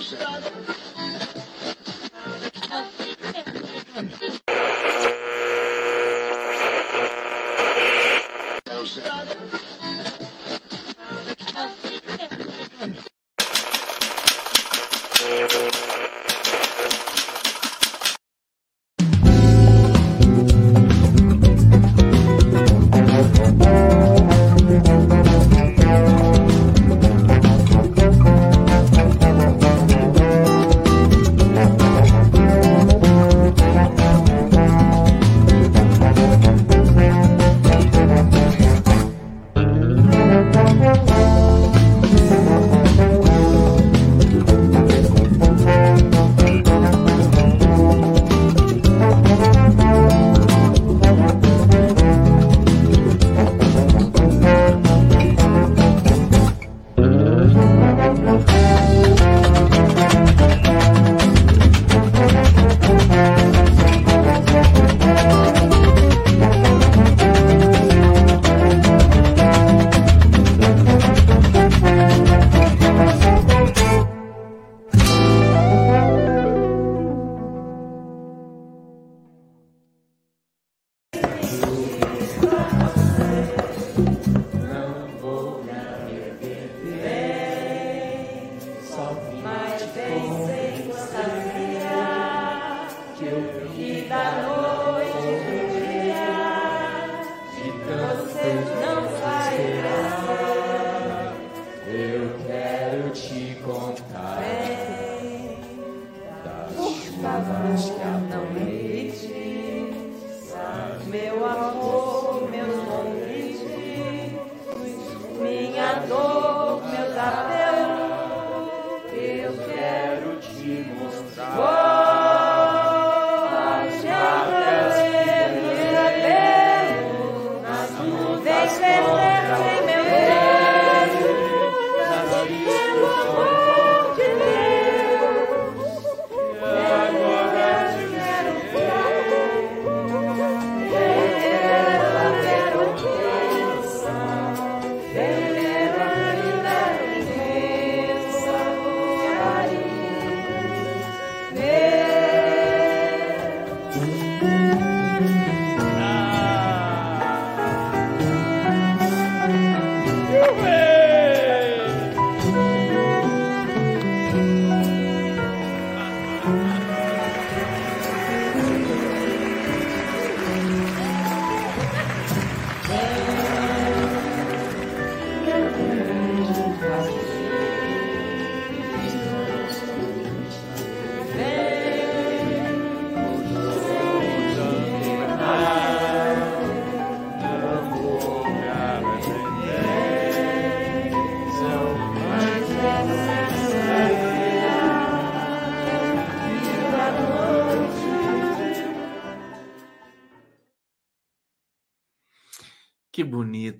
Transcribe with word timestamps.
Que 0.00 0.79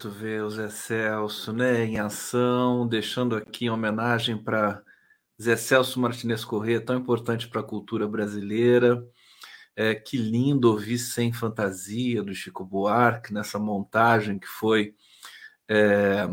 bonito 0.00 0.11
ver 0.11 0.43
o 0.43 0.50
Zé 0.50 0.71
Celso 0.71 1.53
né, 1.53 1.84
em 1.84 1.99
ação, 1.99 2.87
deixando 2.88 3.37
aqui 3.37 3.66
em 3.66 3.71
homenagem 3.71 4.38
para 4.38 4.83
Zé 5.41 5.56
Celso 5.56 6.00
Martinez 6.00 6.43
Corrêa, 6.43 6.81
tão 6.81 6.97
importante 6.97 7.49
para 7.49 7.61
a 7.61 7.65
cultura 7.65 8.09
brasileira. 8.09 9.05
É, 9.77 9.94
que 9.94 10.16
lindo 10.16 10.71
ouvir 10.71 10.99
Sem 10.99 11.33
Fantasia 11.33 12.22
do 12.22 12.34
Chico 12.34 12.65
Buarque 12.65 13.33
nessa 13.33 13.59
montagem 13.59 14.38
que 14.38 14.47
foi 14.47 14.94
é, 15.69 16.27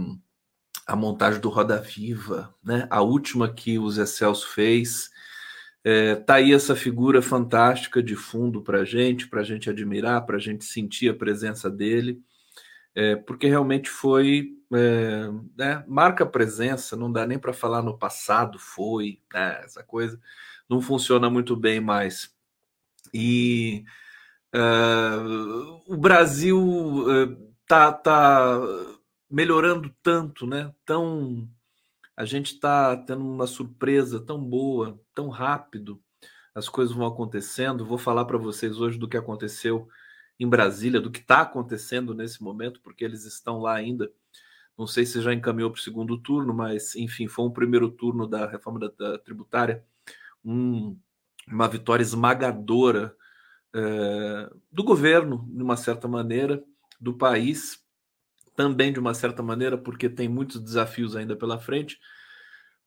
a 0.85 0.95
montagem 0.95 1.39
do 1.39 1.49
Roda 1.49 1.79
Viva, 1.79 2.53
né? 2.63 2.87
a 2.89 3.01
última 3.01 3.53
que 3.53 3.77
o 3.77 3.89
Zé 3.89 4.05
Celso 4.05 4.47
fez. 4.47 5.09
É, 5.83 6.15
tá 6.15 6.35
aí 6.35 6.53
essa 6.53 6.75
figura 6.75 7.21
fantástica 7.21 8.01
de 8.01 8.15
fundo 8.15 8.61
para 8.61 8.85
gente, 8.85 9.27
para 9.27 9.43
gente 9.43 9.69
admirar, 9.69 10.25
para 10.25 10.39
gente 10.39 10.63
sentir 10.63 11.09
a 11.09 11.13
presença 11.13 11.69
dele 11.69 12.21
é, 12.97 13.15
porque 13.15 13.47
realmente 13.47 13.89
foi 13.89 14.57
é, 14.73 15.29
né, 15.55 15.83
marca 15.87 16.25
presença, 16.25 16.95
não 16.95 17.11
dá 17.11 17.27
nem 17.27 17.37
para 17.37 17.53
falar 17.53 17.83
no 17.83 17.95
passado 17.95 18.57
foi, 18.57 19.21
né, 19.31 19.61
essa 19.63 19.83
coisa 19.83 20.19
não 20.67 20.81
funciona 20.81 21.29
muito 21.29 21.55
bem 21.55 21.79
mais. 21.79 22.35
E 23.13 23.85
uh, 24.53 25.81
o 25.87 25.95
Brasil 25.95 26.59
uh, 26.59 27.53
tá, 27.67 27.91
tá 27.91 28.59
melhorando 29.29 29.93
tanto, 30.03 30.45
né? 30.45 30.73
Tão 30.85 31.47
a 32.15 32.25
gente 32.25 32.53
está 32.53 32.97
tendo 32.97 33.23
uma 33.23 33.45
surpresa 33.45 34.19
tão 34.19 34.43
boa, 34.43 34.99
tão 35.13 35.29
rápido, 35.29 36.01
as 36.53 36.67
coisas 36.67 36.95
vão 36.95 37.05
acontecendo. 37.05 37.85
Vou 37.85 37.97
falar 37.97 38.25
para 38.25 38.39
vocês 38.39 38.79
hoje 38.79 38.97
do 38.97 39.07
que 39.07 39.17
aconteceu 39.17 39.87
em 40.39 40.47
Brasília, 40.47 41.01
do 41.01 41.11
que 41.11 41.19
está 41.19 41.41
acontecendo 41.41 42.13
nesse 42.13 42.41
momento, 42.43 42.79
porque 42.81 43.03
eles 43.03 43.25
estão 43.25 43.59
lá 43.59 43.75
ainda. 43.75 44.11
Não 44.77 44.85
sei 44.85 45.05
se 45.05 45.21
já 45.21 45.33
encaminhou 45.33 45.71
para 45.71 45.79
o 45.79 45.83
segundo 45.83 46.17
turno, 46.17 46.53
mas 46.53 46.95
enfim, 46.95 47.27
foi 47.27 47.45
um 47.45 47.51
primeiro 47.51 47.89
turno 47.89 48.27
da 48.27 48.45
reforma 48.45 48.79
da, 48.79 48.87
da 48.87 49.17
tributária, 49.17 49.83
um, 50.45 50.97
uma 51.47 51.67
vitória 51.67 52.03
esmagadora 52.03 53.15
é, 53.73 54.49
do 54.71 54.83
governo, 54.83 55.47
de 55.49 55.63
uma 55.63 55.75
certa 55.75 56.07
maneira, 56.07 56.63
do 56.99 57.13
país, 57.13 57.83
também 58.55 58.91
de 58.91 58.99
uma 58.99 59.13
certa 59.13 59.41
maneira, 59.41 59.77
porque 59.77 60.09
tem 60.09 60.27
muitos 60.27 60.61
desafios 60.61 61.15
ainda 61.15 61.35
pela 61.35 61.59
frente. 61.59 61.99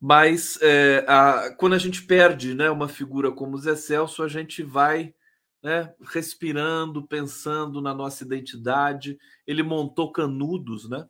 Mas 0.00 0.58
é, 0.62 1.04
a, 1.06 1.54
quando 1.56 1.74
a 1.74 1.78
gente 1.78 2.02
perde 2.02 2.54
né, 2.54 2.70
uma 2.70 2.88
figura 2.88 3.30
como 3.30 3.58
Zé 3.58 3.76
Celso, 3.76 4.22
a 4.22 4.28
gente 4.28 4.62
vai 4.62 5.14
né, 5.62 5.94
respirando, 6.12 7.06
pensando 7.06 7.80
na 7.80 7.94
nossa 7.94 8.24
identidade. 8.24 9.18
Ele 9.46 9.62
montou 9.62 10.12
Canudos, 10.12 10.88
né? 10.88 11.06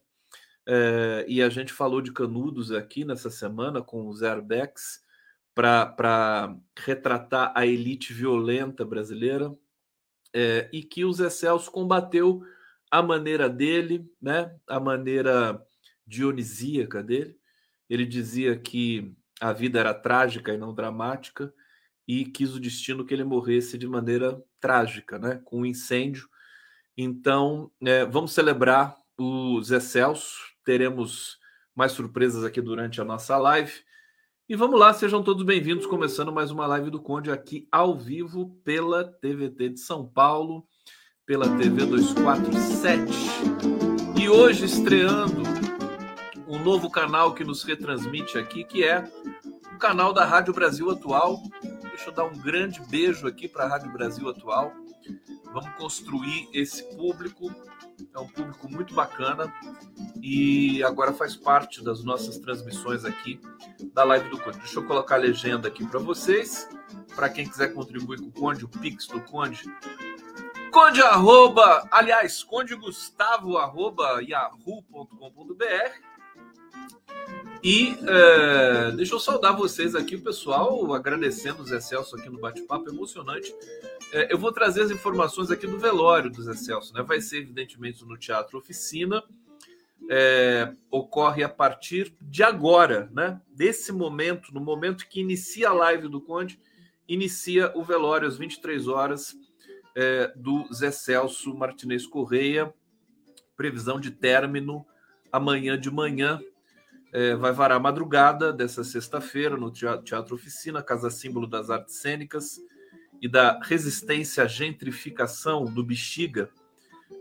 É, 0.67 1.25
e 1.29 1.43
a 1.43 1.49
gente 1.49 1.73
falou 1.73 2.01
de 2.01 2.13
Canudos 2.13 2.71
aqui 2.71 3.05
nessa 3.05 3.31
semana 3.31 3.83
com 3.83 4.09
os 4.09 4.23
airbags, 4.23 5.01
para 5.55 6.57
retratar 6.79 7.53
a 7.55 7.67
elite 7.67 8.15
violenta 8.15 8.85
brasileira 8.85 9.55
é, 10.33 10.71
e 10.73 10.83
que 10.83 11.05
o 11.05 11.13
Zé 11.13 11.29
Celso 11.29 11.71
combateu 11.71 12.43
a 12.91 13.03
maneira 13.03 13.49
dele, 13.49 14.09
né, 14.21 14.57
a 14.67 14.81
maneira 14.81 15.61
dionisíaca 16.07 17.03
dele. 17.03 17.37
Ele 17.89 18.07
dizia 18.07 18.57
que 18.57 19.15
a 19.41 19.53
vida 19.53 19.81
era 19.81 19.93
trágica 19.93 20.53
e 20.53 20.59
não 20.59 20.75
dramática 20.75 21.53
e 22.11 22.25
quis 22.25 22.57
o 22.57 22.61
destino 22.61 23.05
que 23.05 23.15
ele 23.15 23.23
morresse 23.23 23.79
de 23.79 23.87
maneira 23.87 24.43
trágica, 24.59 25.17
né, 25.17 25.41
com 25.45 25.61
um 25.61 25.65
incêndio. 25.65 26.29
Então, 26.99 27.71
é, 27.81 28.05
vamos 28.05 28.33
celebrar 28.33 28.97
o 29.17 29.63
Zé 29.63 29.79
Celso. 29.79 30.41
Teremos 30.65 31.39
mais 31.73 31.93
surpresas 31.93 32.43
aqui 32.43 32.61
durante 32.61 33.01
a 33.01 33.05
nossa 33.05 33.37
live. 33.37 33.73
E 34.49 34.57
vamos 34.57 34.81
lá, 34.81 34.93
sejam 34.93 35.23
todos 35.23 35.45
bem-vindos, 35.45 35.87
começando 35.87 36.33
mais 36.33 36.51
uma 36.51 36.67
live 36.67 36.91
do 36.91 37.01
Conde 37.01 37.31
aqui 37.31 37.69
ao 37.71 37.97
vivo 37.97 38.61
pela 38.65 39.05
TVT 39.05 39.69
de 39.69 39.79
São 39.79 40.05
Paulo, 40.05 40.67
pela 41.25 41.47
TV 41.59 41.87
247. 41.87 43.05
E 44.21 44.29
hoje 44.29 44.65
estreando 44.65 45.43
um 46.49 46.59
novo 46.59 46.91
canal 46.91 47.35
que 47.35 47.45
nos 47.45 47.63
retransmite 47.63 48.37
aqui, 48.37 48.65
que 48.65 48.83
é 48.83 49.09
o 49.73 49.79
canal 49.79 50.13
da 50.13 50.25
Rádio 50.25 50.53
Brasil 50.53 50.91
Atual. 50.91 51.41
Deixa 52.01 52.13
eu 52.13 52.15
dar 52.15 52.25
um 52.25 52.39
grande 52.39 52.81
beijo 52.87 53.27
aqui 53.27 53.47
para 53.47 53.65
a 53.65 53.69
Rádio 53.69 53.93
Brasil 53.93 54.27
Atual. 54.27 54.73
Vamos 55.53 55.69
construir 55.75 56.49
esse 56.51 56.83
público 56.97 57.55
é 58.15 58.19
um 58.19 58.27
público 58.27 58.71
muito 58.71 58.95
bacana 58.95 59.53
e 60.23 60.83
agora 60.83 61.13
faz 61.13 61.37
parte 61.37 61.85
das 61.85 62.03
nossas 62.03 62.39
transmissões 62.39 63.05
aqui 63.05 63.39
da 63.93 64.03
live 64.03 64.31
do 64.31 64.39
Conde. 64.39 64.61
Deixa 64.61 64.79
eu 64.79 64.87
colocar 64.87 65.17
a 65.17 65.19
legenda 65.19 65.69
aqui 65.69 65.87
para 65.87 66.01
vocês. 66.01 66.67
Para 67.15 67.29
quem 67.29 67.47
quiser 67.47 67.75
contribuir 67.75 68.19
com 68.19 68.29
o 68.29 68.33
Conde, 68.33 68.65
o 68.65 68.69
Pix 68.69 69.07
do 69.07 69.21
Conde. 69.21 69.63
Conde 70.73 71.03
arroba, 71.03 71.87
aliás, 71.91 72.43
Conde 72.43 72.75
Gustavo 72.77 73.59
arroba 73.59 74.23
yahoo.com.br 74.23 76.10
e 77.63 77.95
é, 78.09 78.93
deixa 78.93 79.15
eu 79.15 79.21
saudar 79.21 79.55
vocês 79.55 79.95
aqui, 79.95 80.17
o 80.17 80.23
pessoal, 80.23 80.95
agradecendo 80.95 81.63
o 81.63 81.67
Zé 81.67 81.79
Celso 81.79 82.17
aqui 82.17 82.31
no 82.31 82.41
bate-papo 82.41 82.89
emocionante. 82.89 83.55
É, 84.13 84.33
eu 84.33 84.39
vou 84.39 84.51
trazer 84.51 84.83
as 84.83 84.91
informações 84.91 85.51
aqui 85.51 85.67
do 85.67 85.79
velório 85.79 86.31
do 86.31 86.43
Zé 86.43 86.55
Celso, 86.55 86.95
né? 86.95 87.03
Vai 87.03 87.21
ser, 87.21 87.43
evidentemente, 87.43 88.03
no 88.05 88.17
Teatro 88.17 88.59
Oficina. 88.59 89.23
É, 90.11 90.73
ocorre 90.91 91.45
a 91.45 91.49
partir 91.51 92.17
de 92.23 92.43
agora, 92.43 93.11
né? 93.13 93.39
Desse 93.49 93.93
momento, 93.93 94.55
no 94.55 94.61
momento 94.61 95.07
que 95.07 95.21
inicia 95.21 95.69
a 95.69 95.75
live 95.75 96.09
do 96.09 96.21
Conde, 96.21 96.59
inicia 97.07 97.71
o 97.77 97.85
velório 97.85 98.27
às 98.27 98.39
23 98.39 98.89
horas 98.89 99.37
é, 99.95 100.33
do 100.35 100.67
Zé 100.73 100.91
Celso 100.91 101.55
Martinez 101.55 102.07
Correia. 102.07 102.73
Previsão 103.55 104.01
de 104.01 104.11
término 104.11 104.87
amanhã 105.31 105.79
de 105.79 105.91
manhã, 105.91 106.41
é, 107.13 107.35
vai 107.35 107.53
varar 107.53 107.79
a 107.79 107.81
madrugada 107.81 108.53
dessa 108.53 108.85
sexta-feira 108.85 109.57
no 109.57 109.71
Teatro 109.71 110.35
Oficina, 110.35 110.83
Casa 110.83 111.11
Símbolo 111.11 111.47
das 111.47 111.71
Artes 111.71 111.97
Cênicas 111.97 112.61
e 113.21 113.29
da 113.29 113.59
Resistência 113.63 114.45
à 114.45 114.47
Gentrificação 114.47 115.65
do 115.65 115.85
Bexiga, 115.85 116.51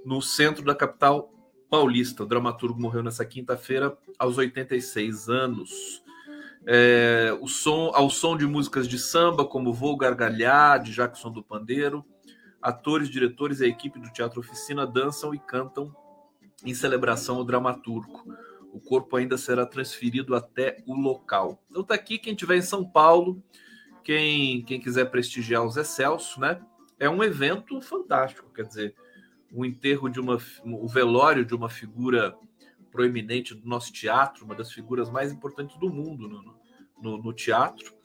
no 0.05 0.21
centro 0.21 0.63
da 0.63 0.75
capital 0.75 1.33
paulista. 1.69 2.23
O 2.23 2.25
dramaturgo 2.25 2.79
morreu 2.79 3.03
nessa 3.03 3.25
quinta-feira, 3.25 3.97
aos 4.17 4.37
86 4.37 5.27
anos. 5.27 6.03
É, 6.65 7.35
o 7.41 7.47
som, 7.47 7.91
ao 7.93 8.09
som 8.09 8.37
de 8.37 8.45
músicas 8.45 8.87
de 8.87 8.99
samba, 8.99 9.43
como 9.45 9.73
Vou 9.73 9.97
Gargalhar, 9.97 10.81
de 10.81 10.91
Jackson 10.91 11.31
do 11.31 11.43
Pandeiro, 11.43 12.05
atores, 12.61 13.09
diretores 13.09 13.59
e 13.59 13.65
a 13.65 13.67
equipe 13.67 13.99
do 13.99 14.11
Teatro 14.11 14.39
Oficina 14.39 14.85
dançam 14.85 15.33
e 15.33 15.39
cantam 15.39 15.93
em 16.63 16.73
celebração 16.73 17.37
ao 17.37 17.43
dramaturgo 17.43 18.23
o 18.71 18.79
corpo 18.79 19.15
ainda 19.15 19.37
será 19.37 19.65
transferido 19.65 20.35
até 20.35 20.83
o 20.85 20.93
local. 20.93 21.63
Então 21.69 21.83
tá 21.83 21.95
aqui 21.95 22.17
quem 22.17 22.33
estiver 22.33 22.57
em 22.57 22.61
São 22.61 22.85
Paulo, 22.85 23.43
quem, 24.03 24.63
quem 24.63 24.79
quiser 24.79 25.05
prestigiar 25.05 25.65
os 25.65 25.77
Excelso, 25.77 26.39
né? 26.39 26.59
É 26.99 27.09
um 27.09 27.23
evento 27.23 27.81
fantástico, 27.81 28.51
quer 28.53 28.63
dizer, 28.63 28.95
o 29.51 29.65
enterro 29.65 30.09
de 30.09 30.19
uma 30.19 30.37
o 30.65 30.87
velório 30.87 31.45
de 31.45 31.55
uma 31.55 31.69
figura 31.69 32.35
proeminente 32.91 33.55
do 33.55 33.67
nosso 33.67 33.91
teatro, 33.91 34.45
uma 34.45 34.55
das 34.55 34.71
figuras 34.71 35.09
mais 35.09 35.31
importantes 35.31 35.77
do 35.77 35.89
mundo 35.89 36.27
no, 36.27 36.55
no, 37.01 37.23
no 37.23 37.33
teatro. 37.33 37.97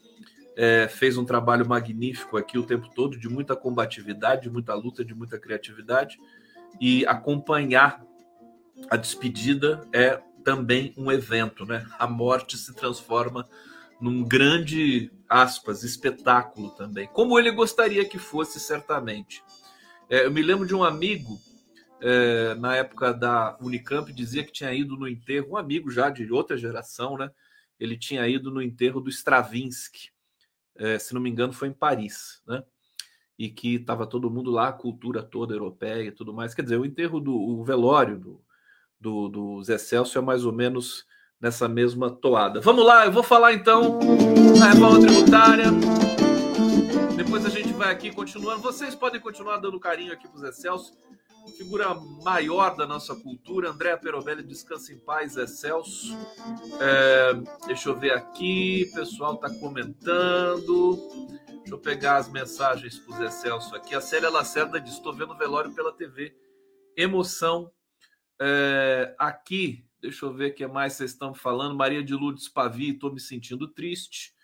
É, 0.57 0.87
fez 0.87 1.19
um 1.19 1.25
trabalho 1.25 1.67
magnífico 1.67 2.37
aqui 2.37 2.57
o 2.57 2.63
tempo 2.63 2.89
todo, 2.95 3.19
de 3.19 3.29
muita 3.29 3.57
combatividade, 3.57 4.43
de 4.43 4.51
muita 4.51 4.73
luta, 4.75 5.05
de 5.05 5.15
muita 5.15 5.39
criatividade. 5.39 6.17
E 6.81 7.05
acompanhar 7.07 8.05
a 8.89 8.97
despedida 8.97 9.87
é 9.93 10.21
também 10.45 10.95
um 10.97 11.11
evento, 11.11 11.65
né? 11.65 11.87
A 11.99 12.07
morte 12.07 12.57
se 12.57 12.75
transforma 12.75 13.49
num 14.01 14.23
grande, 14.23 15.11
aspas, 15.29 15.83
espetáculo 15.83 16.71
também, 16.71 17.09
como 17.09 17.39
ele 17.39 17.51
gostaria 17.51 18.05
que 18.05 18.19
fosse, 18.19 18.61
certamente. 18.61 19.43
É, 20.11 20.27
eu 20.27 20.31
me 20.31 20.43
lembro 20.43 20.67
de 20.67 20.75
um 20.75 20.85
amigo, 20.85 21.39
é, 22.01 22.55
na 22.57 22.77
época 22.77 23.13
da 23.13 23.57
Unicamp, 23.61 24.13
dizia 24.13 24.45
que 24.45 24.53
tinha 24.53 24.73
ido 24.75 24.97
no 24.97 25.09
enterro, 25.09 25.53
um 25.53 25.57
amigo 25.57 25.91
já 25.91 26.11
de 26.11 26.31
outra 26.31 26.57
geração, 26.57 27.17
né? 27.17 27.31
Ele 27.81 27.97
tinha 27.97 28.29
ido 28.29 28.51
no 28.51 28.61
enterro 28.61 29.01
do 29.01 29.09
Stravinsky, 29.09 30.11
é, 30.77 30.99
se 30.99 31.15
não 31.15 31.21
me 31.21 31.31
engano, 31.31 31.53
foi 31.53 31.69
em 31.69 31.73
Paris, 31.73 32.43
né? 32.47 32.63
E 33.39 33.49
que 33.49 33.77
estava 33.77 34.07
todo 34.07 34.31
mundo 34.31 34.51
lá, 34.51 34.69
a 34.69 34.73
cultura 34.73 35.23
toda 35.23 35.55
europeia 35.55 36.09
e 36.09 36.13
tudo 36.13 36.33
mais. 36.33 36.55
Quer 36.55 36.63
dizer, 36.63 36.79
o 36.79 36.85
enterro 36.85 37.19
do 37.21 37.35
o 37.35 37.65
velório 37.65 38.19
do, 38.19 38.44
do, 39.05 39.29
do 39.29 39.63
Zé 39.63 39.77
Celso 39.77 40.17
é 40.17 40.23
mais 40.23 40.47
ou 40.47 40.53
menos 40.53 41.05
nessa 41.39 41.69
mesma 41.69 42.11
toada. 42.11 42.59
Vamos 42.63 42.87
lá, 42.87 43.05
eu 43.05 43.13
vou 43.13 43.23
falar 43.23 43.53
então 43.53 43.99
na 44.59 44.73
reforma 44.73 44.99
tributária. 44.99 45.67
Depois 47.15 47.45
a 47.45 47.51
gente 47.51 47.71
vai 47.75 47.93
aqui 47.93 48.11
continuando. 48.11 48.63
Vocês 48.63 48.95
podem 48.95 49.21
continuar 49.21 49.59
dando 49.59 49.79
carinho 49.79 50.11
aqui 50.11 50.27
para 50.27 50.39
o 50.39 50.41
Zé 50.41 50.53
Celso, 50.53 50.95
figura 51.59 51.95
maior 52.23 52.75
da 52.77 52.87
nossa 52.87 53.15
cultura. 53.15 53.71
Andréa 53.71 53.99
Perobelli, 53.99 54.43
descansa 54.43 54.91
em 54.91 54.99
paz, 54.99 55.33
Zé 55.33 55.47
Celso. 55.47 56.17
É, 56.81 57.35
deixa 57.67 57.91
eu 57.91 57.99
ver 57.99 58.13
aqui, 58.13 58.89
o 58.91 58.95
pessoal 58.95 59.35
está 59.35 59.51
comentando. 59.51 60.97
Deixa 61.59 61.75
eu 61.75 61.79
pegar 61.79 62.17
as 62.17 62.31
mensagens 62.31 62.99
para 62.99 63.15
o 63.15 63.19
Zé 63.19 63.31
Celso 63.31 63.77
aqui. 63.77 63.95
A 63.95 64.01
Célia 64.01 64.31
Lacerda 64.31 64.81
diz: 64.81 64.95
Estou 64.95 65.13
vendo 65.13 65.35
o 65.35 65.37
velório 65.37 65.75
pela 65.75 65.93
TV. 65.93 66.35
Emoção 66.97 67.71
é, 68.41 69.15
aqui, 69.19 69.85
deixa 70.01 70.27
eu 70.27 70.33
ver 70.33 70.51
o 70.51 70.55
que 70.55 70.67
mais 70.67 70.95
vocês 70.95 71.13
estão 71.13 71.35
falando. 71.35 71.77
Maria 71.77 72.03
de 72.03 72.15
Lourdes 72.15 72.49
Pavi, 72.49 72.91
estou 72.91 73.13
me 73.13 73.21
sentindo 73.21 73.69
triste. 73.69 74.35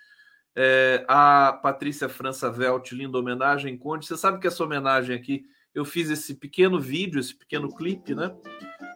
É, 0.55 1.05
a 1.09 1.53
Patrícia 1.63 2.09
França 2.09 2.51
Velt, 2.51 2.93
linda 2.93 3.19
homenagem, 3.19 3.77
Conde. 3.77 4.07
Você 4.07 4.17
sabe 4.17 4.41
que 4.41 4.47
essa 4.47 4.65
homenagem 4.65 5.15
aqui, 5.15 5.45
eu 5.75 5.85
fiz 5.85 6.11
esse 6.11 6.35
pequeno 6.35 6.81
vídeo, 6.81 7.21
esse 7.21 7.35
pequeno 7.35 7.69
clipe, 7.75 8.15
né? 8.15 8.35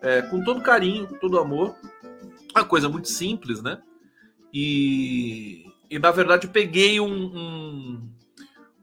É, 0.03 0.23
com 0.23 0.43
todo 0.43 0.63
carinho, 0.63 1.07
com 1.07 1.19
todo 1.19 1.39
amor. 1.39 1.77
Uma 2.55 2.65
coisa 2.65 2.89
muito 2.89 3.09
simples, 3.09 3.63
né? 3.63 3.83
E, 4.53 5.65
e 5.91 5.99
na 5.99 6.11
verdade, 6.11 6.49
peguei 6.49 7.01
um, 7.01 7.07
um, 7.07 8.15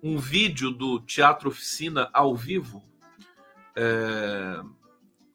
um 0.03 0.17
vídeo 0.17 0.71
do 0.71 0.99
Teatro 0.99 1.49
Oficina 1.49 2.09
ao 2.13 2.35
vivo. 2.35 2.83
É, 3.75 4.61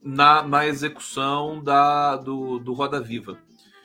na, 0.06 0.40
na 0.40 0.64
execução 0.64 1.60
da, 1.60 2.16
do, 2.16 2.60
do 2.60 2.72
Roda 2.72 3.00
Viva. 3.00 3.40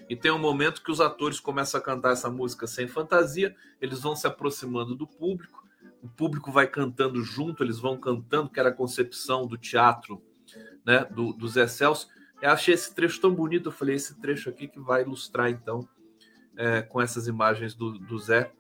E 0.08 0.16
tem 0.16 0.30
um 0.32 0.38
momento 0.38 0.84
que 0.84 0.92
os 0.92 1.02
atores 1.02 1.40
começam 1.40 1.80
a 1.80 1.84
cantar 1.84 2.12
essa 2.12 2.30
música 2.30 2.68
sem 2.68 2.88
fantasia, 2.88 3.56
eles 3.82 4.02
vão 4.02 4.16
se 4.16 4.28
aproximando 4.28 4.94
do 4.94 5.08
público, 5.08 5.68
o 6.04 6.08
público 6.08 6.52
vai 6.52 6.68
cantando 6.68 7.24
junto, 7.24 7.64
eles 7.64 7.80
vão 7.80 7.98
cantando, 7.98 8.52
que 8.52 8.60
era 8.60 8.70
a 8.70 8.74
concepção 8.74 9.48
do 9.48 9.58
teatro 9.58 10.22
né, 10.86 11.06
do, 11.06 11.34
do 11.34 11.48
Zé 11.48 11.66
Celso. 11.66 12.08
Eu 12.40 12.52
achei 12.52 12.76
esse 12.76 12.94
trecho 12.94 13.20
tão 13.20 13.34
bonito, 13.34 13.70
eu 13.70 13.72
falei, 13.72 13.96
esse 13.96 14.20
trecho 14.20 14.48
aqui 14.50 14.68
que 14.68 14.80
vai 14.80 15.02
ilustrar, 15.02 15.50
então, 15.50 15.88
é, 16.56 16.84
com 16.84 17.02
essas 17.02 17.28
imagens 17.28 17.74
do, 17.74 17.98
do 17.98 18.20
Zé, 18.20 18.52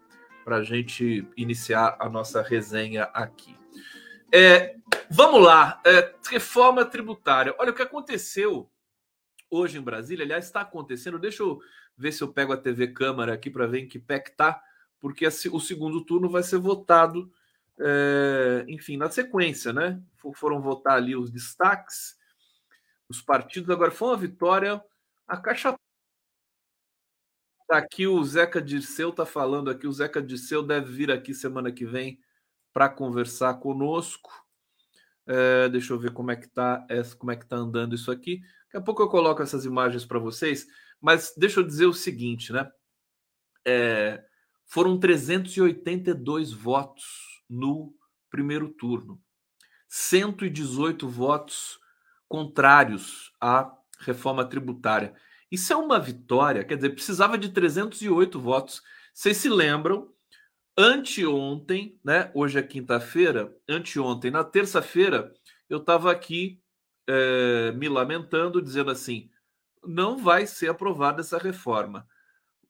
para 0.43 0.57
a 0.57 0.63
gente 0.63 1.27
iniciar 1.37 1.95
a 1.99 2.09
nossa 2.09 2.41
resenha 2.41 3.03
aqui. 3.13 3.60
É, 4.33 4.77
vamos 5.09 5.43
lá, 5.43 5.81
é, 5.85 6.15
reforma 6.29 6.85
tributária. 6.85 7.53
Olha 7.59 7.71
o 7.71 7.75
que 7.75 7.81
aconteceu 7.81 8.71
hoje 9.49 9.77
em 9.77 9.81
Brasília. 9.81 10.23
Aliás, 10.23 10.45
está 10.45 10.61
acontecendo. 10.61 11.19
Deixa 11.19 11.43
eu 11.43 11.59
ver 11.97 12.13
se 12.13 12.23
eu 12.23 12.31
pego 12.31 12.53
a 12.53 12.57
TV 12.57 12.87
Câmara 12.87 13.33
aqui 13.33 13.49
para 13.49 13.67
ver 13.67 13.79
em 13.79 13.87
que 13.87 13.99
pé 13.99 14.19
que 14.19 14.31
tá, 14.31 14.63
porque 15.01 15.27
o 15.27 15.59
segundo 15.59 16.05
turno 16.05 16.29
vai 16.29 16.43
ser 16.43 16.59
votado, 16.59 17.29
é, 17.77 18.63
enfim, 18.69 18.95
na 18.95 19.09
sequência, 19.09 19.73
né? 19.73 20.01
Foram 20.35 20.61
votar 20.61 20.95
ali 20.95 21.13
os 21.13 21.29
destaques, 21.29 22.17
os 23.09 23.21
partidos. 23.21 23.69
Agora 23.69 23.91
foi 23.91 24.07
uma 24.07 24.17
vitória. 24.17 24.81
A 25.27 25.35
Caixa 25.35 25.75
Tá 27.67 27.77
aqui 27.77 28.05
o 28.05 28.21
Zeca 28.21 28.61
Dirceu 28.61 29.13
tá 29.13 29.25
falando 29.25 29.69
aqui. 29.69 29.87
O 29.87 29.93
Zeca 29.93 30.21
Dirceu 30.21 30.61
deve 30.61 30.91
vir 30.91 31.09
aqui 31.09 31.33
semana 31.33 31.71
que 31.71 31.85
vem 31.85 32.19
para 32.73 32.89
conversar 32.89 33.55
conosco. 33.55 34.31
É, 35.27 35.69
deixa 35.69 35.93
eu 35.93 35.99
ver 35.99 36.11
como 36.13 36.31
é 36.31 36.35
que 36.35 36.47
tá, 36.47 36.85
como 37.17 37.31
é 37.31 37.35
que 37.35 37.45
tá 37.45 37.55
andando 37.55 37.95
isso 37.95 38.11
aqui. 38.11 38.41
Daqui 38.65 38.77
a 38.77 38.81
pouco 38.81 39.01
eu 39.01 39.09
coloco 39.09 39.41
essas 39.41 39.65
imagens 39.65 40.05
para 40.05 40.19
vocês, 40.19 40.65
mas 40.99 41.33
deixa 41.37 41.59
eu 41.59 41.63
dizer 41.63 41.85
o 41.85 41.93
seguinte, 41.93 42.51
né? 42.51 42.69
É, 43.65 44.23
foram 44.65 44.99
382 44.99 46.51
votos 46.51 47.43
no 47.49 47.93
primeiro 48.29 48.69
turno, 48.69 49.21
118 49.89 51.07
votos 51.07 51.77
contrários 52.27 53.33
à 53.41 53.71
reforma 53.99 54.45
tributária. 54.45 55.13
Isso 55.51 55.73
é 55.73 55.75
uma 55.75 55.99
vitória, 55.99 56.63
quer 56.63 56.75
dizer, 56.75 56.91
precisava 56.91 57.37
de 57.37 57.49
308 57.49 58.39
votos. 58.39 58.81
Vocês 59.13 59.35
se 59.35 59.49
lembram? 59.49 60.09
Anteontem, 60.77 61.99
né? 62.03 62.31
Hoje 62.33 62.57
é 62.57 62.63
quinta-feira, 62.63 63.55
anteontem, 63.67 64.31
na 64.31 64.43
terça-feira, 64.43 65.33
eu 65.69 65.79
estava 65.79 66.11
aqui 66.11 66.61
é, 67.07 67.71
me 67.73 67.89
lamentando, 67.89 68.61
dizendo 68.61 68.89
assim: 68.89 69.29
não 69.85 70.17
vai 70.17 70.47
ser 70.47 70.69
aprovada 70.69 71.21
essa 71.21 71.37
reforma. 71.37 72.07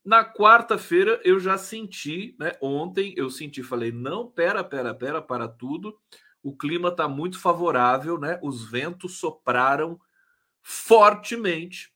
Na 0.03 0.25
quarta-feira 0.25 1.21
eu 1.23 1.39
já 1.39 1.57
senti, 1.57 2.35
né? 2.39 2.53
Ontem 2.59 3.13
eu 3.15 3.29
senti, 3.29 3.61
falei: 3.61 3.91
não, 3.91 4.27
pera, 4.27 4.63
pera, 4.63 4.95
pera, 4.95 5.21
para 5.21 5.47
tudo. 5.47 5.95
O 6.41 6.57
clima 6.57 6.89
está 6.89 7.07
muito 7.07 7.39
favorável, 7.39 8.19
né? 8.19 8.39
Os 8.41 8.69
ventos 8.69 9.19
sopraram 9.19 9.99
fortemente 10.63 11.91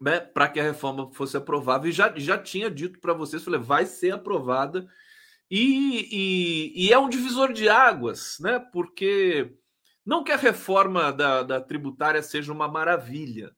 né, 0.00 0.20
para 0.20 0.48
que 0.48 0.60
a 0.60 0.62
reforma 0.62 1.10
fosse 1.12 1.36
aprovada. 1.36 1.88
E 1.88 1.92
já, 1.92 2.12
já 2.16 2.38
tinha 2.38 2.70
dito 2.70 3.00
para 3.00 3.14
vocês, 3.14 3.42
falei, 3.42 3.60
vai 3.60 3.86
ser 3.86 4.12
aprovada. 4.12 4.88
E, 5.56 6.08
e, 6.10 6.86
e, 6.86 6.92
é 6.92 6.98
um 6.98 7.08
divisor 7.08 7.52
de 7.52 7.68
águas, 7.68 8.38
né? 8.40 8.58
Porque 8.58 9.56
não 10.04 10.24
que 10.24 10.32
a 10.32 10.36
reforma 10.36 11.12
da, 11.12 11.44
da 11.44 11.60
tributária 11.60 12.20
seja 12.24 12.52
uma 12.52 12.66
maravilha, 12.66 13.54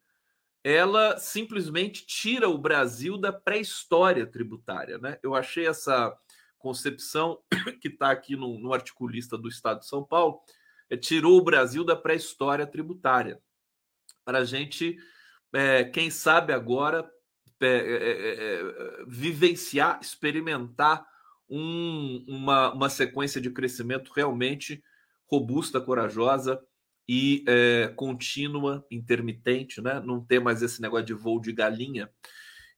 ela 0.62 1.16
simplesmente 1.16 2.04
tira 2.04 2.50
o 2.50 2.58
Brasil 2.58 3.16
da 3.16 3.32
pré-história 3.32 4.26
tributária, 4.26 4.98
né? 4.98 5.18
Eu 5.22 5.34
achei 5.34 5.66
essa 5.66 6.14
concepção 6.58 7.38
que 7.80 7.88
está 7.88 8.10
aqui 8.10 8.36
no, 8.36 8.58
no, 8.58 8.74
articulista 8.74 9.38
do 9.38 9.48
Estado 9.48 9.80
de 9.80 9.86
São 9.86 10.04
Paulo, 10.04 10.42
é, 10.90 10.98
tirou 10.98 11.38
o 11.38 11.44
Brasil 11.44 11.82
da 11.82 11.96
pré-história 11.96 12.66
tributária. 12.66 13.40
Para 14.22 14.40
a 14.40 14.44
gente 14.44 14.98
é, 15.50 15.82
quem 15.82 16.10
sabe 16.10 16.52
agora 16.52 17.10
é, 17.58 17.66
é, 17.66 17.70
é, 17.70 18.60
é, 18.60 19.04
vivenciar, 19.06 19.98
experimentar 20.02 21.15
um, 21.48 22.24
uma, 22.28 22.72
uma 22.72 22.88
sequência 22.88 23.40
de 23.40 23.50
crescimento 23.50 24.12
realmente 24.14 24.82
robusta, 25.30 25.80
corajosa 25.80 26.60
e 27.08 27.44
contínua, 27.94 28.84
intermitente, 28.90 29.80
né? 29.80 30.00
não 30.04 30.24
ter 30.24 30.40
mais 30.40 30.62
esse 30.62 30.80
negócio 30.80 31.06
de 31.06 31.14
voo 31.14 31.40
de 31.40 31.52
galinha. 31.52 32.10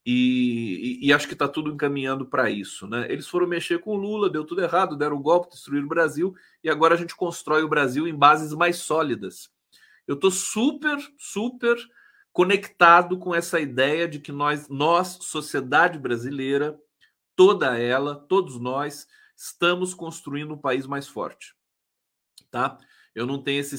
E, 0.04 1.00
e, 1.02 1.08
e 1.08 1.12
acho 1.12 1.26
que 1.26 1.34
está 1.34 1.46
tudo 1.46 1.70
encaminhando 1.70 2.26
para 2.26 2.50
isso. 2.50 2.86
Né? 2.86 3.10
Eles 3.10 3.26
foram 3.26 3.46
mexer 3.46 3.78
com 3.80 3.90
o 3.90 3.96
Lula, 3.96 4.30
deu 4.30 4.44
tudo 4.44 4.62
errado, 4.62 4.96
deram 4.96 5.16
um 5.16 5.22
golpe, 5.22 5.50
destruíram 5.50 5.86
o 5.86 5.88
Brasil, 5.88 6.34
e 6.62 6.70
agora 6.70 6.94
a 6.94 6.96
gente 6.96 7.14
constrói 7.14 7.62
o 7.62 7.68
Brasil 7.68 8.06
em 8.08 8.14
bases 8.14 8.52
mais 8.52 8.76
sólidas. 8.76 9.50
Eu 10.06 10.14
estou 10.14 10.30
super, 10.30 10.96
super 11.18 11.76
conectado 12.32 13.18
com 13.18 13.34
essa 13.34 13.60
ideia 13.60 14.08
de 14.08 14.18
que 14.20 14.32
nós, 14.32 14.68
nós, 14.68 15.18
sociedade 15.20 15.98
brasileira, 15.98 16.78
toda 17.38 17.78
ela, 17.78 18.16
todos 18.16 18.58
nós, 18.58 19.06
estamos 19.36 19.94
construindo 19.94 20.52
um 20.52 20.58
país 20.58 20.88
mais 20.88 21.06
forte. 21.06 21.54
Tá? 22.50 22.76
Eu 23.14 23.26
não 23.26 23.40
tenho 23.40 23.60
esse, 23.60 23.76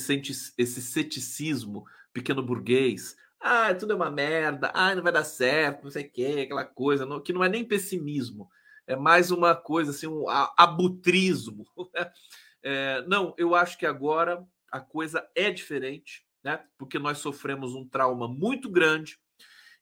esse 0.58 0.82
ceticismo 0.82 1.84
pequeno 2.13 2.42
burguês. 2.42 3.18
Ah, 3.38 3.75
tudo 3.75 3.92
é 3.92 3.96
uma 3.98 4.10
merda. 4.10 4.72
Ah, 4.74 4.96
não 4.96 5.04
vai 5.04 5.12
dar 5.12 5.25
certo, 5.25 5.84
não 5.84 5.92
sei 5.92 6.06
o 6.06 6.10
quê, 6.10 6.42
aquela 6.46 6.63
coisa. 6.63 7.06
Não, 7.06 7.20
que 7.20 7.34
não 7.34 7.44
é 7.44 7.50
nem 7.50 7.66
pessimismo. 7.66 8.50
É 8.88 8.96
mais 8.96 9.32
uma 9.32 9.54
coisa 9.54 9.92
assim, 9.92 10.08
um 10.08 10.25
abutrismo. 10.58 11.66
É, 12.62 13.06
não, 13.08 13.34
eu 13.38 13.56
acho 13.56 13.78
que 13.78 13.86
agora 13.86 14.46
a 14.70 14.82
coisa 14.82 15.25
é 15.34 15.50
diferente 15.50 16.28
né? 16.44 16.62
Porque 16.78 16.98
nós 16.98 17.20
sofremos 17.20 17.74
um 17.74 17.88
trauma 17.88 18.28
muito 18.28 18.70
grande. 18.70 19.18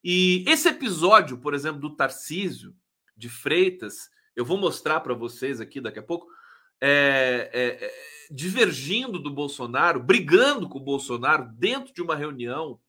E 0.03 0.43
esse 0.47 0.67
episódio, 0.69 1.37
por 1.37 1.53
exemplo, 1.53 1.81
do 1.81 1.95
Tarcísio 1.95 2.75
de 3.17 3.29
Freitas, 3.29 4.09
eu 4.35 4.45
vou 4.45 4.57
mostrar 4.57 4.99
para 4.99 5.13
vocês 5.13 5.59
aqui 5.59 5.81
daqui 5.81 5.99
a 5.99 6.03
pouco, 6.03 6.27
é, 6.79 7.49
é, 7.51 7.85
é, 7.85 7.93
divergindo 8.29 9.19
do 9.19 9.31
Bolsonaro, 9.31 10.01
brigando 10.01 10.69
com 10.69 10.77
o 10.77 10.83
Bolsonaro 10.83 11.49
dentro 11.53 11.93
de 11.93 12.01
uma 12.01 12.15
reunião 12.15 12.79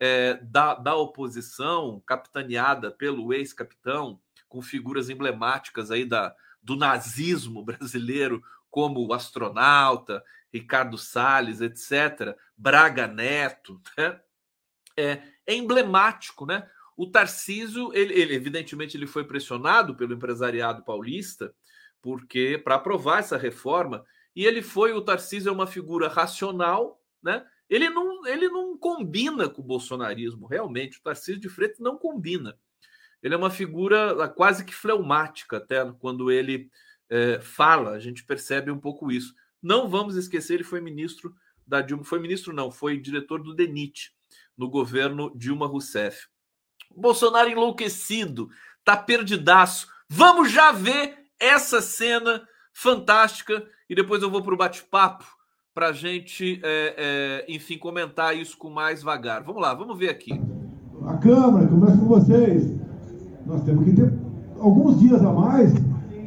é, 0.00 0.34
da, 0.42 0.74
da 0.74 0.96
oposição, 0.96 2.02
capitaneada 2.04 2.90
pelo 2.90 3.32
ex-capitão, 3.32 4.20
com 4.48 4.60
figuras 4.60 5.08
emblemáticas 5.08 5.90
aí 5.90 6.04
da, 6.04 6.34
do 6.62 6.74
nazismo 6.74 7.64
brasileiro, 7.64 8.42
como 8.70 9.06
o 9.06 9.12
astronauta, 9.12 10.24
Ricardo 10.52 10.98
Salles, 10.98 11.60
etc., 11.60 12.36
Braga 12.56 13.06
Neto, 13.06 13.80
né? 13.96 14.20
é, 14.98 15.22
é, 15.46 15.54
emblemático, 15.54 16.44
né? 16.44 16.68
O 16.98 17.06
Tarcísio, 17.06 17.92
ele, 17.94 18.12
ele, 18.12 18.34
evidentemente, 18.34 18.96
ele 18.96 19.06
foi 19.06 19.22
pressionado 19.22 19.94
pelo 19.94 20.14
empresariado 20.14 20.82
paulista, 20.82 21.54
porque 22.02 22.58
para 22.58 22.74
aprovar 22.74 23.20
essa 23.20 23.36
reforma, 23.36 24.04
e 24.34 24.44
ele 24.44 24.62
foi, 24.62 24.92
o 24.92 25.00
Tarcísio 25.00 25.48
é 25.48 25.52
uma 25.52 25.68
figura 25.68 26.08
racional, 26.08 27.00
né? 27.22 27.46
Ele 27.70 27.88
não, 27.88 28.26
ele 28.26 28.48
não 28.48 28.76
combina 28.76 29.48
com 29.48 29.62
o 29.62 29.64
bolsonarismo, 29.64 30.48
realmente. 30.48 30.98
O 30.98 31.02
Tarcísio 31.02 31.40
de 31.40 31.48
Freitas 31.48 31.78
não 31.78 31.96
combina. 31.96 32.58
Ele 33.22 33.32
é 33.32 33.36
uma 33.36 33.50
figura 33.50 34.28
quase 34.30 34.64
que 34.64 34.74
fleumática, 34.74 35.58
até 35.58 35.88
quando 36.00 36.32
ele 36.32 36.68
é, 37.08 37.38
fala, 37.38 37.92
a 37.92 38.00
gente 38.00 38.24
percebe 38.24 38.72
um 38.72 38.80
pouco 38.80 39.12
isso. 39.12 39.36
Não 39.62 39.88
vamos 39.88 40.16
esquecer, 40.16 40.54
ele 40.54 40.64
foi 40.64 40.80
ministro 40.80 41.32
da 41.64 41.80
Dilma, 41.80 42.02
foi 42.02 42.18
ministro 42.18 42.52
não, 42.52 42.72
foi 42.72 42.98
diretor 42.98 43.40
do 43.40 43.54
DENIT 43.54 44.12
no 44.56 44.68
governo 44.68 45.32
Dilma 45.36 45.68
Rousseff. 45.68 46.26
Bolsonaro 46.98 47.48
enlouquecido, 47.48 48.48
tá 48.84 48.96
perdidaço. 48.96 49.88
Vamos 50.08 50.50
já 50.50 50.72
ver 50.72 51.16
essa 51.38 51.80
cena 51.80 52.42
fantástica 52.72 53.64
e 53.88 53.94
depois 53.94 54.22
eu 54.22 54.30
vou 54.30 54.42
para 54.42 54.54
o 54.54 54.56
bate-papo 54.56 55.24
para 55.74 55.90
a 55.90 55.92
gente, 55.92 56.60
é, 56.64 57.44
é, 57.46 57.54
enfim, 57.54 57.78
comentar 57.78 58.36
isso 58.36 58.58
com 58.58 58.68
mais 58.68 59.00
vagar. 59.00 59.44
Vamos 59.44 59.62
lá, 59.62 59.72
vamos 59.74 59.96
ver 59.96 60.08
aqui. 60.08 60.32
A 61.06 61.16
Câmara, 61.18 61.68
começa 61.68 61.96
com 61.96 62.06
vocês. 62.06 62.74
Nós 63.46 63.62
temos 63.62 63.84
que 63.84 63.92
ter 63.92 64.12
alguns 64.58 64.98
dias 64.98 65.24
a 65.24 65.32
mais 65.32 65.72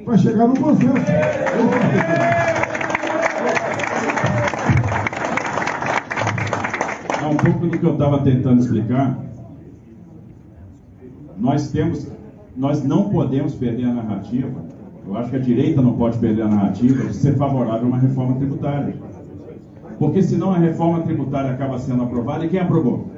para 0.05 0.17
chegar 0.17 0.47
no 0.47 0.57
consenso. 0.57 1.11
É 7.21 7.25
um 7.25 7.35
pouco 7.35 7.67
do 7.67 7.77
que 7.77 7.85
eu 7.85 7.93
estava 7.93 8.23
tentando 8.23 8.61
explicar. 8.61 9.30
Nós 11.41 11.71
temos, 11.71 12.07
nós 12.55 12.83
não 12.83 13.09
podemos 13.09 13.55
perder 13.55 13.85
a 13.85 13.93
narrativa. 13.93 14.63
Eu 15.07 15.17
acho 15.17 15.31
que 15.31 15.37
a 15.37 15.39
direita 15.39 15.81
não 15.81 15.97
pode 15.97 16.19
perder 16.19 16.43
a 16.43 16.47
narrativa 16.47 17.03
de 17.03 17.15
ser 17.15 17.35
favorável 17.35 17.85
a 17.85 17.87
uma 17.87 17.97
reforma 17.97 18.35
tributária. 18.35 18.95
Porque 19.97 20.21
senão 20.21 20.53
a 20.53 20.57
reforma 20.59 21.01
tributária 21.01 21.49
acaba 21.49 21.79
sendo 21.79 22.03
aprovada 22.03 22.45
e 22.45 22.49
quem 22.49 22.59
aprovou? 22.59 23.09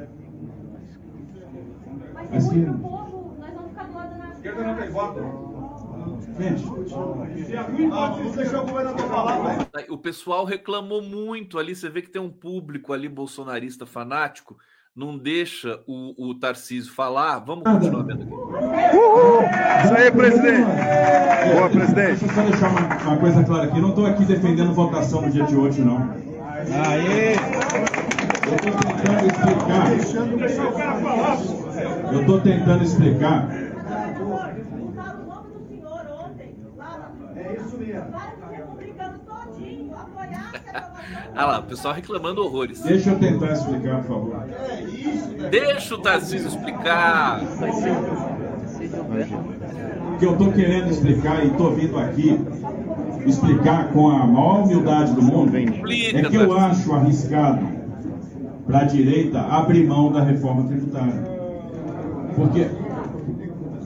Mas 2.31 2.47
assim, 2.47 2.63
o 2.63 2.77
povo, 2.79 3.35
nós 3.37 3.53
vamos 3.53 3.69
ficar 3.71 3.83
do 3.83 3.93
lado 3.93 4.17
da 4.17 4.29
esquerda 4.29 4.63
não 4.63 4.75
tem 4.75 4.89
voto. 4.89 5.53
Gente, 6.39 6.63
o 9.89 9.97
pessoal 9.97 10.45
reclamou 10.45 11.01
muito 11.01 11.59
ali. 11.59 11.75
Você 11.75 11.89
vê 11.89 12.01
que 12.01 12.09
tem 12.09 12.21
um 12.21 12.31
público 12.31 12.93
ali 12.93 13.09
bolsonarista 13.09 13.85
fanático. 13.85 14.57
Não 14.95 15.17
deixa 15.17 15.79
o, 15.88 16.29
o 16.29 16.35
Tarcísio 16.35 16.93
falar. 16.93 17.39
Vamos 17.39 17.63
continuar 17.63 18.03
vendo 18.03 18.23
aqui. 18.23 18.33
Isso 19.85 19.93
aí, 19.95 20.12
presidente. 20.12 20.67
Boa, 21.51 21.69
presidente. 21.69 22.19
Deixa 22.19 22.25
eu 22.25 22.29
só 22.29 22.41
deixar 22.43 22.69
uma, 22.69 22.97
uma 23.01 23.17
coisa 23.17 23.43
clara 23.43 23.63
aqui. 23.63 23.77
Eu 23.77 23.81
não 23.81 23.89
estou 23.89 24.05
aqui 24.05 24.23
defendendo 24.23 24.71
votação 24.71 25.23
no 25.23 25.31
dia 25.31 25.45
de 25.45 25.55
hoje, 25.55 25.81
não. 25.81 25.97
Aê! 26.85 27.33
Eu 28.45 28.55
estou 28.55 28.71
tentando 28.71 29.25
explicar. 29.25 29.91
Eu 32.13 32.21
estou 32.21 32.41
tentando 32.41 32.83
explicar 32.83 33.62
Olha 41.36 41.45
lá, 41.45 41.60
o 41.60 41.63
pessoal 41.63 41.93
reclamando 41.93 42.43
horrores. 42.43 42.81
Deixa 42.81 43.12
eu 43.12 43.19
tentar 43.19 43.53
explicar, 43.53 44.03
por 44.03 44.07
favor. 44.07 44.43
Deixa 45.50 45.95
o 45.95 45.98
Tarcísio 45.98 46.48
explicar. 46.48 47.41
O 50.13 50.17
que 50.17 50.25
eu 50.25 50.33
estou 50.33 50.51
querendo 50.51 50.89
explicar 50.91 51.43
e 51.43 51.48
estou 51.48 51.74
vindo 51.74 51.98
aqui 51.98 52.39
explicar 53.25 53.91
com 53.91 54.10
a 54.10 54.25
maior 54.25 54.63
humildade 54.63 55.13
do 55.13 55.22
mundo 55.22 55.55
é 55.55 55.63
que 56.24 56.36
eu 56.36 56.57
acho 56.57 56.93
arriscado 56.93 57.65
para 58.65 58.79
a 58.79 58.83
direita 58.83 59.39
abrir 59.39 59.86
mão 59.86 60.12
da 60.12 60.24
reforma 60.24 60.67
tributária. 60.67 61.24
Porque 62.36 62.67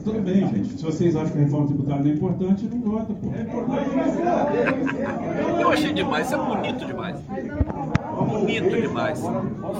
tudo 0.08 0.22
bem, 0.22 0.48
gente. 0.48 0.78
Se 0.78 0.84
vocês 0.84 1.16
acham 1.18 1.34
que 1.34 1.38
a 1.38 1.42
reforma 1.42 1.68
tributária 1.68 2.04
não 2.04 2.12
é 2.12 2.14
importante, 2.14 2.64
não 2.64 2.82
vota, 2.82 3.14
pô. 3.14 3.28
Eu 5.62 5.70
achei 5.70 5.92
demais, 5.92 6.28
isso 6.28 6.36
é 6.36 6.38
bonito 6.38 6.86
demais. 6.86 7.20
Bonito 8.16 8.82
demais. 8.82 9.20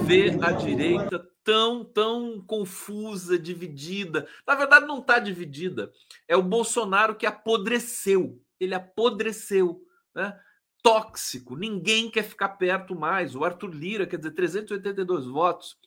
Ver 0.04 0.38
a 0.44 0.52
direita 0.52 1.26
tão, 1.42 1.82
tão 1.82 2.44
confusa, 2.46 3.38
dividida. 3.38 4.28
Na 4.46 4.54
verdade, 4.54 4.86
não 4.86 4.98
está 4.98 5.18
dividida. 5.18 5.90
É 6.28 6.36
o 6.36 6.42
Bolsonaro 6.42 7.14
que 7.14 7.24
apodreceu. 7.24 8.38
Ele 8.60 8.74
apodreceu, 8.74 9.80
né? 10.14 10.38
Tóxico. 10.82 11.56
Ninguém 11.56 12.10
quer 12.10 12.24
ficar 12.24 12.50
perto 12.50 12.94
mais. 12.94 13.34
O 13.34 13.44
Arthur 13.44 13.70
Lira, 13.74 14.06
quer 14.06 14.18
dizer, 14.18 14.32
382 14.32 15.24
votos. 15.24 15.78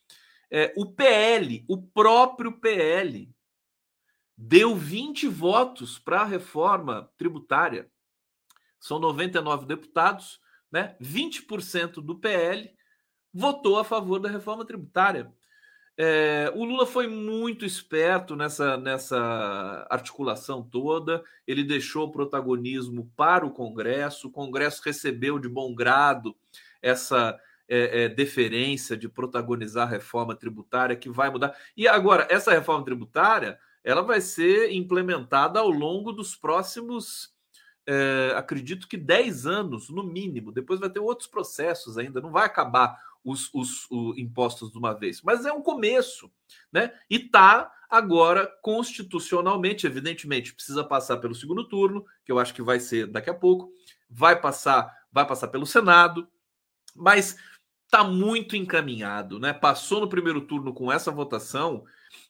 É, 0.50 0.74
o 0.76 0.88
PL, 0.88 1.64
o 1.68 1.78
próprio 1.78 2.54
PL, 2.60 3.30
deu 4.42 4.76
20 4.76 5.28
votos 5.28 6.00
para 6.00 6.22
a 6.22 6.26
reforma 6.26 7.12
tributária. 7.16 7.88
São 8.80 8.98
99 8.98 9.68
deputados, 9.68 10.40
né? 10.72 10.96
20% 11.00 12.02
do 12.02 12.18
PL 12.18 12.72
votou 13.32 13.78
a 13.78 13.84
favor 13.84 14.20
da 14.20 14.30
reforma 14.30 14.66
tributária. 14.66 15.32
É, 15.96 16.52
o 16.56 16.64
Lula 16.64 16.88
foi 16.88 17.08
muito 17.08 17.64
esperto 17.64 18.36
nessa, 18.36 18.78
nessa 18.78 19.86
articulação 19.88 20.64
toda. 20.64 21.24
Ele 21.46 21.64
deixou 21.64 22.08
o 22.08 22.12
protagonismo 22.12 23.12
para 23.16 23.46
o 23.46 23.52
Congresso. 23.52 24.28
O 24.28 24.32
Congresso 24.32 24.82
recebeu 24.84 25.38
de 25.38 25.48
bom 25.48 25.76
grado 25.76 26.36
essa 26.82 27.40
é, 27.70 28.06
é, 28.06 28.10
deferência 28.10 28.98
de 28.98 29.08
protagonizar 29.08 29.88
a 29.88 29.92
reforma 29.92 30.36
tributária 30.36 30.96
que 30.96 31.12
vai 31.12 31.30
mudar. 31.30 31.56
E 31.78 31.88
agora, 31.88 32.28
essa 32.30 32.52
reforma 32.52 32.84
tributária 32.84 33.60
ela 33.84 34.02
vai 34.02 34.22
ser 34.22 34.72
implementada 34.72 35.60
ao 35.60 35.70
longo 35.70 36.12
dos 36.12 36.36
próximos, 36.36 37.34
é, 37.88 38.34
acredito 38.36 38.88
que 38.88 38.98
10 38.98 39.46
anos, 39.46 39.90
no 39.90 40.04
mínimo. 40.04 40.52
Depois 40.52 40.80
vai 40.80 40.90
ter 40.90 41.00
outros 41.00 41.28
processos 41.28 41.98
ainda, 41.98 42.22
não 42.22 42.32
vai 42.32 42.46
acabar 42.46 42.98
os, 43.24 43.54
os, 43.54 43.90
os 43.90 44.18
impostos 44.18 44.72
de 44.72 44.78
uma 44.78 44.94
vez. 44.94 45.22
Mas 45.22 45.46
é 45.46 45.52
um 45.52 45.62
começo, 45.62 46.32
né? 46.72 46.94
E 47.10 47.18
está 47.18 47.72
agora 47.90 48.48
constitucionalmente, 48.62 49.86
evidentemente, 49.86 50.54
precisa 50.54 50.84
passar 50.84 51.18
pelo 51.18 51.36
segundo 51.36 51.68
turno, 51.68 52.06
que 52.24 52.32
eu 52.32 52.40
acho 52.40 52.54
que 52.54 52.62
vai 52.62 52.80
ser 52.80 53.08
daqui 53.08 53.30
a 53.30 53.34
pouco, 53.34 53.72
vai 54.10 54.40
passar, 54.40 54.92
vai 55.12 55.28
passar 55.28 55.50
pelo 55.50 55.66
Senado, 55.66 56.28
mas 56.96 57.38
está 57.86 58.04
muito 58.04 58.56
encaminhado, 58.56 59.40
né? 59.40 59.52
Passou 59.52 60.00
no 60.00 60.08
primeiro 60.08 60.42
turno 60.42 60.74
com 60.74 60.92
essa 60.92 61.12
votação 61.12 61.84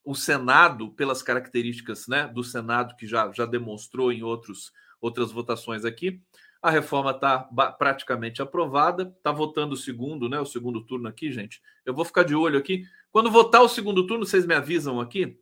o 0.04 0.16
Senado, 0.16 0.92
pelas 0.92 1.22
características 1.22 2.08
né, 2.08 2.28
do 2.28 2.44
Senado, 2.44 2.96
que 2.96 3.08
já, 3.08 3.32
já 3.32 3.46
demonstrou 3.46 4.12
em 4.12 4.24
outros, 4.24 4.72
outras 5.00 5.32
votações 5.32 5.86
aqui, 5.86 6.22
a 6.62 6.70
reforma 6.70 7.12
está 7.12 7.40
praticamente 7.80 8.42
aprovada. 8.42 9.12
Está 9.18 9.32
votando 9.32 9.74
o 9.74 9.78
segundo, 9.78 10.30
né? 10.30 10.40
O 10.40 10.46
segundo 10.46 10.86
turno 10.86 11.08
aqui, 11.08 11.32
gente. 11.32 11.60
Eu 11.84 11.94
vou 11.94 12.06
ficar 12.06 12.24
de 12.24 12.36
olho 12.36 12.60
aqui. 12.60 12.84
Quando 13.12 13.32
votar 13.32 13.62
o 13.64 13.68
segundo 13.68 14.06
turno, 14.06 14.26
vocês 14.26 14.46
me 14.46 14.54
avisam 14.54 15.02
aqui, 15.02 15.38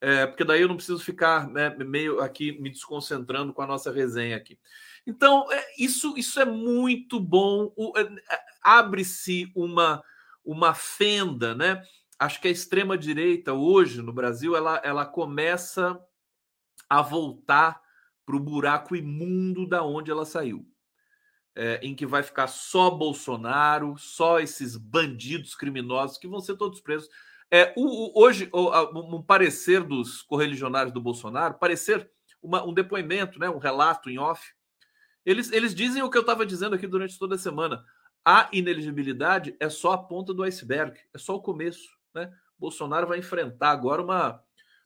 é, 0.00 0.26
porque 0.26 0.44
daí 0.44 0.60
eu 0.60 0.68
não 0.68 0.76
preciso 0.76 1.02
ficar 1.02 1.48
né, 1.48 1.70
meio 1.78 2.20
aqui 2.20 2.60
me 2.60 2.70
desconcentrando 2.70 3.52
com 3.52 3.62
a 3.62 3.66
nossa 3.66 3.92
resenha 3.92 4.36
aqui. 4.36 4.58
Então, 5.06 5.50
é, 5.50 5.64
isso, 5.78 6.14
isso 6.18 6.40
é 6.40 6.44
muito 6.44 7.20
bom. 7.20 7.72
É, 7.96 8.02
é, 8.02 8.40
abre-se 8.60 9.50
uma, 9.54 10.02
uma 10.44 10.74
fenda, 10.74 11.54
né? 11.54 11.82
Acho 12.18 12.40
que 12.40 12.48
a 12.48 12.50
extrema 12.50 12.98
direita 12.98 13.52
hoje 13.52 14.02
no 14.02 14.12
Brasil 14.12 14.56
ela, 14.56 14.80
ela 14.84 15.06
começa 15.06 16.00
a 16.88 17.00
voltar 17.02 17.80
para 18.26 18.36
o 18.36 18.40
buraco 18.40 18.96
imundo 18.96 19.66
da 19.66 19.82
onde 19.82 20.10
ela 20.10 20.26
saiu, 20.26 20.66
é, 21.54 21.80
em 21.82 21.94
que 21.94 22.04
vai 22.04 22.22
ficar 22.22 22.46
só 22.46 22.90
Bolsonaro, 22.90 23.96
só 23.96 24.40
esses 24.40 24.76
bandidos 24.76 25.54
criminosos 25.54 26.18
que 26.18 26.28
vão 26.28 26.40
ser 26.40 26.56
todos 26.56 26.80
presos. 26.80 27.08
É, 27.50 27.72
o, 27.76 27.82
o, 27.82 28.22
hoje, 28.22 28.48
o, 28.52 29.16
um 29.16 29.22
parecer 29.22 29.82
dos 29.82 30.22
correligionários 30.22 30.92
do 30.92 31.00
Bolsonaro, 31.00 31.54
parecer 31.54 32.10
uma, 32.42 32.62
um 32.64 32.72
depoimento, 32.74 33.38
né, 33.38 33.48
um 33.48 33.58
relato 33.58 34.10
em 34.10 34.18
off, 34.18 34.52
eles, 35.24 35.50
eles 35.52 35.74
dizem 35.74 36.02
o 36.02 36.10
que 36.10 36.16
eu 36.16 36.22
estava 36.22 36.44
dizendo 36.44 36.74
aqui 36.74 36.86
durante 36.86 37.18
toda 37.18 37.34
a 37.34 37.38
semana. 37.38 37.84
A 38.24 38.48
ineligibilidade 38.52 39.56
é 39.58 39.68
só 39.68 39.92
a 39.92 39.98
ponta 39.98 40.34
do 40.34 40.42
iceberg, 40.42 40.98
é 41.14 41.18
só 41.18 41.34
o 41.34 41.42
começo. 41.42 41.97
Né? 42.14 42.30
Bolsonaro 42.58 43.06
vai 43.06 43.18
enfrentar 43.18 43.70
agora 43.70 44.02
uma. 44.02 44.42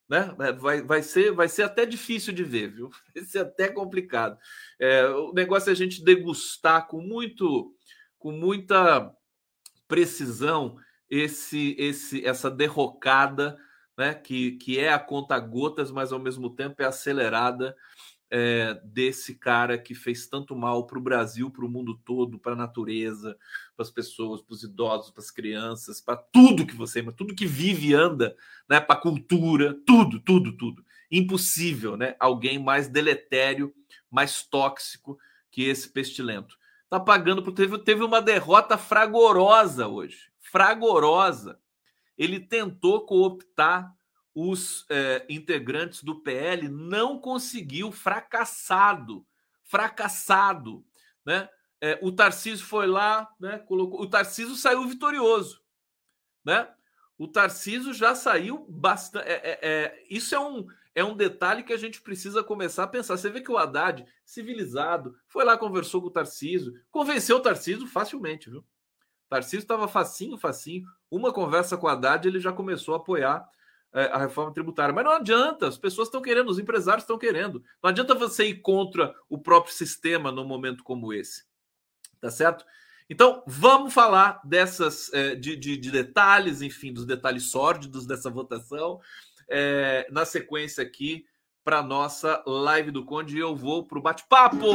Né? 0.09 0.35
Vai, 0.59 0.83
vai, 0.83 1.03
ser, 1.03 1.33
vai 1.33 1.49
ser 1.49 1.63
até 1.63 1.87
difícil 1.87 2.33
de 2.33 2.45
ver, 2.45 2.69
viu? 2.69 2.91
Vai 3.15 3.25
ser 3.25 3.39
até 3.39 3.69
complicado. 3.69 4.37
É, 4.79 5.07
o 5.07 5.33
negócio 5.33 5.71
é 5.71 5.73
a 5.73 5.77
gente 5.77 6.05
degustar 6.05 6.87
com 6.87 7.01
muito, 7.01 7.75
com 8.19 8.31
muita 8.31 9.11
precisão 9.89 10.77
esse, 11.09 11.75
esse, 11.79 12.27
essa 12.27 12.51
derrocada, 12.51 13.57
né? 13.97 14.13
Que, 14.13 14.53
que 14.53 14.79
é 14.79 14.93
a 14.93 14.99
conta 14.99 15.39
gotas, 15.39 15.91
mas 15.91 16.13
ao 16.13 16.19
mesmo 16.19 16.55
tempo 16.55 16.83
é 16.83 16.85
acelerada 16.85 17.75
é, 18.35 18.81
desse 18.83 19.35
cara 19.35 19.77
que 19.77 19.95
fez 19.95 20.27
tanto 20.27 20.57
mal 20.57 20.87
para 20.87 20.99
o 20.99 21.03
Brasil, 21.03 21.51
para 21.51 21.67
o 21.67 21.69
mundo 21.69 22.01
todo, 22.03 22.39
para 22.39 22.53
a 22.53 22.57
natureza, 22.57 23.37
para 23.77 23.83
as 23.83 23.91
pessoas, 23.91 24.41
para 24.41 24.55
os 24.55 24.63
idosos, 24.63 25.11
para 25.11 25.23
as 25.23 25.31
crianças, 25.31 26.01
para 26.01 26.17
tudo 26.17 26.65
que 26.65 26.75
você, 26.75 27.03
tudo 27.13 27.35
que 27.35 27.45
vive 27.45 27.89
e 27.89 27.95
anda, 27.95 28.35
né, 28.67 28.81
para 28.81 28.97
a 28.97 29.03
cultura, 29.03 29.77
tudo, 29.87 30.19
tudo, 30.19 30.57
tudo. 30.57 30.83
Impossível, 31.11 31.95
né? 31.95 32.17
Alguém 32.19 32.59
mais 32.59 32.89
deletério, 32.89 33.71
mais 34.11 34.43
tóxico 34.43 35.19
que 35.51 35.65
esse 35.65 35.91
pestilento. 35.91 36.57
Tá 36.89 36.99
pagando 36.99 37.43
por 37.43 37.53
teve, 37.53 37.77
teve 37.81 38.03
uma 38.03 38.23
derrota 38.23 38.79
fragorosa 38.79 39.87
hoje, 39.89 40.33
fragorosa. 40.41 41.61
Ele 42.17 42.41
tentou 42.41 43.05
cooptar 43.05 43.95
os 44.35 44.87
é, 44.89 45.25
integrantes 45.29 46.03
do 46.03 46.21
PL 46.21 46.69
não 46.69 47.19
conseguiu, 47.19 47.93
fracassado, 47.93 49.27
fracassado, 49.65 50.85
né? 51.25 51.49
É, 51.81 51.99
o 52.01 52.13
Tarcísio 52.13 52.65
foi 52.65 52.87
lá, 52.87 53.29
né? 53.41 53.59
Colocou, 53.59 54.01
o 54.01 54.09
Tarcísio 54.09 54.55
saiu 54.55 54.87
vitorioso, 54.87 55.61
né? 56.45 56.69
O 57.19 57.29
Tarcísio 57.29 57.93
já 57.93 58.15
saiu 58.15 58.67
bastante. 58.69 59.29
É, 59.29 59.33
é, 59.33 59.59
é, 59.63 60.07
isso 60.09 60.35
é 60.35 60.41
um, 60.41 60.67
é 60.95 61.05
um 61.05 61.17
detalhe 61.17 61.63
que 61.63 61.73
a 61.73 61.77
gente 61.77 62.01
precisa 62.01 62.43
começar 62.43 62.85
a 62.85 62.89
pensar. 62.89 63.17
Você 63.17 63.31
vê 63.31 63.41
que 63.41 63.51
o 63.51 63.59
Haddad, 63.59 64.07
civilizado, 64.25 65.17
foi 65.29 65.45
lá, 65.45 65.59
conversou 65.59 66.01
com 66.01 66.09
o 66.09 66.13
Tarcísio, 66.13 66.73
convenceu 66.91 67.37
o 67.37 67.41
Tarcísio 67.41 67.87
facilmente, 67.87 68.49
viu? 68.49 68.61
O 68.61 69.29
Tarcísio 69.29 69.59
estava 69.59 69.89
facinho, 69.89 70.39
facinho. 70.39 70.85
Uma 71.11 71.33
conversa 71.33 71.77
com 71.77 71.87
o 71.87 71.91
Haddad, 71.91 72.27
ele 72.27 72.41
já 72.41 72.53
começou 72.53 72.95
a 72.95 72.99
apoiar 72.99 73.49
a 73.93 74.19
reforma 74.19 74.53
tributária. 74.53 74.95
Mas 74.95 75.05
não 75.05 75.13
adianta, 75.13 75.69
as 75.69 75.77
pessoas 75.77 76.09
estão 76.09 76.23
querendo, 76.23 76.49
os 76.49 76.59
empresários 76.59 77.05
estão 77.05 77.19
querendo. 77.19 77.63
Não 77.83 77.91
adianta 77.91 78.15
você 78.15 78.47
ir 78.47 78.61
contra 78.61 79.15
o 79.29 79.39
próprio 79.39 79.75
sistema 79.75 80.33
num 80.33 80.47
momento 80.47 80.83
como 80.83 81.13
esse. 81.13 81.45
Tá 82.21 82.31
certo? 82.31 82.65
Então, 83.11 83.43
vamos 83.47 83.93
falar 83.93 84.41
dessas, 84.45 85.13
é, 85.13 85.35
de, 85.35 85.57
de, 85.57 85.77
de, 85.77 85.91
detalhes, 85.91 86.63
enfim, 86.63 86.93
dos 86.93 87.05
detalhes 87.05 87.51
sórdidos 87.51 88.07
dessa 88.07 88.31
votação, 88.31 89.01
é, 89.49 90.07
na 90.11 90.25
sequência 90.25 90.83
aqui 90.83 91.27
para 91.65 91.83
nossa 91.83 92.43
live 92.47 92.91
do 92.91 93.05
Conde. 93.05 93.37
E 93.37 93.41
eu 93.41 93.55
vou 93.55 93.85
para 93.87 93.99
o 93.99 94.03
bate-papo! 94.03 94.67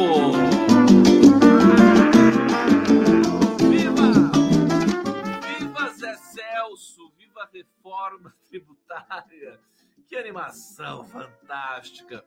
Reforma 7.88 8.34
tributária. 8.50 9.60
Que 10.08 10.16
animação 10.16 11.06
fantástica. 11.06 12.24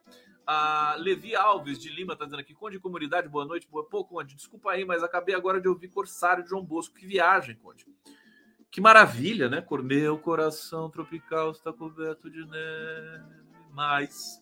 A 0.46 0.96
Levi 0.98 1.36
Alves 1.36 1.78
de 1.78 1.90
Lima 1.90 2.14
está 2.14 2.24
dizendo 2.24 2.40
aqui, 2.40 2.54
Conde 2.54 2.80
Comunidade, 2.80 3.28
boa 3.28 3.44
noite. 3.44 3.68
Boa... 3.70 3.84
Pô, 3.84 4.04
Conde, 4.04 4.34
desculpa 4.34 4.72
aí, 4.72 4.84
mas 4.84 5.02
acabei 5.02 5.34
agora 5.34 5.60
de 5.60 5.68
ouvir 5.68 5.88
Corsário 5.88 6.42
de 6.42 6.50
João 6.50 6.64
Bosco. 6.64 6.94
Que 6.94 7.06
viagem, 7.06 7.54
Conde. 7.56 7.86
Que 8.70 8.80
maravilha, 8.80 9.48
né? 9.48 9.64
Meu 9.82 10.18
coração 10.18 10.90
tropical 10.90 11.50
está 11.50 11.72
coberto 11.72 12.30
de 12.30 12.44
neve. 12.46 13.40
Mais. 13.72 14.40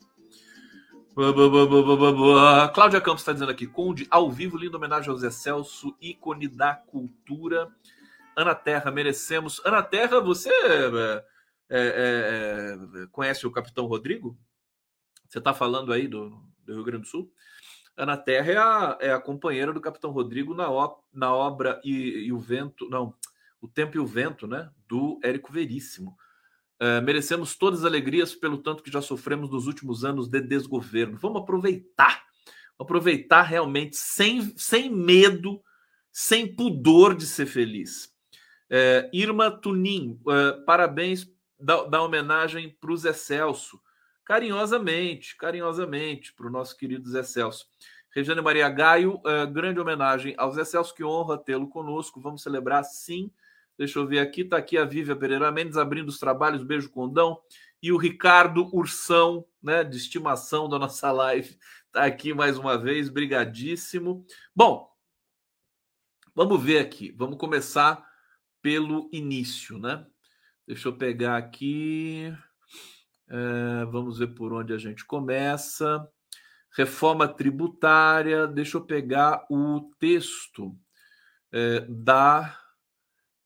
Cláudia 2.74 3.00
Campos 3.00 3.22
está 3.22 3.32
dizendo 3.32 3.50
aqui, 3.50 3.66
Conde, 3.66 4.06
ao 4.10 4.30
vivo, 4.30 4.56
linda 4.56 4.76
homenagem 4.76 5.10
ao 5.10 5.16
Zé 5.16 5.30
Celso, 5.30 5.96
ícone 6.00 6.46
da 6.48 6.74
cultura. 6.74 7.70
Ana 8.38 8.54
Terra, 8.54 8.92
merecemos. 8.92 9.60
Ana 9.64 9.82
Terra, 9.82 10.20
você 10.20 10.48
é, 10.48 11.24
é, 11.68 12.78
é, 13.02 13.06
conhece 13.10 13.44
o 13.44 13.50
Capitão 13.50 13.86
Rodrigo? 13.86 14.38
Você 15.28 15.38
está 15.38 15.52
falando 15.52 15.92
aí 15.92 16.06
do, 16.06 16.30
do, 16.64 16.74
Rio 16.74 16.84
Grande 16.84 17.02
do 17.02 17.08
Sul? 17.08 17.32
Ana 17.96 18.16
Terra 18.16 18.52
é 18.52 18.56
a, 18.56 18.98
é 19.00 19.12
a 19.12 19.20
companheira 19.20 19.72
do 19.72 19.80
Capitão 19.80 20.12
Rodrigo 20.12 20.54
na, 20.54 20.70
o, 20.70 21.02
na 21.12 21.34
obra 21.34 21.80
e, 21.82 22.26
e, 22.26 22.32
o 22.32 22.38
Vento, 22.38 22.88
não, 22.88 23.12
O 23.60 23.66
Tempo 23.66 23.96
e 23.96 24.00
o 24.00 24.06
Vento, 24.06 24.46
né? 24.46 24.70
Do 24.86 25.18
Érico 25.24 25.52
Veríssimo. 25.52 26.16
É, 26.78 27.00
merecemos 27.00 27.56
todas 27.56 27.80
as 27.80 27.86
alegrias 27.86 28.36
pelo 28.36 28.58
tanto 28.58 28.84
que 28.84 28.92
já 28.92 29.02
sofremos 29.02 29.50
nos 29.50 29.66
últimos 29.66 30.04
anos 30.04 30.28
de 30.28 30.40
desgoverno. 30.40 31.18
Vamos 31.18 31.42
aproveitar, 31.42 32.22
aproveitar 32.78 33.42
realmente 33.42 33.96
sem, 33.96 34.56
sem 34.56 34.88
medo, 34.88 35.60
sem 36.12 36.54
pudor 36.54 37.16
de 37.16 37.26
ser 37.26 37.46
feliz. 37.46 38.16
É, 38.70 39.08
Irma 39.12 39.50
Tunin, 39.50 40.20
é, 40.28 40.52
parabéns 40.64 41.30
da, 41.58 41.84
da 41.84 42.02
homenagem 42.02 42.76
para 42.80 42.92
o 42.92 42.96
Zé 42.96 43.12
Celso. 43.12 43.80
Carinhosamente, 44.24 45.36
carinhosamente, 45.36 46.34
para 46.34 46.46
o 46.46 46.50
nosso 46.50 46.76
querido 46.76 47.08
Zé 47.08 47.22
Celso. 47.22 47.66
Regiane 48.10 48.40
Maria 48.40 48.68
Gaio, 48.68 49.20
é, 49.24 49.46
grande 49.46 49.80
homenagem 49.80 50.34
ao 50.36 50.52
Zé 50.52 50.64
Celso, 50.64 50.94
que 50.94 51.04
honra 51.04 51.38
tê-lo 51.38 51.68
conosco. 51.68 52.20
Vamos 52.20 52.42
celebrar 52.42 52.84
sim. 52.84 53.30
Deixa 53.78 53.98
eu 53.98 54.06
ver 54.06 54.18
aqui, 54.18 54.42
está 54.42 54.56
aqui 54.56 54.76
a 54.76 54.84
Vívia 54.84 55.14
Pereira 55.14 55.52
Mendes 55.52 55.76
abrindo 55.76 56.08
os 56.08 56.18
trabalhos, 56.18 56.64
beijo 56.64 56.90
condão. 56.90 57.40
E 57.80 57.92
o 57.92 57.96
Ricardo 57.96 58.68
Ursão, 58.74 59.46
né, 59.62 59.84
de 59.84 59.96
estimação 59.96 60.68
da 60.68 60.78
nossa 60.78 61.10
live, 61.12 61.56
está 61.86 62.04
aqui 62.04 62.34
mais 62.34 62.58
uma 62.58 62.76
vez, 62.76 63.08
brigadíssimo. 63.08 64.26
Bom, 64.54 64.92
vamos 66.34 66.60
ver 66.62 66.80
aqui, 66.80 67.12
vamos 67.16 67.38
começar 67.38 68.07
pelo 68.62 69.08
início, 69.12 69.78
né? 69.78 70.06
Deixa 70.66 70.88
eu 70.88 70.96
pegar 70.96 71.36
aqui. 71.36 72.32
É, 73.28 73.84
vamos 73.86 74.18
ver 74.18 74.28
por 74.28 74.52
onde 74.52 74.72
a 74.72 74.78
gente 74.78 75.04
começa. 75.04 76.06
Reforma 76.76 77.26
tributária. 77.26 78.46
Deixa 78.46 78.76
eu 78.76 78.84
pegar 78.84 79.46
o 79.50 79.90
texto 79.98 80.76
é, 81.52 81.80
da 81.88 82.58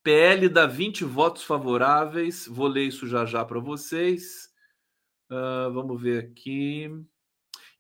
PL 0.03 0.49
dá 0.49 0.67
20 0.67 1.05
votos 1.05 1.45
favoráveis. 1.45 2.47
Vou 2.47 2.67
ler 2.67 2.89
isso 2.89 3.07
já 3.07 3.25
já 3.25 3.45
para 3.45 3.61
vocês. 3.61 4.51
Uh, 5.31 5.73
vamos 5.73 6.03
ver 6.03 6.25
aqui. 6.25 6.91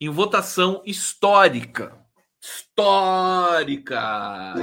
Em 0.00 0.08
votação 0.08 0.82
histórica. 0.86 2.00
Histórica! 2.40 4.00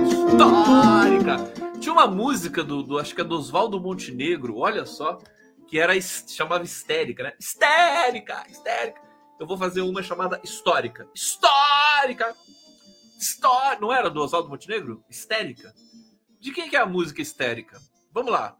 Histórica! 0.03 1.68
Tinha 1.79 1.93
uma 1.93 2.07
música 2.07 2.61
do, 2.61 2.83
do 2.83 2.99
acho 2.99 3.15
que 3.15 3.21
é 3.21 3.23
do 3.23 3.35
Oswaldo 3.35 3.79
Montenegro, 3.79 4.57
olha 4.57 4.85
só, 4.85 5.17
que 5.65 5.79
era 5.79 5.93
chamava 6.01 6.63
histérica, 6.63 7.23
né? 7.23 7.33
Histérica, 7.39 8.45
histérica. 8.49 9.01
Eu 9.39 9.47
vou 9.47 9.57
fazer 9.57 9.81
uma 9.81 10.03
chamada 10.03 10.41
histórica. 10.43 11.07
Histórica! 11.15 12.35
Histórica! 13.17 13.79
Não 13.79 13.93
era 13.93 14.09
do 14.09 14.21
Oswaldo 14.21 14.49
Montenegro? 14.49 15.03
Histérica. 15.09 15.73
De 16.39 16.51
quem 16.51 16.69
que 16.69 16.75
é 16.75 16.79
a 16.79 16.85
música 16.85 17.21
histérica? 17.21 17.79
Vamos 18.11 18.31
lá. 18.31 18.57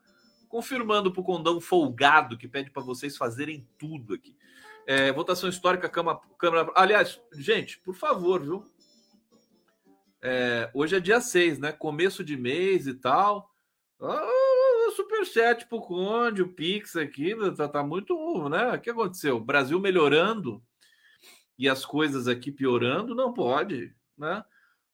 Confirmando 0.47 1.11
para 1.11 1.21
o 1.21 1.25
condão 1.25 1.59
folgado 1.59 2.37
que 2.37 2.47
pede 2.47 2.71
para 2.71 2.83
vocês 2.83 3.17
fazerem 3.17 3.67
tudo 3.77 4.13
aqui. 4.13 4.37
É, 4.87 5.11
votação 5.11 5.49
histórica, 5.49 5.89
Câmara, 5.89 6.19
Câmara. 6.37 6.71
Aliás, 6.73 7.19
gente, 7.33 7.79
por 7.79 7.95
favor, 7.95 8.41
viu? 8.41 8.71
É, 10.21 10.69
hoje 10.73 10.95
é 10.95 10.99
dia 10.99 11.21
6, 11.21 11.59
né? 11.59 11.71
Começo 11.71 12.23
de 12.23 12.35
mês 12.35 12.87
e 12.87 12.93
tal. 12.93 13.49
Ah, 14.01 14.39
superchat 14.95 15.65
pro 15.67 15.81
Conde, 15.81 16.41
o 16.41 16.53
Pix 16.53 16.95
aqui, 16.95 17.35
tá, 17.55 17.67
tá 17.67 17.83
muito, 17.83 18.49
né? 18.49 18.73
O 18.73 18.79
que 18.79 18.89
aconteceu? 18.89 19.37
O 19.37 19.43
Brasil 19.43 19.79
melhorando 19.79 20.63
e 21.57 21.67
as 21.67 21.85
coisas 21.85 22.27
aqui 22.27 22.51
piorando, 22.51 23.15
não 23.15 23.33
pode, 23.33 23.93
né? 24.17 24.43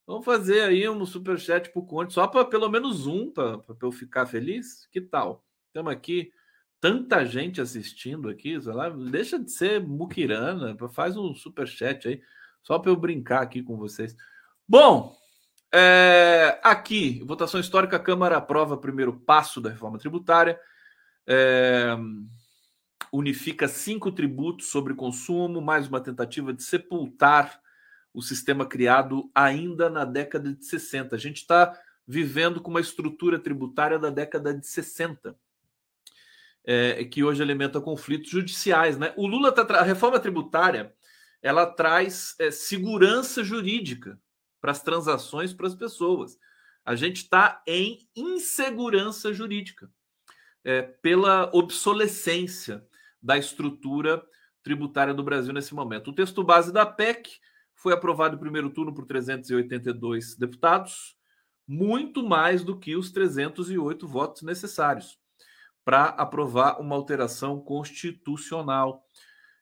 Vamos 0.06 0.24
fazer 0.24 0.60
aí 0.62 0.88
um 0.88 1.04
superchat 1.04 1.70
pro 1.72 1.84
Conde, 1.84 2.12
só 2.12 2.26
para 2.26 2.44
pelo 2.44 2.68
menos 2.68 3.06
um, 3.06 3.30
para 3.30 3.60
eu 3.82 3.92
ficar 3.92 4.26
feliz? 4.26 4.86
Que 4.92 5.00
tal? 5.00 5.44
Estamos 5.68 5.92
aqui, 5.92 6.30
tanta 6.80 7.24
gente 7.24 7.60
assistindo 7.60 8.28
aqui, 8.28 8.60
sei 8.60 8.72
lá, 8.72 8.88
deixa 8.88 9.38
de 9.38 9.50
ser 9.50 9.80
muquirana, 9.80 10.76
faz 10.90 11.16
um 11.16 11.34
superchat 11.34 12.08
aí, 12.08 12.22
só 12.62 12.78
para 12.78 12.90
eu 12.90 12.96
brincar 12.96 13.42
aqui 13.42 13.62
com 13.62 13.76
vocês. 13.76 14.16
Bom, 14.68 15.16
é, 15.72 16.58
aqui, 16.60 17.22
votação 17.24 17.60
histórica, 17.60 17.94
a 17.94 18.00
Câmara 18.00 18.36
aprova 18.36 18.76
primeiro 18.76 19.12
passo 19.12 19.60
da 19.60 19.70
reforma 19.70 19.96
tributária, 19.96 20.58
é, 21.24 21.96
unifica 23.12 23.68
cinco 23.68 24.10
tributos 24.10 24.66
sobre 24.66 24.92
consumo, 24.92 25.60
mais 25.60 25.86
uma 25.86 26.00
tentativa 26.00 26.52
de 26.52 26.64
sepultar 26.64 27.60
o 28.12 28.20
sistema 28.20 28.66
criado 28.66 29.30
ainda 29.32 29.88
na 29.88 30.04
década 30.04 30.52
de 30.52 30.64
60. 30.64 31.14
A 31.14 31.18
gente 31.18 31.36
está 31.36 31.78
vivendo 32.04 32.60
com 32.60 32.72
uma 32.72 32.80
estrutura 32.80 33.38
tributária 33.38 34.00
da 34.00 34.10
década 34.10 34.52
de 34.52 34.66
60, 34.66 35.38
é, 36.64 37.04
que 37.04 37.22
hoje 37.22 37.40
alimenta 37.40 37.80
conflitos 37.80 38.30
judiciais. 38.30 38.98
Né? 38.98 39.14
O 39.16 39.28
Lula 39.28 39.52
tá, 39.52 39.62
a 39.76 39.84
reforma 39.84 40.18
tributária 40.18 40.92
ela 41.40 41.66
traz 41.66 42.34
é, 42.40 42.50
segurança 42.50 43.44
jurídica 43.44 44.18
para 44.66 44.72
as 44.72 44.82
transações 44.82 45.54
para 45.54 45.68
as 45.68 45.76
pessoas. 45.76 46.36
A 46.84 46.96
gente 46.96 47.18
está 47.18 47.62
em 47.68 48.08
insegurança 48.16 49.32
jurídica 49.32 49.88
é, 50.64 50.82
pela 50.82 51.48
obsolescência 51.54 52.84
da 53.22 53.38
estrutura 53.38 54.20
tributária 54.64 55.14
do 55.14 55.22
Brasil 55.22 55.52
nesse 55.52 55.72
momento. 55.72 56.10
O 56.10 56.12
texto 56.12 56.42
base 56.42 56.72
da 56.72 56.84
PEC 56.84 57.30
foi 57.76 57.92
aprovado 57.92 58.34
em 58.34 58.40
primeiro 58.40 58.68
turno 58.70 58.92
por 58.92 59.06
382 59.06 60.34
deputados, 60.34 61.16
muito 61.64 62.26
mais 62.26 62.64
do 62.64 62.76
que 62.76 62.96
os 62.96 63.12
308 63.12 64.08
votos 64.08 64.42
necessários 64.42 65.16
para 65.84 66.06
aprovar 66.06 66.80
uma 66.80 66.96
alteração 66.96 67.60
constitucional. 67.60 69.06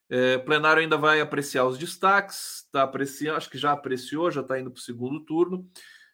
É, 0.08 0.38
plenário 0.38 0.82
ainda 0.82 0.96
vai 0.96 1.20
apreciar 1.20 1.64
os 1.66 1.78
destaques, 1.78 2.64
está 2.66 2.82
apreciando, 2.82 3.36
acho 3.36 3.50
que 3.50 3.58
já 3.58 3.72
apreciou, 3.72 4.30
já 4.30 4.42
está 4.42 4.58
indo 4.58 4.70
para 4.70 4.78
o 4.78 4.82
segundo 4.82 5.20
turno. 5.20 5.68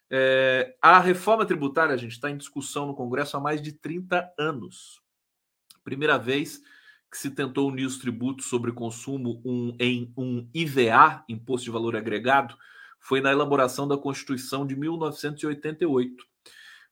É, 0.09 0.75
a 0.81 0.99
reforma 0.99 1.45
tributária, 1.45 1.93
a 1.93 1.97
gente 1.97 2.13
está 2.13 2.29
em 2.29 2.37
discussão 2.37 2.85
no 2.85 2.95
Congresso 2.95 3.37
há 3.37 3.39
mais 3.39 3.61
de 3.61 3.73
30 3.73 4.33
anos. 4.37 5.01
Primeira 5.83 6.17
vez 6.17 6.61
que 7.09 7.17
se 7.17 7.29
tentou 7.31 7.69
unir 7.69 7.85
os 7.85 7.97
tributos 7.97 8.45
sobre 8.45 8.71
consumo 8.71 9.41
um, 9.43 9.75
em 9.79 10.13
um 10.17 10.49
IVA, 10.53 11.23
Imposto 11.27 11.65
de 11.65 11.71
Valor 11.71 11.95
Agregado, 11.95 12.57
foi 12.99 13.19
na 13.19 13.31
elaboração 13.31 13.87
da 13.87 13.97
Constituição 13.97 14.65
de 14.65 14.75
1988. 14.75 16.23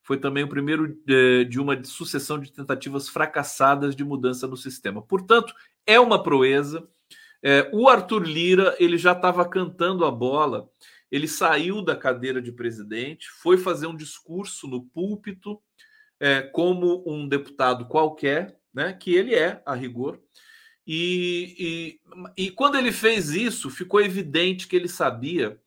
Foi 0.02 0.18
também 0.18 0.44
o 0.44 0.48
primeiro 0.48 0.98
de, 1.06 1.44
de 1.44 1.60
uma 1.60 1.82
sucessão 1.84 2.38
de 2.38 2.52
tentativas 2.52 3.08
fracassadas 3.08 3.94
de 3.94 4.04
mudança 4.04 4.46
no 4.46 4.56
sistema. 4.56 5.00
Portanto, 5.00 5.54
é 5.86 5.98
uma 5.98 6.22
proeza. 6.22 6.88
É, 7.42 7.70
o 7.72 7.88
Arthur 7.88 8.22
Lira 8.22 8.76
ele 8.78 8.98
já 8.98 9.12
estava 9.12 9.48
cantando 9.48 10.04
a 10.04 10.10
bola. 10.10 10.68
Ele 11.10 11.26
saiu 11.26 11.82
da 11.82 11.96
cadeira 11.96 12.40
de 12.40 12.52
presidente, 12.52 13.28
foi 13.28 13.56
fazer 13.56 13.86
um 13.86 13.96
discurso 13.96 14.68
no 14.68 14.84
púlpito 14.84 15.60
é, 16.20 16.42
como 16.42 17.02
um 17.06 17.26
deputado 17.26 17.86
qualquer, 17.86 18.56
né? 18.72 18.92
Que 18.92 19.14
ele 19.14 19.34
é 19.34 19.62
a 19.66 19.74
rigor. 19.74 20.20
E, 20.86 22.00
e, 22.36 22.44
e 22.46 22.50
quando 22.50 22.76
ele 22.76 22.92
fez 22.92 23.30
isso, 23.30 23.70
ficou 23.70 24.00
evidente 24.00 24.68
que 24.68 24.76
ele 24.76 24.88
sabia 24.88 25.60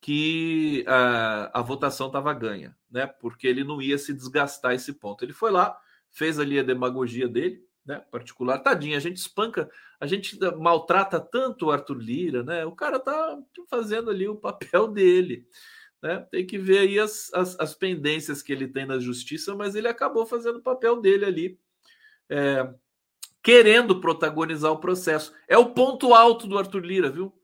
que 0.00 0.84
a, 0.86 1.60
a 1.60 1.62
votação 1.62 2.06
estava 2.06 2.32
ganha, 2.32 2.76
né? 2.90 3.06
Porque 3.06 3.46
ele 3.46 3.62
não 3.62 3.80
ia 3.80 3.98
se 3.98 4.14
desgastar 4.14 4.74
esse 4.74 4.94
ponto. 4.94 5.24
Ele 5.24 5.32
foi 5.32 5.50
lá, 5.50 5.78
fez 6.10 6.38
ali 6.38 6.58
a 6.58 6.62
demagogia 6.62 7.28
dele, 7.28 7.62
né, 7.84 8.02
particular. 8.10 8.58
Tadinho, 8.58 8.96
a 8.96 9.00
gente 9.00 9.16
espanca, 9.16 9.70
a 9.98 10.06
gente 10.06 10.38
maltrata 10.58 11.20
tanto 11.20 11.66
o 11.66 11.70
Arthur 11.70 11.98
Lira, 11.98 12.42
né? 12.42 12.64
O 12.64 12.72
cara 12.72 12.98
tá 12.98 13.38
fazendo 13.68 14.10
ali 14.10 14.28
o 14.28 14.36
papel 14.36 14.88
dele. 14.92 15.46
Né? 16.02 16.26
Tem 16.30 16.46
que 16.46 16.58
ver 16.58 16.78
aí 16.78 16.98
as, 16.98 17.32
as, 17.34 17.58
as 17.60 17.74
pendências 17.74 18.42
que 18.42 18.52
ele 18.52 18.66
tem 18.66 18.86
na 18.86 18.98
justiça, 18.98 19.54
mas 19.54 19.74
ele 19.74 19.88
acabou 19.88 20.24
fazendo 20.24 20.56
o 20.56 20.62
papel 20.62 21.00
dele 21.00 21.26
ali, 21.26 21.58
é, 22.28 22.72
querendo 23.42 24.00
protagonizar 24.00 24.72
o 24.72 24.80
processo. 24.80 25.34
É 25.46 25.58
o 25.58 25.70
ponto 25.70 26.14
alto 26.14 26.46
do 26.46 26.58
Arthur 26.58 26.84
Lira, 26.84 27.10
viu? 27.10 27.34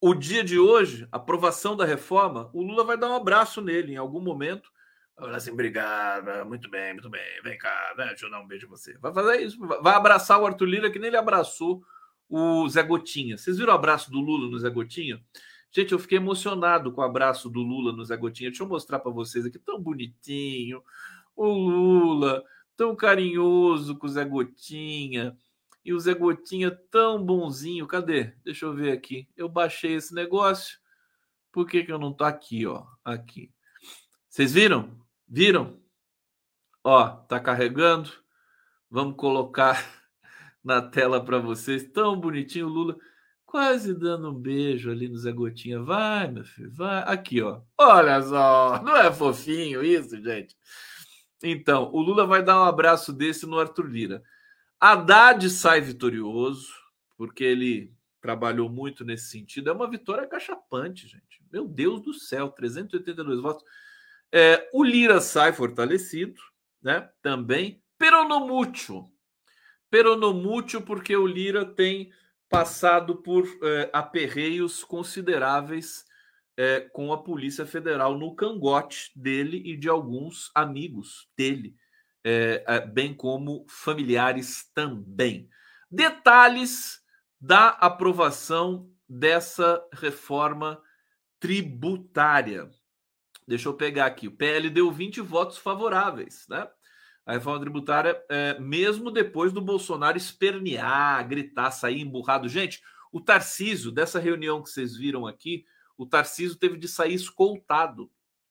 O 0.00 0.14
dia 0.14 0.42
de 0.44 0.58
hoje, 0.58 1.08
aprovação 1.10 1.76
da 1.76 1.84
reforma, 1.84 2.50
o 2.52 2.62
Lula 2.62 2.84
vai 2.84 2.98
dar 2.98 3.08
um 3.08 3.14
abraço 3.14 3.60
nele 3.60 3.92
em 3.92 3.96
algum 3.96 4.20
momento 4.20 4.70
Falar 5.16 5.36
assim, 5.36 5.50
obrigado, 5.50 6.46
muito 6.46 6.68
bem, 6.68 6.92
muito 6.92 7.08
bem, 7.08 7.22
vem 7.42 7.56
cá, 7.56 7.94
né? 7.96 8.08
deixa 8.08 8.26
eu 8.26 8.30
dar 8.30 8.40
um 8.40 8.46
beijo 8.46 8.66
em 8.66 8.68
você. 8.68 8.98
Vai 8.98 9.14
fazer 9.14 9.40
isso, 9.40 9.58
vai 9.58 9.94
abraçar 9.94 10.38
o 10.38 10.44
Arthur 10.44 10.66
Lira 10.66 10.90
que 10.90 10.98
nem 10.98 11.08
ele 11.08 11.16
abraçou 11.16 11.82
o 12.28 12.68
Zé 12.68 12.82
Gotinha. 12.82 13.38
Vocês 13.38 13.56
viram 13.56 13.72
o 13.72 13.76
abraço 13.76 14.10
do 14.10 14.20
Lula 14.20 14.50
no 14.50 14.58
Zé 14.58 14.68
Gotinha? 14.68 15.22
Gente, 15.70 15.92
eu 15.92 15.98
fiquei 15.98 16.18
emocionado 16.18 16.92
com 16.92 17.00
o 17.00 17.04
abraço 17.04 17.48
do 17.48 17.60
Lula 17.60 17.92
no 17.92 18.04
Zé 18.04 18.16
Gotinha. 18.16 18.50
Deixa 18.50 18.62
eu 18.62 18.68
mostrar 18.68 18.98
para 18.98 19.12
vocês 19.12 19.44
aqui, 19.44 19.58
tão 19.58 19.80
bonitinho. 19.80 20.82
O 21.34 21.46
Lula, 21.46 22.42
tão 22.76 22.96
carinhoso 22.96 23.96
com 23.96 24.06
o 24.06 24.10
Zé 24.10 24.24
Gotinha. 24.24 25.36
E 25.84 25.92
o 25.92 26.00
Zé 26.00 26.14
Gotinha 26.14 26.70
tão 26.90 27.22
bonzinho. 27.22 27.86
Cadê? 27.86 28.32
Deixa 28.44 28.66
eu 28.66 28.74
ver 28.74 28.92
aqui. 28.92 29.28
Eu 29.36 29.48
baixei 29.48 29.94
esse 29.94 30.14
negócio. 30.14 30.78
Por 31.52 31.66
que, 31.66 31.84
que 31.84 31.92
eu 31.92 31.98
não 31.98 32.12
tô 32.12 32.24
aqui, 32.24 32.66
ó? 32.66 32.84
Aqui. 33.04 33.50
Vocês 34.28 34.52
viram? 34.52 35.05
Viram? 35.28 35.80
Ó, 36.84 37.08
tá 37.08 37.40
carregando. 37.40 38.10
Vamos 38.90 39.16
colocar 39.16 39.84
na 40.62 40.80
tela 40.80 41.24
para 41.24 41.38
vocês. 41.38 41.84
Tão 41.90 42.18
bonitinho 42.18 42.68
Lula 42.68 42.96
quase 43.56 43.94
dando 43.94 44.30
um 44.30 44.34
beijo 44.34 44.90
ali 44.90 45.08
no 45.08 45.16
Zé 45.16 45.32
Gotinha. 45.32 45.80
Vai, 45.80 46.30
meu 46.30 46.44
filho, 46.44 46.70
vai. 46.72 47.02
Aqui, 47.06 47.40
ó. 47.40 47.62
Olha 47.78 48.20
só, 48.20 48.82
não 48.82 48.96
é 48.96 49.10
fofinho 49.10 49.82
isso, 49.82 50.20
gente? 50.22 50.54
Então, 51.42 51.90
o 51.92 52.00
Lula 52.00 52.26
vai 52.26 52.42
dar 52.42 52.60
um 52.60 52.64
abraço 52.64 53.12
desse 53.12 53.46
no 53.46 53.58
Arthur 53.58 53.86
Lira. 53.86 54.22
Haddad 54.80 55.48
sai 55.48 55.80
vitorioso, 55.80 56.68
porque 57.16 57.44
ele 57.44 57.94
trabalhou 58.20 58.68
muito 58.68 59.04
nesse 59.04 59.30
sentido. 59.30 59.70
É 59.70 59.72
uma 59.72 59.88
vitória 59.88 60.26
cachapante, 60.26 61.06
gente. 61.06 61.42
Meu 61.50 61.66
Deus 61.66 62.02
do 62.02 62.12
céu, 62.12 62.50
382 62.50 63.40
votos. 63.40 63.64
É, 64.32 64.68
o 64.72 64.82
Lira 64.82 65.20
sai 65.20 65.52
fortalecido, 65.52 66.40
né? 66.82 67.08
Também. 67.22 67.82
Peronomútil. 67.98 69.10
Peronomútil 69.90 70.82
porque 70.82 71.16
o 71.16 71.26
Lira 71.26 71.64
tem 71.64 72.12
passado 72.48 73.16
por 73.16 73.46
é, 73.62 73.90
aperreios 73.92 74.84
consideráveis 74.84 76.04
é, 76.56 76.80
com 76.80 77.12
a 77.12 77.22
Polícia 77.22 77.66
Federal 77.66 78.16
no 78.16 78.34
cangote 78.34 79.10
dele 79.14 79.62
e 79.64 79.76
de 79.76 79.88
alguns 79.88 80.50
amigos 80.54 81.28
dele, 81.36 81.74
é, 82.24 82.80
bem 82.80 83.14
como 83.14 83.66
familiares 83.68 84.70
também. 84.74 85.48
Detalhes 85.90 87.00
da 87.40 87.68
aprovação 87.68 88.90
dessa 89.08 89.86
reforma 89.92 90.82
tributária. 91.38 92.68
Deixa 93.46 93.68
eu 93.68 93.74
pegar 93.74 94.06
aqui. 94.06 94.26
O 94.26 94.36
PL 94.36 94.68
deu 94.68 94.90
20 94.90 95.20
votos 95.20 95.58
favoráveis, 95.58 96.46
né? 96.48 96.68
A 97.24 97.32
reforma 97.32 97.60
tributária, 97.60 98.20
é, 98.28 98.58
mesmo 98.58 99.10
depois 99.10 99.52
do 99.52 99.60
Bolsonaro 99.60 100.16
espernear, 100.16 101.26
gritar, 101.28 101.70
sair 101.70 102.00
emburrado. 102.00 102.48
Gente, 102.48 102.80
o 103.12 103.20
Tarcísio, 103.20 103.90
dessa 103.90 104.20
reunião 104.20 104.62
que 104.62 104.70
vocês 104.70 104.96
viram 104.96 105.26
aqui, 105.26 105.64
o 105.96 106.06
Tarcísio 106.06 106.56
teve 106.56 106.76
de 106.76 106.86
sair 106.86 107.14
escoltado. 107.14 108.10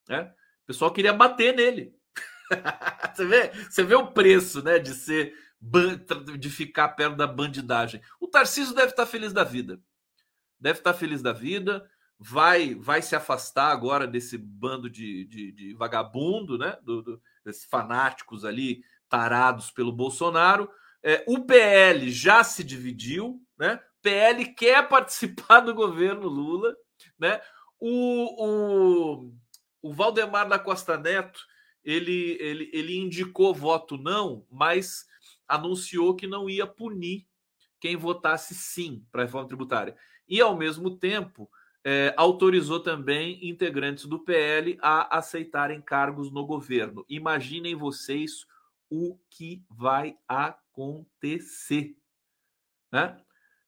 Né? 0.10 0.22
O 0.64 0.68
pessoal 0.68 0.92
queria 0.92 1.14
bater 1.14 1.56
nele. 1.56 1.94
você, 3.14 3.26
vê, 3.26 3.52
você 3.70 3.84
vê 3.84 3.96
o 3.96 4.08
preço 4.08 4.62
né, 4.62 4.80
de 4.80 4.94
ser 4.94 5.34
de 6.38 6.50
ficar 6.50 6.90
perto 6.90 7.16
da 7.16 7.26
bandidagem. 7.26 8.02
O 8.20 8.28
Tarcísio 8.28 8.76
deve 8.76 8.92
estar 8.92 9.06
feliz 9.06 9.34
da 9.34 9.44
vida. 9.44 9.80
Deve 10.60 10.80
estar 10.80 10.94
feliz 10.94 11.22
da 11.22 11.34
vida 11.34 11.90
vai 12.20 12.76
vai 12.76 13.02
se 13.02 13.16
afastar 13.16 13.72
agora 13.72 14.08
desse 14.08 14.38
bando 14.38 14.90
de, 14.90 15.26
de, 15.26 15.52
de 15.52 15.74
vagabundo, 15.74 16.58
né? 16.58 16.78
Do, 16.82 17.02
do, 17.02 17.22
desses 17.44 17.66
fanáticos 17.66 18.46
ali 18.46 18.84
tarados 19.10 19.72
pelo 19.72 19.92
Bolsonaro. 19.92 20.70
É, 21.04 21.24
o 21.28 21.46
PL 21.46 22.10
já 22.10 22.44
se 22.44 22.64
dividiu, 22.64 23.42
né? 23.58 23.80
PL 24.02 24.54
quer 24.54 24.88
participar 24.90 25.60
do 25.60 25.74
governo 25.74 26.28
Lula, 26.28 26.76
né? 27.20 27.40
O, 27.80 28.46
o, 28.46 29.34
o 29.82 29.94
Valdemar 29.94 30.48
da 30.48 30.58
Costa 30.58 30.98
Neto 30.98 31.40
ele, 31.86 32.36
ele, 32.42 32.70
ele 32.74 32.98
indicou 32.98 33.54
voto 33.54 33.96
não, 33.96 34.46
mas 34.50 35.06
anunciou 35.48 36.16
que 36.16 36.26
não 36.26 36.50
ia 36.50 36.66
punir 36.66 37.28
quem 37.80 37.96
votasse 37.96 38.56
sim 38.56 39.06
para 39.12 39.22
a 39.22 39.26
reforma 39.26 39.48
tributária. 39.48 39.96
E, 40.28 40.42
ao 40.42 40.58
mesmo 40.58 40.98
tempo, 40.98 41.48
é, 41.88 42.16
autorizou 42.18 42.80
também 42.80 43.48
integrantes 43.48 44.06
do 44.06 44.18
PL 44.18 44.76
a 44.82 45.20
aceitarem 45.20 45.80
cargos 45.80 46.32
no 46.32 46.44
governo. 46.44 47.06
Imaginem 47.08 47.76
vocês 47.76 48.48
o 48.90 49.20
que 49.30 49.64
vai 49.70 50.18
acontecer. 50.28 51.96
Né? 52.92 53.16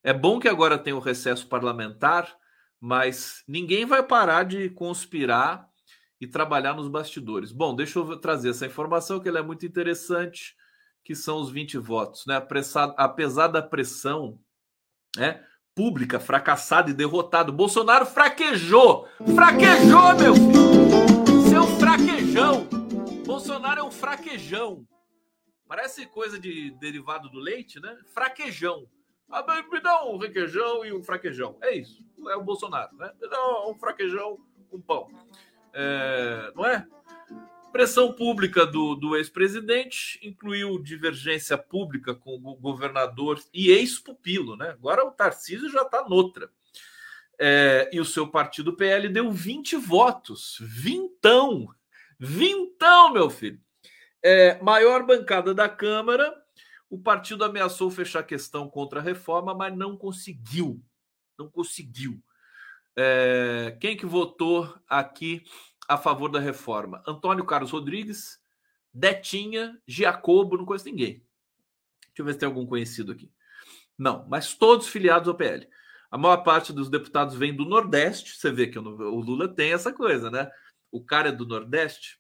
É 0.04 0.14
bom 0.14 0.40
que 0.40 0.48
agora 0.48 0.80
tem 0.80 0.94
o 0.94 1.00
recesso 1.00 1.48
parlamentar, 1.48 2.36
mas 2.80 3.44
ninguém 3.48 3.86
vai 3.86 4.02
parar 4.02 4.44
de 4.44 4.68
conspirar 4.72 5.70
e 6.20 6.26
trabalhar 6.26 6.74
nos 6.74 6.88
bastidores. 6.88 7.52
Bom, 7.52 7.76
deixa 7.76 8.00
eu 8.00 8.18
trazer 8.18 8.50
essa 8.50 8.66
informação 8.66 9.20
que 9.20 9.30
ela 9.30 9.40
é 9.40 9.44
muito 9.44 9.64
interessante, 9.64 10.56
que 11.04 11.14
são 11.14 11.40
os 11.40 11.52
20 11.52 11.78
votos. 11.78 12.26
Né? 12.26 12.36
apesar 12.98 13.48
da 13.48 13.62
pressão, 13.62 14.40
né? 15.16 15.47
Pública, 15.78 16.20
fracassado 16.20 16.90
e 16.90 16.94
derrotado. 16.94 17.54
Bolsonaro 17.54 18.04
fraquejou! 18.04 19.08
Fraquejou, 19.36 20.16
meu 20.16 20.34
filho! 20.34 21.48
Seu 21.48 21.68
fraquejão! 21.78 22.68
Bolsonaro 23.24 23.82
é 23.82 23.84
um 23.84 23.92
fraquejão. 23.92 24.88
Parece 25.68 26.08
coisa 26.08 26.40
de 26.40 26.72
derivado 26.80 27.30
do 27.30 27.38
leite, 27.38 27.80
né? 27.80 27.96
Fraquejão. 28.12 28.88
Ah, 29.30 29.46
me 29.72 29.80
dá 29.80 30.04
um 30.06 30.18
requeijão 30.18 30.84
e 30.84 30.92
um 30.92 31.04
fraquejão. 31.04 31.56
É 31.62 31.76
isso. 31.76 32.04
É 32.28 32.36
o 32.36 32.44
Bolsonaro, 32.44 32.96
né? 32.98 33.12
Me 33.22 33.30
dá 33.30 33.68
um 33.68 33.76
fraquejão 33.76 34.40
com 34.72 34.82
pão. 34.82 35.08
É, 35.74 36.52
não 36.56 36.66
é? 36.66 36.88
Pressão 37.78 38.12
pública 38.12 38.66
do, 38.66 38.96
do 38.96 39.16
ex-presidente 39.16 40.20
incluiu 40.24 40.82
divergência 40.82 41.56
pública 41.56 42.16
com 42.16 42.32
o 42.32 42.56
governador 42.56 43.40
e 43.54 43.70
ex-pupilo, 43.70 44.58
né? 44.58 44.70
Agora 44.72 45.06
o 45.06 45.12
Tarcísio 45.12 45.70
já 45.70 45.84
está 45.84 46.04
noutra. 46.10 46.50
É, 47.38 47.88
e 47.94 48.00
o 48.00 48.06
seu 48.06 48.28
partido 48.28 48.76
PL 48.76 49.08
deu 49.10 49.32
20 49.32 49.76
votos. 49.76 50.58
Vintão! 50.60 51.68
Vintão, 52.20 53.14
meu 53.14 53.30
filho! 53.30 53.62
É, 54.24 54.60
maior 54.60 55.06
bancada 55.06 55.54
da 55.54 55.70
Câmara. 55.70 56.34
O 56.90 56.98
partido 56.98 57.46
ameaçou 57.46 57.92
fechar 57.92 58.24
questão 58.24 58.68
contra 58.68 59.02
a 59.02 59.04
reforma, 59.04 59.54
mas 59.54 59.78
não 59.78 59.96
conseguiu. 59.96 60.84
Não 61.38 61.48
conseguiu. 61.48 62.20
É, 62.96 63.78
quem 63.80 63.96
que 63.96 64.08
votou 64.08 64.76
aqui 64.90 65.44
a 65.88 65.98
favor 65.98 66.30
da 66.30 66.40
reforma? 66.40 67.04
Antônio 67.08 67.46
Carlos 67.46 67.72
Rodrigues, 67.72 68.40
Detinha, 68.94 69.80
Giacobo, 69.88 70.58
não 70.58 70.66
conheço 70.66 70.86
ninguém. 70.86 71.24
Deixa 72.08 72.20
eu 72.20 72.26
ver 72.26 72.34
se 72.34 72.40
tem 72.40 72.48
algum 72.48 72.66
conhecido 72.66 73.12
aqui. 73.12 73.32
Não, 73.98 74.28
mas 74.28 74.54
todos 74.54 74.88
filiados 74.88 75.28
ao 75.28 75.36
PL. 75.36 75.68
A 76.10 76.18
maior 76.18 76.38
parte 76.38 76.72
dos 76.72 76.90
deputados 76.90 77.36
vem 77.36 77.56
do 77.56 77.66
Nordeste. 77.66 78.38
Você 78.38 78.52
vê 78.52 78.68
que 78.68 78.80
o 78.80 78.82
Lula 78.82 79.48
tem 79.48 79.74
essa 79.74 79.92
coisa, 79.92 80.32
né? 80.32 80.50
O 80.92 81.04
cara 81.04 81.30
é 81.30 81.32
do 81.32 81.46
Nordeste, 81.46 82.20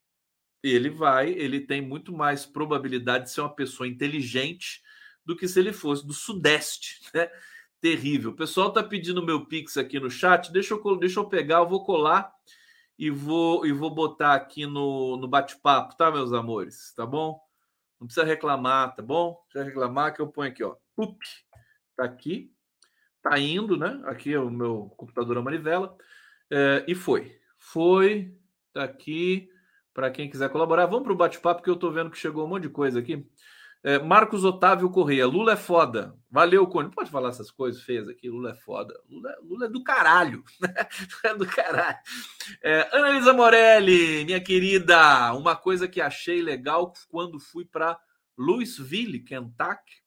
ele 0.62 0.90
vai, 0.90 1.30
ele 1.30 1.62
tem 1.62 1.82
muito 1.82 2.12
mais 2.12 2.46
probabilidade 2.46 3.26
de 3.26 3.32
ser 3.32 3.42
uma 3.42 3.54
pessoa 3.54 3.88
inteligente 3.88 4.82
do 5.26 5.36
que 5.36 5.48
se 5.48 5.60
ele 5.60 5.72
fosse 5.74 6.06
do 6.06 6.14
Sudeste, 6.14 7.02
né? 7.14 7.30
Terrível. 7.80 8.32
O 8.32 8.36
pessoal 8.36 8.74
tá 8.74 8.84
pedindo 8.84 9.24
meu 9.24 9.46
Pix 9.46 9.78
aqui 9.78 10.00
no 10.00 10.10
chat. 10.10 10.52
Deixa 10.52 10.74
eu, 10.74 10.98
deixa 10.98 11.20
eu 11.20 11.30
pegar, 11.30 11.60
eu 11.60 11.70
vou 11.70 11.86
colar 11.86 12.34
e 12.98 13.10
vou 13.10 13.66
e 13.66 13.72
vou 13.72 13.90
botar 13.90 14.34
aqui 14.34 14.66
no, 14.66 15.18
no 15.18 15.28
bate-papo, 15.28 15.96
tá, 15.96 16.12
meus 16.12 16.34
amores? 16.34 16.94
Tá 16.96 17.06
bom? 17.06 17.40
Não 18.00 18.08
precisa 18.08 18.26
reclamar, 18.26 18.96
tá 18.96 19.02
bom? 19.02 19.30
Não 19.30 19.44
precisa 19.44 19.66
reclamar 19.66 20.14
que 20.14 20.22
eu 20.22 20.28
ponho 20.28 20.50
aqui, 20.50 20.64
ó. 20.64 20.76
Up, 20.98 21.20
tá 21.96 22.06
aqui, 22.06 22.52
tá 23.22 23.38
indo, 23.38 23.78
né? 23.78 24.02
Aqui 24.06 24.34
é 24.34 24.40
o 24.40 24.50
meu 24.50 24.92
computador 24.98 25.38
a 25.38 25.42
manivela. 25.42 25.96
É, 26.52 26.86
e 26.88 26.96
foi. 26.96 27.40
Foi, 27.60 28.36
tá 28.74 28.84
aqui. 28.84 29.50
Para 29.94 30.12
quem 30.12 30.30
quiser 30.30 30.50
colaborar, 30.50 30.86
vamos 30.86 31.04
para 31.04 31.14
o 31.14 31.18
bate-papo, 31.18 31.64
que 31.64 31.70
eu 31.70 31.76
tô 31.76 31.92
vendo 31.92 32.12
que 32.12 32.18
chegou 32.18 32.46
um 32.46 32.48
monte 32.48 32.64
de 32.64 32.70
coisa 32.70 33.00
aqui. 33.00 33.28
É, 33.84 34.00
Marcos 34.00 34.44
Otávio 34.44 34.90
Correia, 34.90 35.28
Lula 35.28 35.54
é 35.54 35.56
foda. 35.56 36.16
Valeu, 36.30 36.68
Cone. 36.68 36.92
Pode 36.92 37.10
falar 37.10 37.30
essas 37.30 37.50
coisas 37.50 37.82
feias 37.82 38.08
aqui. 38.08 38.30
Lula 38.30 38.52
é 38.52 38.54
foda. 38.54 38.94
Lula, 39.10 39.36
Lula 39.42 39.66
é 39.66 39.70
do 39.70 39.84
caralho. 39.84 40.44
é 41.24 41.34
do 41.34 41.46
caralho. 41.46 41.98
É, 42.62 42.90
Analisa 42.96 43.34
Morelli, 43.34 44.26
minha 44.26 44.42
querida, 44.42 45.34
uma 45.34 45.56
coisa 45.56 45.88
que 45.88 46.02
achei 46.02 46.42
legal 46.42 46.92
quando 47.10 47.40
fui 47.40 47.66
para 47.66 48.00
Louisville, 48.38 49.20
Kentucky, 49.20 50.04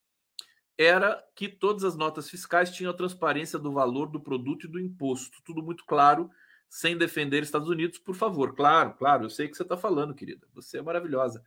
era 0.78 1.22
que 1.34 1.48
todas 1.48 1.84
as 1.84 1.96
notas 1.96 2.30
fiscais 2.30 2.70
tinham 2.70 2.90
a 2.90 2.96
transparência 2.96 3.58
do 3.58 3.72
valor 3.72 4.06
do 4.06 4.20
produto 4.20 4.66
e 4.66 4.70
do 4.70 4.78
imposto. 4.80 5.42
Tudo 5.44 5.62
muito 5.62 5.84
claro, 5.84 6.30
sem 6.68 6.96
defender 6.96 7.42
Estados 7.42 7.68
Unidos, 7.68 7.98
por 7.98 8.14
favor. 8.14 8.54
Claro, 8.54 8.94
claro, 8.94 9.24
eu 9.24 9.30
sei 9.30 9.46
o 9.46 9.50
que 9.50 9.56
você 9.56 9.62
está 9.62 9.76
falando, 9.76 10.14
querida. 10.14 10.46
Você 10.54 10.78
é 10.78 10.82
maravilhosa. 10.82 11.42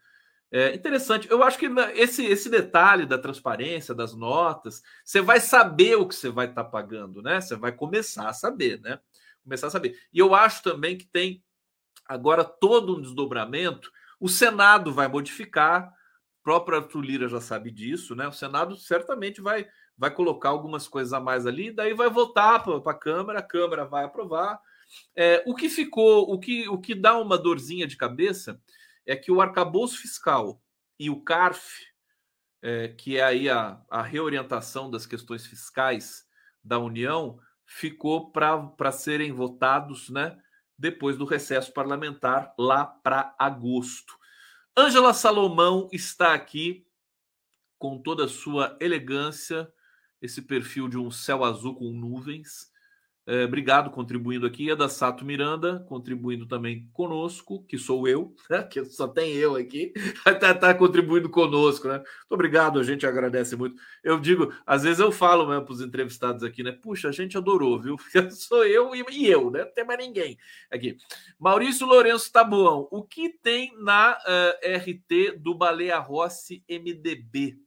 É 0.55 0.75
interessante. 0.75 1.27
Eu 1.31 1.41
acho 1.41 1.57
que 1.57 1.65
esse, 1.95 2.23
esse 2.23 2.47
detalhe 2.47 3.07
da 3.07 3.17
transparência 3.17 3.95
das 3.95 4.13
notas, 4.13 4.83
você 5.03 5.19
vai 5.19 5.39
saber 5.39 5.95
o 5.95 6.07
que 6.07 6.13
você 6.13 6.29
vai 6.29 6.45
estar 6.45 6.63
tá 6.63 6.69
pagando, 6.69 7.23
né? 7.23 7.41
Você 7.41 7.55
vai 7.55 7.71
começar 7.71 8.29
a 8.29 8.33
saber, 8.33 8.79
né? 8.79 8.99
Começar 9.43 9.65
a 9.65 9.71
saber. 9.71 9.99
E 10.13 10.19
eu 10.19 10.35
acho 10.35 10.61
também 10.61 10.95
que 10.95 11.07
tem 11.07 11.43
agora 12.05 12.43
todo 12.43 12.95
um 12.95 13.01
desdobramento. 13.01 13.91
O 14.19 14.29
Senado 14.29 14.93
vai 14.93 15.07
modificar, 15.07 15.87
o 15.87 16.43
próprio 16.43 16.77
Arthur 16.77 17.01
Lira 17.01 17.27
já 17.27 17.41
sabe 17.41 17.71
disso, 17.71 18.15
né? 18.15 18.27
O 18.27 18.31
Senado 18.31 18.77
certamente 18.77 19.41
vai, 19.41 19.65
vai 19.97 20.11
colocar 20.11 20.49
algumas 20.49 20.87
coisas 20.87 21.13
a 21.13 21.19
mais 21.19 21.47
ali, 21.47 21.71
daí 21.71 21.95
vai 21.95 22.11
votar 22.11 22.63
para 22.63 22.91
a 22.91 22.93
Câmara, 22.93 23.39
a 23.39 23.43
Câmara 23.43 23.85
vai 23.85 24.03
aprovar. 24.03 24.61
É, 25.15 25.43
o 25.47 25.55
que 25.55 25.67
ficou, 25.67 26.31
o 26.31 26.39
que, 26.39 26.69
o 26.69 26.77
que 26.77 26.93
dá 26.93 27.17
uma 27.17 27.39
dorzinha 27.39 27.87
de 27.87 27.97
cabeça 27.97 28.61
é 29.05 29.15
que 29.15 29.31
o 29.31 29.41
arcabouço 29.41 29.97
fiscal 29.97 30.61
e 30.99 31.09
o 31.09 31.21
CARF, 31.21 31.85
é, 32.61 32.87
que 32.89 33.17
é 33.17 33.23
aí 33.23 33.49
a, 33.49 33.81
a 33.89 34.01
reorientação 34.01 34.89
das 34.89 35.05
questões 35.05 35.45
fiscais 35.45 36.25
da 36.63 36.79
União, 36.79 37.39
ficou 37.65 38.31
para 38.31 38.91
serem 38.91 39.31
votados 39.31 40.09
né, 40.09 40.37
depois 40.77 41.17
do 41.17 41.25
recesso 41.25 41.73
parlamentar, 41.73 42.53
lá 42.57 42.85
para 42.85 43.35
agosto. 43.37 44.17
Ângela 44.77 45.13
Salomão 45.13 45.87
está 45.91 46.33
aqui 46.33 46.85
com 47.77 48.01
toda 48.01 48.25
a 48.25 48.29
sua 48.29 48.77
elegância, 48.79 49.71
esse 50.21 50.41
perfil 50.41 50.87
de 50.87 50.97
um 50.97 51.11
céu 51.11 51.43
azul 51.43 51.75
com 51.75 51.91
nuvens. 51.91 52.71
É, 53.25 53.45
obrigado 53.45 53.89
contribuindo 53.89 54.45
aqui. 54.45 54.69
É 54.69 54.75
da 54.75 54.89
Sato 54.89 55.23
Miranda, 55.23 55.79
contribuindo 55.88 56.45
também 56.45 56.89
conosco, 56.91 57.63
que 57.65 57.77
sou 57.77 58.05
eu, 58.05 58.36
né? 58.49 58.63
que 58.63 58.83
só 58.83 59.07
tem 59.07 59.33
eu 59.33 59.55
aqui, 59.55 59.93
está 60.27 60.53
tá 60.53 60.73
contribuindo 60.73 61.29
conosco, 61.29 61.88
né? 61.88 61.97
Muito 61.99 62.31
obrigado, 62.31 62.79
a 62.79 62.83
gente 62.83 63.05
agradece 63.05 63.55
muito. 63.55 63.81
Eu 64.03 64.19
digo, 64.19 64.53
às 64.65 64.83
vezes 64.83 64.99
eu 64.99 65.12
falo 65.12 65.47
mesmo 65.47 65.63
para 65.65 65.73
os 65.73 65.81
entrevistados 65.81 66.43
aqui, 66.43 66.63
né? 66.63 66.73
Puxa, 66.73 67.07
a 67.09 67.12
gente 67.12 67.38
adorou, 67.38 67.79
viu? 67.79 67.95
sou 68.31 68.65
eu 68.65 68.93
e, 68.93 69.05
e, 69.12 69.27
eu, 69.27 69.49
né? 69.49 69.63
Não 69.63 69.73
tem 69.73 69.86
mais 69.86 69.99
ninguém 69.99 70.38
aqui. 70.69 70.97
Maurício 71.39 71.88
Lourenço 71.88 72.31
Tabuão, 72.31 72.89
o 72.91 73.03
que 73.03 73.29
tem 73.29 73.73
na 73.79 74.17
uh, 74.17 74.77
RT 74.77 75.38
do 75.39 75.55
Baleia 75.55 75.97
Rossi 75.99 76.63
MDB? 76.69 77.57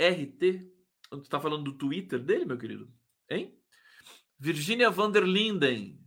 RT? 0.00 0.72
Tu 1.10 1.20
está 1.20 1.38
falando 1.38 1.64
do 1.64 1.74
Twitter 1.74 2.18
dele, 2.18 2.44
meu 2.44 2.58
querido? 2.58 2.90
Hein? 3.32 3.54
Virgínia 4.38 4.90
Vanderlinden, 4.90 5.98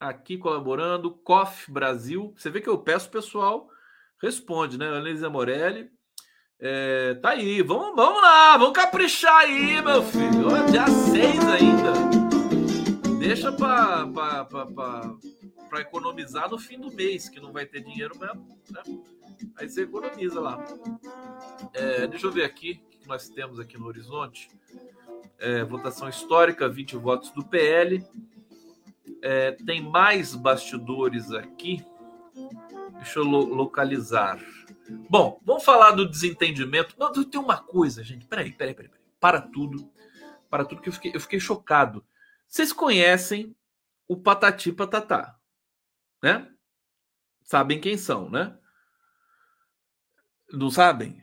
aqui 0.00 0.36
colaborando. 0.36 1.10
COF 1.10 1.70
Brasil. 1.70 2.34
Você 2.36 2.50
vê 2.50 2.60
que 2.60 2.68
eu 2.68 2.78
peço, 2.78 3.10
pessoal 3.10 3.70
responde, 4.22 4.78
né? 4.78 4.88
Anelisa 4.88 5.28
Morelli. 5.28 5.90
É, 6.58 7.14
tá 7.14 7.30
aí, 7.30 7.60
vamos, 7.60 7.94
vamos 7.94 8.22
lá, 8.22 8.56
vamos 8.56 8.74
caprichar 8.74 9.36
aí, 9.36 9.82
meu 9.82 10.02
filho. 10.02 10.46
Olha, 10.50 10.64
dia 10.70 10.86
6 10.86 11.44
ainda. 11.44 11.92
Deixa 13.18 13.52
para 13.52 14.06
economizar 15.80 16.48
no 16.48 16.58
fim 16.58 16.80
do 16.80 16.90
mês, 16.90 17.28
que 17.28 17.40
não 17.40 17.52
vai 17.52 17.66
ter 17.66 17.82
dinheiro 17.82 18.18
mesmo. 18.18 18.58
Né? 18.70 18.82
Aí 19.56 19.68
você 19.68 19.82
economiza 19.82 20.40
lá. 20.40 20.64
É, 21.74 22.06
deixa 22.06 22.26
eu 22.26 22.32
ver 22.32 22.44
aqui 22.44 22.82
o 22.86 22.88
que 22.88 23.08
nós 23.08 23.28
temos 23.28 23.60
aqui 23.60 23.76
no 23.76 23.86
horizonte 23.86 24.48
é, 25.38 25.64
votação 25.64 26.08
histórica, 26.08 26.68
20 26.68 26.96
votos 26.96 27.30
do 27.30 27.44
PL. 27.44 28.04
É, 29.22 29.52
tem 29.52 29.82
mais 29.82 30.34
bastidores 30.34 31.32
aqui. 31.32 31.84
Deixa 32.94 33.18
eu 33.18 33.24
lo 33.24 33.44
localizar. 33.44 34.38
Bom, 35.08 35.40
vamos 35.44 35.64
falar 35.64 35.92
do 35.92 36.08
desentendimento. 36.08 36.94
Não, 36.98 37.12
tem 37.12 37.40
uma 37.40 37.58
coisa, 37.58 38.02
gente. 38.04 38.26
Peraí, 38.26 38.52
peraí, 38.52 38.74
peraí. 38.74 38.90
peraí. 38.90 39.06
Para 39.18 39.40
tudo. 39.40 39.90
Para 40.48 40.64
tudo 40.64 40.80
que 40.80 40.88
eu 40.88 40.92
fiquei, 40.92 41.12
eu 41.14 41.20
fiquei 41.20 41.40
chocado. 41.40 42.04
Vocês 42.46 42.72
conhecem 42.72 43.54
o 44.08 44.16
Patati 44.16 44.72
Patatá, 44.72 45.36
né? 46.22 46.50
Sabem 47.42 47.80
quem 47.80 47.96
são, 47.96 48.30
né? 48.30 48.56
Não 50.52 50.70
sabem? 50.70 51.22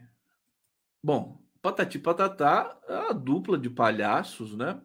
Bom, 1.02 1.43
Patati 1.64 1.98
Patatá 1.98 2.78
uma 2.90 3.14
dupla 3.14 3.58
de 3.58 3.70
palhaços, 3.70 4.54
né? 4.54 4.82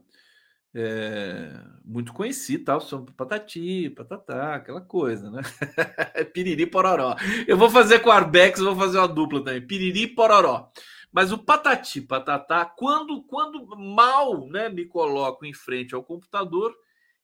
É, 0.72 1.60
muito 1.84 2.12
conhecido, 2.12 2.66
tal, 2.66 2.80
são 2.80 3.04
Patati, 3.04 3.90
Patatá, 3.90 4.54
aquela 4.54 4.80
coisa, 4.80 5.28
né? 5.28 5.42
Piriri 6.32 6.66
Pororó. 6.66 7.16
Eu 7.48 7.58
vou 7.58 7.68
fazer 7.68 7.98
com 7.98 8.10
o 8.10 8.12
Arbex, 8.12 8.60
vou 8.60 8.76
fazer 8.76 8.98
uma 8.98 9.08
dupla 9.08 9.42
também, 9.42 9.66
Piriri 9.66 10.06
Pororó. 10.06 10.70
Mas 11.10 11.32
o 11.32 11.38
Patati 11.38 12.00
Patatá, 12.00 12.64
quando, 12.64 13.24
quando 13.24 13.66
mal 13.76 14.46
né, 14.46 14.68
me 14.68 14.86
coloco 14.86 15.44
em 15.44 15.52
frente 15.52 15.96
ao 15.96 16.04
computador 16.04 16.72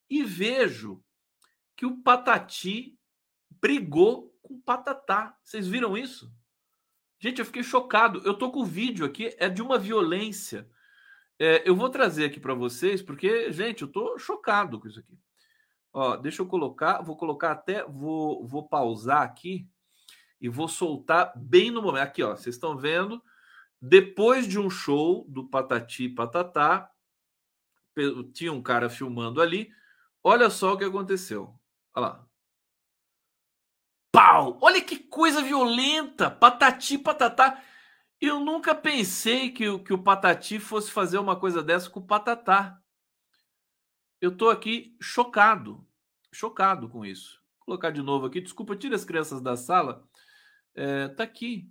e 0.09 0.21
vejo 0.21 1.01
que 1.77 1.85
o 1.85 2.01
Patati 2.01 2.99
brigou 3.61 4.35
com 4.41 4.55
o 4.55 4.61
Patatá. 4.61 5.37
Vocês 5.41 5.65
viram 5.65 5.97
isso? 5.97 6.29
Gente, 7.19 7.39
eu 7.39 7.45
fiquei 7.45 7.63
chocado. 7.63 8.21
Eu 8.25 8.33
tô 8.33 8.51
com 8.51 8.61
o 8.61 8.65
vídeo 8.65 9.05
aqui, 9.05 9.35
é 9.37 9.49
de 9.49 9.61
uma 9.61 9.79
violência. 9.79 10.69
É, 11.39 11.67
eu 11.67 11.75
vou 11.75 11.89
trazer 11.89 12.25
aqui 12.25 12.39
para 12.39 12.53
vocês, 12.53 13.01
porque, 13.01 13.51
gente, 13.51 13.81
eu 13.81 13.87
tô 13.87 14.17
chocado 14.17 14.79
com 14.79 14.87
isso 14.87 14.99
aqui. 14.99 15.17
Ó, 15.93 16.15
deixa 16.17 16.41
eu 16.41 16.45
colocar, 16.45 17.01
vou 17.01 17.15
colocar 17.15 17.51
até, 17.51 17.83
vou, 17.85 18.45
vou 18.45 18.67
pausar 18.67 19.21
aqui 19.21 19.67
e 20.39 20.49
vou 20.49 20.67
soltar 20.67 21.33
bem 21.35 21.71
no 21.71 21.81
momento. 21.81 22.03
Aqui, 22.03 22.23
ó, 22.23 22.35
vocês 22.35 22.55
estão 22.55 22.77
vendo, 22.77 23.21
depois 23.81 24.47
de 24.47 24.59
um 24.59 24.69
show 24.69 25.25
do 25.29 25.47
Patati 25.47 26.09
Patatá, 26.09 26.89
tinha 28.33 28.51
um 28.51 28.61
cara 28.61 28.89
filmando 28.89 29.41
ali. 29.41 29.69
Olha 30.23 30.49
só 30.49 30.73
o 30.73 30.77
que 30.77 30.83
aconteceu. 30.83 31.57
Olha 31.93 32.07
lá 32.07 32.27
pau! 34.15 34.57
Olha 34.61 34.81
que 34.81 34.97
coisa 34.97 35.41
violenta! 35.41 36.31
Patati 36.31 36.97
patatá. 36.97 37.61
Eu 38.21 38.39
nunca 38.39 38.73
pensei 38.73 39.51
que, 39.51 39.77
que 39.79 39.93
o 39.93 40.01
Patati 40.01 40.57
fosse 40.57 40.89
fazer 40.89 41.17
uma 41.17 41.35
coisa 41.35 41.61
dessa 41.61 41.89
com 41.89 41.99
o 41.99 42.07
Patatá. 42.07 42.79
Eu 44.21 44.35
tô 44.35 44.49
aqui 44.49 44.95
chocado, 45.01 45.85
chocado 46.33 46.87
com 46.87 47.05
isso. 47.05 47.41
Vou 47.59 47.65
colocar 47.65 47.91
de 47.91 48.01
novo 48.01 48.25
aqui. 48.25 48.39
Desculpa, 48.39 48.75
tira 48.75 48.95
as 48.95 49.03
crianças 49.03 49.41
da 49.41 49.57
sala. 49.57 50.07
É, 50.73 51.09
tá 51.09 51.23
aqui. 51.23 51.69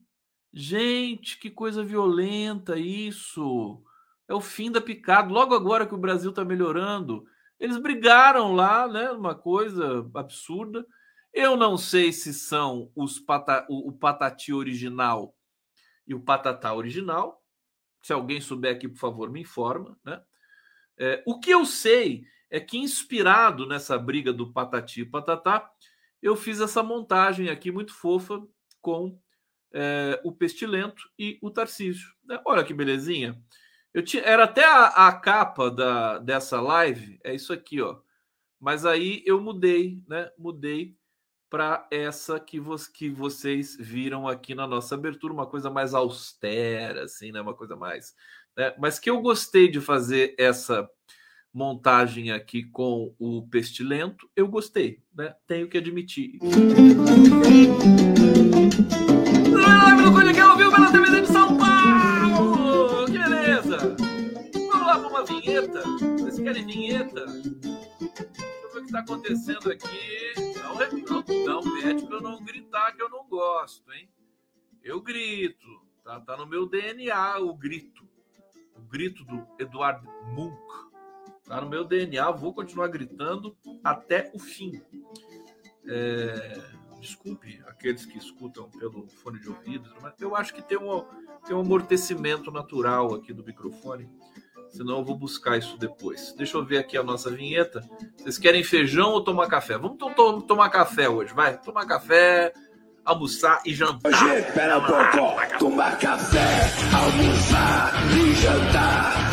Gente, 0.52 1.38
que 1.38 1.50
coisa 1.50 1.82
violenta 1.82 2.78
isso. 2.78 3.82
É 4.28 4.34
o 4.34 4.40
fim 4.40 4.70
da 4.70 4.82
picada. 4.82 5.32
Logo 5.32 5.54
agora 5.54 5.86
que 5.86 5.94
o 5.94 5.98
Brasil 5.98 6.30
tá 6.30 6.44
melhorando, 6.44 7.26
eles 7.58 7.78
brigaram 7.78 8.54
lá, 8.54 8.86
né? 8.86 9.10
Uma 9.10 9.34
coisa 9.34 10.06
absurda. 10.14 10.86
Eu 11.34 11.56
não 11.56 11.76
sei 11.76 12.12
se 12.12 12.32
são 12.32 12.92
os 12.94 13.18
pata, 13.18 13.66
o, 13.68 13.88
o 13.88 13.92
Patati 13.92 14.52
original 14.52 15.36
e 16.06 16.14
o 16.14 16.20
Patatá 16.20 16.72
original. 16.72 17.42
Se 18.00 18.12
alguém 18.12 18.40
souber 18.40 18.72
aqui, 18.76 18.86
por 18.86 18.98
favor, 18.98 19.28
me 19.28 19.40
informa. 19.40 19.98
Né? 20.04 20.22
É, 20.96 21.24
o 21.26 21.40
que 21.40 21.50
eu 21.50 21.66
sei 21.66 22.24
é 22.48 22.60
que, 22.60 22.78
inspirado 22.78 23.66
nessa 23.66 23.98
briga 23.98 24.32
do 24.32 24.52
Patati 24.52 25.00
e 25.00 25.04
Patatá, 25.04 25.68
eu 26.22 26.36
fiz 26.36 26.60
essa 26.60 26.84
montagem 26.84 27.48
aqui 27.48 27.72
muito 27.72 27.92
fofa 27.92 28.40
com 28.80 29.20
é, 29.72 30.20
o 30.22 30.30
Pestilento 30.30 31.02
e 31.18 31.36
o 31.42 31.50
Tarcísio. 31.50 32.14
Né? 32.24 32.40
Olha 32.46 32.62
que 32.62 32.72
belezinha. 32.72 33.42
Eu 33.92 34.04
tinha, 34.04 34.22
era 34.22 34.44
até 34.44 34.64
a, 34.64 35.08
a, 35.08 35.12
capa 35.12 35.68
da, 35.68 36.18
dessa 36.18 36.60
live, 36.60 37.18
é 37.24 37.34
isso 37.34 37.52
aqui, 37.52 37.80
ó. 37.80 38.00
Mas 38.60 38.86
aí 38.86 39.22
eu 39.26 39.40
mudei, 39.40 40.00
né? 40.08 40.30
Mudei 40.38 40.96
para 41.48 41.86
essa 41.90 42.40
que, 42.40 42.58
vo 42.58 42.74
que 42.92 43.08
vocês 43.08 43.76
viram 43.78 44.26
aqui 44.26 44.54
na 44.54 44.66
nossa 44.66 44.94
abertura, 44.94 45.32
uma 45.32 45.46
coisa 45.46 45.70
mais 45.70 45.94
austera, 45.94 47.04
assim, 47.04 47.30
né? 47.32 47.40
Uma 47.40 47.54
coisa 47.54 47.76
mais. 47.76 48.14
Né? 48.56 48.74
Mas 48.78 48.98
que 48.98 49.10
eu 49.10 49.20
gostei 49.20 49.70
de 49.70 49.80
fazer 49.80 50.34
essa 50.38 50.88
montagem 51.52 52.32
aqui 52.32 52.64
com 52.64 53.14
o 53.18 53.46
Pestilento, 53.48 54.28
eu 54.34 54.48
gostei, 54.48 55.00
né? 55.16 55.34
Tenho 55.46 55.68
que 55.68 55.78
admitir. 55.78 56.38
Live 59.52 60.02
do 60.02 60.12
Cone 60.12 60.40
ao 60.40 60.56
vivo 60.56 60.72
pela 60.72 60.90
TV 60.90 61.20
de 61.20 61.26
São 61.28 61.56
Paulo! 61.56 63.06
Que 63.06 63.18
beleza! 63.18 63.78
Vamos 64.68 64.86
lá 64.86 64.98
para 64.98 65.08
uma 65.08 65.24
vinheta. 65.24 65.82
Vocês 66.18 66.40
querem 66.40 66.66
vinheta? 66.66 67.24
o 68.78 68.80
que 68.80 68.86
está 68.86 68.98
acontecendo 69.00 69.70
aqui. 69.70 70.23
Não, 70.74 71.62
não, 71.62 71.74
pede 71.80 72.06
para 72.06 72.16
eu 72.16 72.20
não 72.20 72.42
gritar 72.42 72.92
que 72.92 73.02
eu 73.02 73.08
não 73.08 73.26
gosto, 73.28 73.92
hein? 73.92 74.08
Eu 74.82 75.00
grito. 75.00 75.66
Tá, 76.02 76.20
tá 76.20 76.36
no 76.36 76.46
meu 76.46 76.66
DNA 76.66 77.38
o 77.38 77.54
grito. 77.54 78.06
O 78.76 78.82
grito 78.82 79.24
do 79.24 79.46
Eduardo 79.58 80.08
Munk. 80.34 80.58
Tá 81.44 81.60
no 81.60 81.68
meu 81.68 81.84
DNA. 81.84 82.30
Vou 82.32 82.52
continuar 82.52 82.88
gritando 82.88 83.56
até 83.82 84.30
o 84.34 84.38
fim. 84.38 84.82
É, 85.86 86.60
desculpe 87.00 87.62
aqueles 87.66 88.06
que 88.06 88.18
escutam 88.18 88.70
pelo 88.70 89.06
fone 89.06 89.38
de 89.38 89.48
ouvido, 89.48 89.94
mas 90.00 90.18
eu 90.20 90.34
acho 90.34 90.54
que 90.54 90.62
tem 90.62 90.78
um, 90.78 91.04
tem 91.46 91.54
um 91.54 91.60
amortecimento 91.60 92.50
natural 92.50 93.14
aqui 93.14 93.32
do 93.32 93.44
microfone 93.44 94.10
senão 94.74 94.98
eu 94.98 95.04
vou 95.04 95.16
buscar 95.16 95.56
isso 95.56 95.78
depois. 95.78 96.34
Deixa 96.36 96.56
eu 96.56 96.64
ver 96.64 96.78
aqui 96.78 96.96
a 96.96 97.02
nossa 97.02 97.30
vinheta. 97.30 97.80
Vocês 98.16 98.38
querem 98.38 98.64
feijão 98.64 99.10
ou 99.10 99.22
tomar 99.22 99.46
café? 99.46 99.78
Vamos 99.78 99.98
to 99.98 100.10
to 100.10 100.42
tomar 100.42 100.68
café 100.68 101.08
hoje, 101.08 101.32
vai. 101.32 101.56
Tomar 101.58 101.86
café, 101.86 102.52
almoçar 103.04 103.62
e 103.64 103.72
jantar. 103.72 104.10
Espera 104.38 104.78
um 104.78 104.84
pouco, 104.84 105.58
tomar 105.58 105.98
café, 105.98 106.70
almoçar 106.92 107.92
e 108.16 108.34
jantar. 108.34 109.30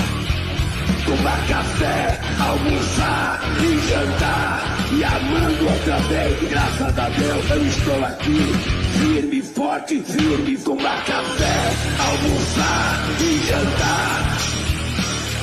Tomar 1.06 1.48
café, 1.48 2.22
almoçar 2.40 3.42
e 3.62 3.80
jantar. 3.90 4.72
E 4.94 5.04
amando 5.04 5.70
outra 5.70 5.98
vez, 6.08 6.50
graças 6.50 7.00
a 7.00 7.10
Deus 7.10 7.50
eu 7.50 7.66
estou 7.66 8.06
aqui. 8.06 8.82
Firme, 9.00 9.42
forte, 9.42 10.02
firme, 10.04 10.58
tomar 10.58 11.04
café, 11.06 11.56
almoçar 12.00 13.22
e 13.22 13.48
jantar. 13.48 14.41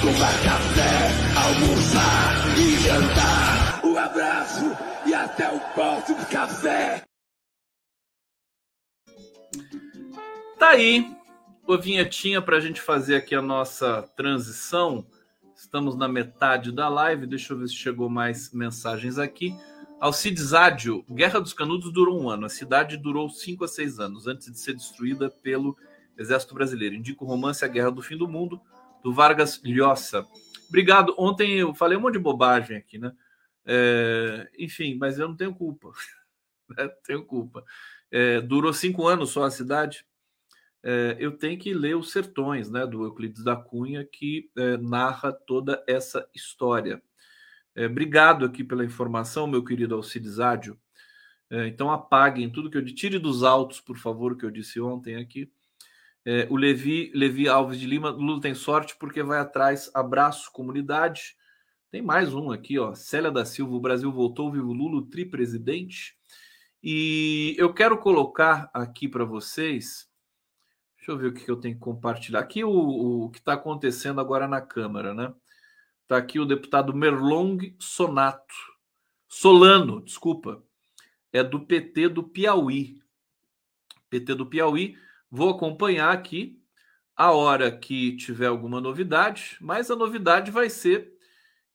Tomar 0.01 0.33
café, 0.45 1.11
almoçar 1.37 2.59
e 2.59 2.77
jantar. 2.79 3.85
Um 3.85 3.99
abraço 3.99 4.65
e 5.05 5.13
até 5.13 5.53
o 5.53 5.59
próximo 5.75 6.25
café. 6.27 7.03
Tá 10.57 10.71
aí 10.71 11.05
a 11.69 11.77
vinhetinha 11.77 12.41
para 12.41 12.59
a 12.59 12.61
gente 12.61 12.81
fazer 12.81 13.17
aqui 13.17 13.35
a 13.35 13.43
nossa 13.43 14.03
transição. 14.17 15.05
Estamos 15.57 15.97
na 15.97 16.07
metade 16.07 16.71
da 16.71 16.89
live. 16.89 17.27
Deixa 17.27 17.53
eu 17.53 17.59
ver 17.59 17.67
se 17.67 17.75
chegou 17.75 18.09
mais 18.09 18.53
mensagens 18.53 19.19
aqui. 19.19 19.53
Alcides 20.01 20.55
Ádio, 20.55 21.05
Guerra 21.11 21.41
dos 21.41 21.53
Canudos 21.53 21.93
durou 21.93 22.23
um 22.23 22.31
ano. 22.31 22.47
A 22.47 22.49
cidade 22.49 22.97
durou 22.97 23.29
cinco 23.29 23.65
a 23.65 23.69
seis 23.69 23.99
anos 23.99 24.29
antes 24.29 24.53
de 24.53 24.61
ser 24.61 24.75
destruída 24.75 25.29
pelo 25.29 25.77
Exército 26.17 26.55
Brasileiro. 26.55 26.95
Indica 26.95 27.25
o 27.25 27.27
romance 27.27 27.65
A 27.65 27.69
Guerra 27.69 27.91
do 27.91 28.01
Fim 28.01 28.17
do 28.17 28.29
Mundo, 28.29 28.61
do 29.03 29.13
Vargas 29.13 29.61
Llosa. 29.65 30.27
Obrigado. 30.69 31.15
Ontem 31.19 31.59
eu 31.59 31.75
falei 31.75 31.97
um 31.97 32.01
monte 32.01 32.15
de 32.15 32.19
bobagem 32.21 32.77
aqui, 32.77 32.99
né? 32.99 33.13
É, 33.65 34.49
enfim, 34.59 34.97
mas 34.97 35.19
eu 35.19 35.29
não 35.29 35.37
tenho 35.37 35.55
culpa. 35.55 35.91
Né? 36.77 36.87
tenho 37.03 37.25
culpa. 37.25 37.65
É, 38.11 38.43
durou 38.43 38.75
cinco 38.75 39.07
anos 39.09 39.31
só 39.31 39.45
a 39.45 39.51
cidade. 39.51 40.05
É, 40.83 41.17
eu 41.19 41.33
tenho 41.33 41.59
que 41.59 41.73
ler 41.73 41.97
Os 41.97 42.13
Sertões, 42.13 42.71
né, 42.71 42.87
do 42.87 43.05
Euclides 43.05 43.43
da 43.43 43.57
Cunha, 43.57 44.05
que 44.05 44.51
é, 44.55 44.77
narra 44.77 45.33
toda 45.33 45.83
essa 45.89 46.29
história. 46.35 47.03
É, 47.75 47.87
obrigado 47.87 48.45
aqui 48.45 48.63
pela 48.63 48.85
informação, 48.85 49.47
meu 49.47 49.65
querido 49.65 49.95
Alcides 49.95 50.39
Ádio. 50.39 50.79
É, 51.51 51.67
então 51.67 51.91
apaguem 51.91 52.51
tudo 52.51 52.71
que 52.71 52.77
eu 52.77 52.83
disse. 52.83 52.97
Tire 52.97 53.19
dos 53.19 53.43
autos, 53.43 53.81
por 53.81 53.97
favor, 53.97 54.37
que 54.37 54.45
eu 54.45 54.51
disse 54.51 54.81
ontem 54.81 55.17
aqui. 55.17 55.51
É, 56.31 56.47
o 56.51 56.57
Levi, 56.57 57.11
Levi 57.15 57.49
Alves 57.49 57.81
de 57.81 57.87
Lima, 57.87 58.11
Lula 58.11 58.39
tem 58.39 58.55
sorte 58.55 58.95
porque 59.01 59.23
vai 59.23 59.39
atrás. 59.39 59.91
Abraço, 59.95 60.53
comunidade. 60.53 61.35
Tem 61.91 62.03
mais 62.03 62.35
um 62.35 62.51
aqui, 62.51 62.79
ó. 62.79 62.95
Célia 62.95 63.31
da 63.31 63.47
Silva, 63.47 63.75
o 63.75 63.81
Brasil 63.81 64.13
voltou, 64.13 64.53
vivo 64.53 64.71
Lula, 64.71 65.09
tripresidente. 65.11 66.19
E 66.83 67.57
eu 67.57 67.73
quero 67.73 67.97
colocar 67.97 68.69
aqui 68.75 69.09
para 69.09 69.25
vocês. 69.25 70.07
Deixa 70.99 71.13
eu 71.13 71.17
ver 71.17 71.29
o 71.29 71.33
que 71.33 71.51
eu 71.51 71.57
tenho 71.57 71.77
que 71.77 71.81
compartilhar. 71.81 72.41
Aqui 72.41 72.63
o, 72.63 73.25
o 73.25 73.31
que 73.31 73.39
está 73.39 73.55
acontecendo 73.55 74.21
agora 74.21 74.47
na 74.47 74.61
Câmara, 74.61 75.15
né? 75.15 75.33
Está 76.03 76.19
aqui 76.19 76.39
o 76.39 76.45
deputado 76.45 76.93
Merlong 76.93 77.75
Sonato. 77.79 78.55
Solano, 79.27 80.03
desculpa. 80.03 80.63
É 81.33 81.43
do 81.43 81.65
PT 81.65 82.11
do 82.11 82.23
Piauí. 82.23 83.01
PT 84.11 84.35
do 84.35 84.45
Piauí 84.45 84.95
Vou 85.31 85.51
acompanhar 85.51 86.11
aqui 86.11 86.59
a 87.15 87.33
hora 87.33 87.71
que 87.71 88.17
tiver 88.17 88.47
alguma 88.47 88.81
novidade, 88.81 89.57
mas 89.61 89.91
a 89.91 89.97
novidade 89.97 90.51
vai 90.51 90.71
ser 90.71 91.13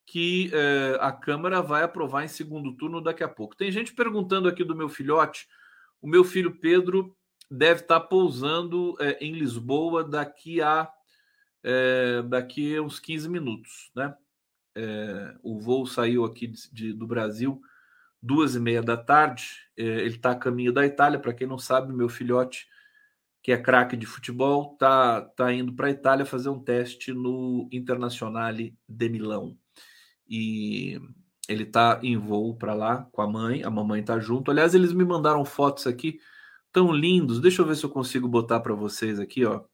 que 0.06 0.50
eh, 0.54 0.98
a 1.00 1.12
Câmara 1.12 1.62
vai 1.62 1.84
aprovar 1.84 2.24
em 2.24 2.28
segundo 2.28 2.74
turno 2.74 3.02
daqui 3.02 3.24
a 3.24 3.28
pouco. 3.28 3.56
Tem 3.56 3.72
gente 3.72 3.94
perguntando 3.94 4.48
aqui 4.48 4.64
do 4.64 4.76
meu 4.76 4.90
filhote. 4.90 5.48
O 6.02 6.08
meu 6.08 6.24
filho 6.24 6.60
Pedro 6.60 7.16
deve 7.50 7.82
estar 7.82 8.00
pousando 8.00 8.96
eh, 9.00 9.18
em 9.22 9.34
Lisboa 9.34 10.04
daqui 10.04 10.62
a 10.62 10.90
eh, 11.64 12.22
daqui 12.24 12.76
a 12.76 12.82
uns 12.82 13.00
15 13.00 13.30
minutos, 13.30 13.92
né? 13.96 14.16
o 15.44 15.60
voo 15.60 15.86
saiu 15.86 16.26
aqui 16.26 16.48
de, 16.48 16.74
de, 16.74 16.94
do 16.94 17.06
Brasil 17.06 17.62
duas 18.20 18.56
e 18.56 18.60
meia 18.60 18.82
da 18.82 18.98
tarde. 18.98 19.68
ele 19.78 20.16
está 20.16 20.32
a 20.32 20.36
caminho 20.36 20.74
da 20.74 20.84
Itália. 20.84 21.20
Para 21.20 21.34
quem 21.34 21.46
não 21.46 21.60
sabe, 21.60 21.94
meu 21.94 22.10
filhote 22.10 22.68
que 23.44 23.52
é 23.52 23.58
craque 23.58 23.98
de 23.98 24.06
futebol, 24.06 24.78
tá, 24.78 25.20
tá 25.20 25.52
indo 25.52 25.74
para 25.74 25.88
a 25.88 25.92
Itália 25.92 26.26
fazer 26.26 26.48
um 26.48 26.64
teste 26.64 27.12
no 27.12 27.68
Internazionale 27.74 28.74
de 28.88 29.10
Milão. 29.10 29.58
E 30.26 30.98
ele 31.50 31.66
tá 31.66 32.00
em 32.02 32.18
voo 32.18 32.56
para 32.56 32.74
lá 32.74 33.04
com 33.12 33.22
a 33.22 33.28
mãe, 33.28 33.62
a 33.62 33.70
mamãe 33.70 34.02
tá 34.02 34.18
junto. 34.18 34.50
Aliás, 34.50 34.74
eles 34.74 34.94
me 34.94 35.04
mandaram 35.04 35.44
fotos 35.44 35.86
aqui 35.86 36.20
tão 36.72 36.94
lindos. 36.94 37.42
Deixa 37.42 37.62
eu 37.62 37.66
ver 37.66 37.76
se 37.76 37.84
eu 37.84 37.90
consigo 37.90 38.30
botar 38.30 38.62
para 38.62 38.74
vocês 38.74 39.20
aqui, 39.20 39.44
ó. 39.44 39.66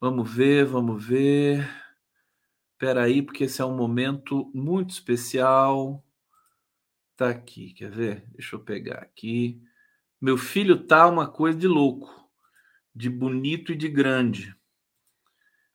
Vamos 0.00 0.28
ver, 0.28 0.64
vamos 0.64 1.06
ver. 1.06 1.70
Espera 2.72 3.04
aí, 3.04 3.22
porque 3.22 3.44
esse 3.44 3.62
é 3.62 3.64
um 3.64 3.76
momento 3.76 4.50
muito 4.52 4.90
especial. 4.90 6.04
Tá 7.16 7.28
aqui, 7.28 7.72
quer 7.74 7.92
ver? 7.92 8.26
Deixa 8.32 8.56
eu 8.56 8.60
pegar 8.60 8.98
aqui. 8.98 9.62
Meu 10.20 10.36
filho 10.36 10.84
tá 10.84 11.06
uma 11.06 11.28
coisa 11.28 11.56
de 11.56 11.68
louco 11.68 12.21
de 12.94 13.08
bonito 13.08 13.72
e 13.72 13.76
de 13.76 13.88
grande. 13.88 14.54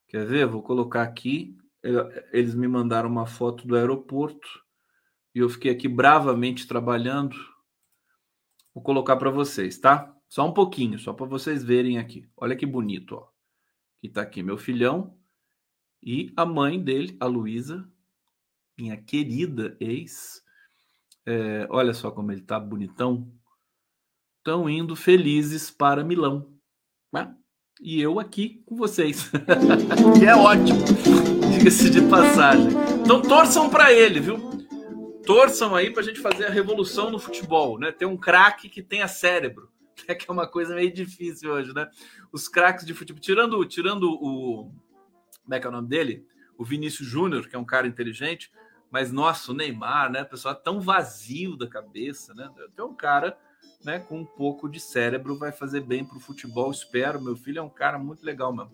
Quer 0.07 0.25
ver? 0.25 0.47
Vou 0.47 0.61
colocar 0.61 1.03
aqui. 1.03 1.57
Eles 2.31 2.55
me 2.55 2.67
mandaram 2.67 3.09
uma 3.09 3.25
foto 3.25 3.67
do 3.67 3.75
aeroporto 3.75 4.47
e 5.33 5.39
eu 5.39 5.49
fiquei 5.49 5.71
aqui 5.71 5.87
bravamente 5.87 6.67
trabalhando. 6.67 7.35
Vou 8.73 8.83
colocar 8.83 9.15
para 9.17 9.29
vocês, 9.29 9.77
tá? 9.79 10.13
Só 10.27 10.47
um 10.47 10.53
pouquinho, 10.53 10.99
só 10.99 11.13
para 11.13 11.25
vocês 11.25 11.63
verem 11.63 11.97
aqui. 11.97 12.27
Olha 12.35 12.55
que 12.55 12.65
bonito, 12.65 13.15
ó. 13.15 13.27
Que 14.01 14.09
tá 14.09 14.21
aqui 14.21 14.43
meu 14.43 14.57
filhão 14.57 15.17
e 16.01 16.31
a 16.35 16.45
mãe 16.45 16.81
dele, 16.81 17.17
a 17.19 17.25
Luísa, 17.25 17.89
minha 18.77 18.97
querida 18.97 19.75
ex. 19.79 20.43
É, 21.25 21.67
olha 21.69 21.93
só 21.93 22.11
como 22.11 22.31
ele 22.31 22.41
tá 22.41 22.59
bonitão. 22.59 23.31
Estão 24.37 24.69
indo 24.69 24.95
felizes 24.95 25.69
para 25.69 26.03
Milão. 26.03 26.56
Né? 27.11 27.33
E 27.81 28.01
eu 28.01 28.19
aqui 28.19 28.63
com 28.65 28.75
vocês. 28.75 29.29
que 30.17 30.25
é 30.25 30.35
ótimo, 30.35 30.79
diga-se 31.51 31.89
de 31.89 32.01
passagem. 32.09 32.69
Então 33.01 33.21
torçam 33.21 33.69
para 33.69 33.93
ele, 33.93 34.19
viu? 34.19 34.37
Torçam 35.25 35.75
aí 35.75 35.91
para 35.91 36.01
a 36.01 36.05
gente 36.05 36.19
fazer 36.19 36.45
a 36.45 36.49
revolução 36.49 37.11
no 37.11 37.19
futebol, 37.19 37.77
né? 37.77 37.91
Ter 37.91 38.05
um 38.05 38.17
craque 38.17 38.69
que 38.69 38.81
tenha 38.81 39.07
cérebro, 39.07 39.69
é 40.07 40.15
que 40.15 40.25
é 40.29 40.33
uma 40.33 40.47
coisa 40.47 40.73
meio 40.73 40.91
difícil 40.91 41.51
hoje, 41.51 41.73
né? 41.73 41.89
Os 42.31 42.47
craques 42.47 42.85
de 42.85 42.93
futebol, 42.93 43.21
tirando, 43.21 43.65
tirando 43.65 44.09
o. 44.09 44.71
Como 45.43 45.53
é 45.53 45.59
que 45.59 45.67
é 45.67 45.69
o 45.69 45.73
nome 45.73 45.87
dele? 45.87 46.25
O 46.57 46.65
Vinícius 46.65 47.07
Júnior, 47.07 47.47
que 47.47 47.55
é 47.55 47.59
um 47.59 47.65
cara 47.65 47.87
inteligente, 47.87 48.51
mas 48.89 49.11
nossa, 49.11 49.51
o 49.51 49.55
Neymar, 49.55 50.11
né? 50.11 50.23
O 50.23 50.29
pessoal 50.29 50.55
é 50.55 50.57
tão 50.57 50.81
vazio 50.81 51.55
da 51.55 51.67
cabeça, 51.67 52.33
né? 52.33 52.49
Tem 52.75 52.83
um 52.83 52.95
cara 52.95 53.37
né, 53.83 53.99
com 53.99 54.19
um 54.19 54.25
pouco 54.25 54.69
de 54.69 54.79
cérebro 54.79 55.37
vai 55.37 55.51
fazer 55.51 55.81
bem 55.81 56.03
para 56.03 56.17
o 56.17 56.21
futebol, 56.21 56.71
espero. 56.71 57.21
Meu 57.21 57.35
filho 57.35 57.59
é 57.59 57.61
um 57.61 57.69
cara 57.69 57.97
muito 57.97 58.25
legal 58.25 58.53
mesmo. 58.53 58.71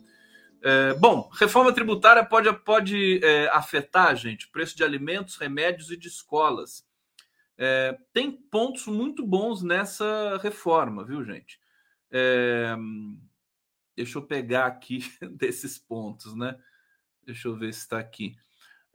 É, 0.61 0.93
bom, 0.93 1.29
reforma 1.33 1.73
tributária 1.73 2.23
pode, 2.23 2.51
pode 2.59 3.19
é, 3.23 3.49
afetar, 3.49 4.15
gente, 4.15 4.47
preço 4.47 4.77
de 4.77 4.83
alimentos, 4.83 5.35
remédios 5.35 5.91
e 5.91 5.97
de 5.97 6.07
escolas. 6.07 6.85
É, 7.57 7.97
tem 8.13 8.31
pontos 8.31 8.87
muito 8.87 9.25
bons 9.25 9.61
nessa 9.61 10.39
reforma, 10.41 11.03
viu, 11.03 11.23
gente? 11.23 11.59
É, 12.09 12.75
deixa 13.95 14.17
eu 14.17 14.21
pegar 14.21 14.65
aqui 14.67 15.03
desses 15.37 15.77
pontos, 15.77 16.33
né? 16.33 16.57
Deixa 17.25 17.47
eu 17.49 17.57
ver 17.57 17.73
se 17.73 17.81
está 17.81 17.99
aqui. 17.99 18.35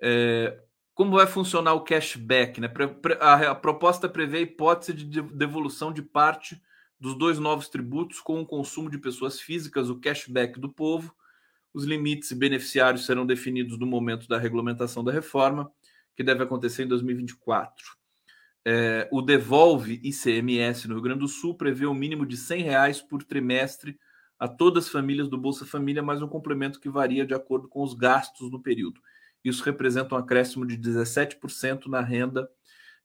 É, 0.00 0.58
como 0.98 1.12
vai 1.12 1.28
funcionar 1.28 1.74
o 1.74 1.84
cashback? 1.84 2.60
Né? 2.60 2.68
A 3.20 3.54
proposta 3.54 4.08
prevê 4.08 4.38
a 4.38 4.40
hipótese 4.40 4.92
de 4.92 5.22
devolução 5.22 5.92
de 5.92 6.02
parte 6.02 6.60
dos 6.98 7.16
dois 7.16 7.38
novos 7.38 7.68
tributos 7.68 8.20
com 8.20 8.40
o 8.40 8.44
consumo 8.44 8.90
de 8.90 8.98
pessoas 8.98 9.40
físicas, 9.40 9.90
o 9.90 10.00
cashback 10.00 10.58
do 10.58 10.68
povo. 10.68 11.14
Os 11.72 11.84
limites 11.84 12.32
e 12.32 12.34
beneficiários 12.34 13.06
serão 13.06 13.24
definidos 13.24 13.78
no 13.78 13.86
momento 13.86 14.26
da 14.26 14.40
regulamentação 14.40 15.04
da 15.04 15.12
reforma, 15.12 15.70
que 16.16 16.24
deve 16.24 16.42
acontecer 16.42 16.82
em 16.82 16.88
2024. 16.88 17.72
É, 18.64 19.08
o 19.12 19.22
Devolve 19.22 20.00
ICMS 20.02 20.88
no 20.88 20.94
Rio 20.94 21.02
Grande 21.04 21.20
do 21.20 21.28
Sul 21.28 21.54
prevê 21.54 21.86
um 21.86 21.94
mínimo 21.94 22.26
de 22.26 22.34
R$ 22.34 22.60
reais 22.60 23.00
por 23.00 23.22
trimestre 23.22 23.96
a 24.36 24.48
todas 24.48 24.86
as 24.86 24.90
famílias 24.90 25.28
do 25.28 25.38
Bolsa 25.38 25.64
Família, 25.64 26.02
mais 26.02 26.20
um 26.20 26.26
complemento 26.26 26.80
que 26.80 26.88
varia 26.88 27.24
de 27.24 27.34
acordo 27.34 27.68
com 27.68 27.84
os 27.84 27.94
gastos 27.94 28.50
no 28.50 28.60
período. 28.60 29.00
Isso 29.44 29.62
representa 29.64 30.14
um 30.14 30.18
acréscimo 30.18 30.66
de 30.66 30.76
17% 30.76 31.86
na 31.86 32.00
renda 32.00 32.48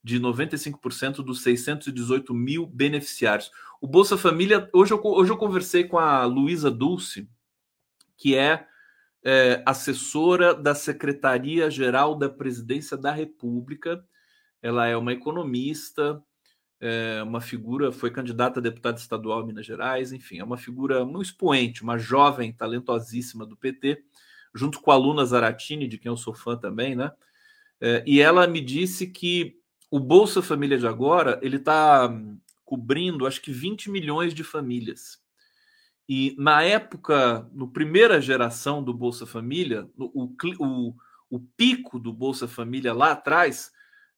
de 0.04 0.20
95% 0.20 1.24
dos 1.24 1.42
618 1.42 2.34
mil 2.34 2.66
beneficiários. 2.66 3.50
O 3.80 3.88
Bolsa 3.88 4.18
Família, 4.18 4.70
hoje 4.74 4.94
eu, 4.94 5.02
hoje 5.02 5.32
eu 5.32 5.38
conversei 5.38 5.86
com 5.86 5.98
a 5.98 6.26
Luísa 6.26 6.70
Dulce, 6.70 7.30
que 8.18 8.36
é, 8.36 8.68
é 9.24 9.64
assessora 9.66 10.54
da 10.54 10.76
Secretaria-Geral 10.76 12.16
da 12.16 12.30
Presidência 12.30 12.98
da 12.98 13.12
República. 13.12 14.04
Ela 14.62 14.88
é 14.88 14.98
uma 14.98 15.14
economista, 15.14 16.22
é 16.82 17.24
uma 17.24 17.40
figura, 17.40 17.94
foi 17.94 18.12
candidata 18.12 18.60
a 18.60 18.64
deputada 18.64 19.00
estadual 19.00 19.42
em 19.42 19.48
Minas 19.48 19.66
Gerais, 19.66 20.12
enfim, 20.12 20.40
é 20.40 20.44
uma 20.44 20.58
figura, 20.58 21.06
um 21.06 21.22
expoente, 21.22 21.82
uma 21.82 21.98
jovem 21.98 22.52
talentosíssima 22.52 23.46
do 23.46 23.56
PT, 23.56 24.04
junto 24.54 24.80
com 24.82 24.92
a 24.92 24.96
Luna 24.96 25.26
Zaratini, 25.26 25.88
de 25.88 25.98
quem 25.98 26.10
eu 26.10 26.18
sou 26.18 26.34
fã 26.34 26.58
também, 26.58 26.96
né? 26.96 27.12
É, 27.82 28.04
e 28.06 28.22
ela 28.22 28.48
me 28.48 28.62
disse 28.62 29.08
que 29.08 29.58
o 29.92 30.00
Bolsa 30.00 30.42
Família 30.42 30.78
de 30.78 30.88
agora, 30.88 31.40
ele 31.42 31.58
está 31.58 32.10
cobrindo, 32.64 33.28
acho 33.28 33.42
que 33.42 33.52
20 33.52 33.92
milhões 33.92 34.34
de 34.34 34.44
famílias. 34.44 35.22
E 36.08 36.36
na 36.38 36.64
época, 36.64 37.48
no 37.54 37.68
primeira 37.70 38.20
geração 38.20 38.84
do 38.84 38.94
Bolsa 38.94 39.26
Família, 39.26 39.90
o, 39.98 40.34
o, 40.60 40.96
o 41.30 41.40
pico 41.40 42.00
do 42.00 42.12
Bolsa 42.12 42.48
Família 42.48 42.94
lá 42.94 43.12
atrás 43.12 43.72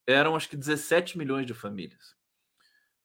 eram 0.07 0.36
acho 0.36 0.49
que 0.49 0.57
17 0.57 1.17
milhões 1.17 1.45
de 1.45 1.53
famílias. 1.53 2.15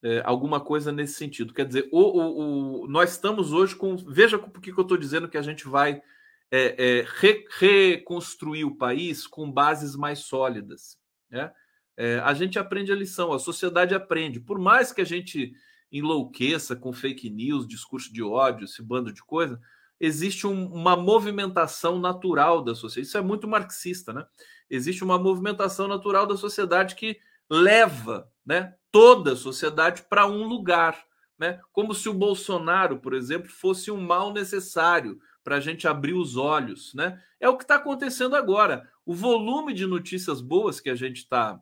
É, 0.02 0.22
alguma 0.24 0.60
coisa 0.60 0.90
nesse 0.90 1.14
sentido. 1.14 1.52
Quer 1.52 1.66
dizer, 1.66 1.88
o, 1.92 2.00
o, 2.00 2.82
o, 2.82 2.88
nós 2.88 3.12
estamos 3.12 3.52
hoje 3.52 3.76
com. 3.76 3.96
Veja 3.96 4.38
por 4.38 4.60
que 4.60 4.70
eu 4.70 4.80
estou 4.80 4.96
dizendo 4.96 5.28
que 5.28 5.36
a 5.36 5.42
gente 5.42 5.68
vai 5.68 6.02
é, 6.51 6.74
é, 6.78 7.07
re, 7.18 7.44
reconstruir 7.59 8.64
o 8.64 8.76
país 8.76 9.26
com 9.26 9.51
bases 9.51 9.94
mais 9.94 10.20
sólidas. 10.20 10.98
Né? 11.30 11.53
É, 11.96 12.18
a 12.20 12.34
gente 12.34 12.59
aprende 12.59 12.90
a 12.90 12.96
lição, 12.96 13.32
a 13.32 13.38
sociedade 13.38 13.94
aprende. 13.94 14.40
Por 14.40 14.59
mais 14.59 14.92
que 14.92 15.01
a 15.01 15.05
gente 15.05 15.53
enlouqueça 15.92 16.74
com 16.74 16.92
fake 16.92 17.30
news, 17.30 17.66
discurso 17.66 18.12
de 18.12 18.22
ódio, 18.22 18.64
esse 18.64 18.82
bando 18.82 19.12
de 19.12 19.22
coisa, 19.22 19.61
existe 19.98 20.46
um, 20.46 20.66
uma 20.72 20.96
movimentação 20.96 21.98
natural 21.98 22.62
da 22.62 22.74
sociedade. 22.74 23.09
Isso 23.09 23.18
é 23.18 23.22
muito 23.22 23.46
marxista, 23.46 24.12
né? 24.12 24.24
Existe 24.68 25.05
uma 25.05 25.18
movimentação 25.18 25.88
natural 25.88 26.26
da 26.26 26.36
sociedade 26.36 26.94
que 26.94 27.18
leva 27.51 28.30
né, 28.46 28.74
toda 28.92 29.32
a 29.32 29.36
sociedade 29.36 30.03
para 30.09 30.26
um 30.26 30.46
lugar. 30.46 31.05
Né? 31.36 31.61
Como 31.72 31.92
se 31.92 32.09
o 32.09 32.14
Bolsonaro, 32.14 33.01
por 33.01 33.12
exemplo, 33.12 33.51
fosse 33.51 33.90
um 33.90 34.01
mal 34.01 34.32
necessário 34.32 35.18
para 35.43 35.57
a 35.57 35.61
gente 35.61 35.88
abrir 35.88 36.14
os 36.14 36.36
olhos. 36.36 36.95
Né? 36.95 37.20
É 37.38 37.49
o 37.49 37.57
que 37.57 37.64
está 37.64 37.76
acontecendo 37.76 38.36
agora. 38.36 38.88
O 39.05 39.14
volume 39.14 39.72
de 39.72 39.86
notícias 39.86 40.41
boas 40.41 40.80
que 40.80 40.91
a 40.91 40.95
gente 40.95 41.18
está 41.18 41.61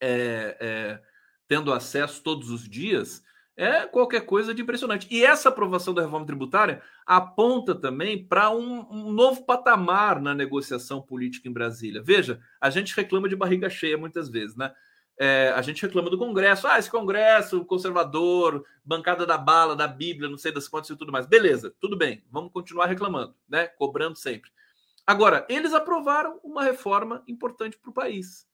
é, 0.00 0.56
é, 0.60 1.02
tendo 1.48 1.72
acesso 1.72 2.22
todos 2.22 2.50
os 2.50 2.68
dias 2.68 3.22
é 3.56 3.86
qualquer 3.86 4.26
coisa 4.26 4.52
de 4.52 4.60
impressionante. 4.60 5.08
E 5.10 5.24
essa 5.24 5.48
aprovação 5.48 5.94
da 5.94 6.02
reforma 6.02 6.26
tributária 6.26 6.82
aponta 7.06 7.74
também 7.74 8.22
para 8.22 8.50
um, 8.50 8.86
um, 8.90 9.12
novo 9.12 9.46
patamar 9.46 10.20
na 10.20 10.34
negociação 10.34 11.00
política 11.00 11.48
em 11.48 11.52
Brasília. 11.52 12.02
Veja, 12.02 12.38
a 12.60 12.68
gente 12.68 12.94
reclama 12.94 13.28
de 13.28 13.36
barriga 13.36 13.70
cheia 13.70 13.96
muitas 13.96 14.28
vezes, 14.28 14.56
né? 14.56 14.74
É, 15.18 15.52
a 15.56 15.62
gente 15.62 15.80
reclama 15.82 16.10
do 16.10 16.18
Congresso, 16.18 16.66
ah, 16.66 16.78
esse 16.78 16.90
Congresso 16.90 17.64
conservador, 17.64 18.64
bancada 18.84 19.24
da 19.24 19.38
bala, 19.38 19.74
da 19.74 19.88
Bíblia, 19.88 20.28
não 20.28 20.36
sei 20.36 20.52
das 20.52 20.68
quantas 20.68 20.90
e 20.90 20.96
tudo 20.96 21.12
mais. 21.12 21.26
Beleza, 21.26 21.74
tudo 21.80 21.96
bem, 21.96 22.22
vamos 22.30 22.52
continuar 22.52 22.86
reclamando, 22.86 23.34
né? 23.48 23.66
Cobrando 23.66 24.16
sempre. 24.16 24.50
Agora, 25.06 25.46
eles 25.48 25.72
aprovaram 25.72 26.38
uma 26.42 26.62
reforma 26.62 27.22
importante 27.26 27.78
para 27.78 27.90
o 27.90 27.94
país. 27.94 28.46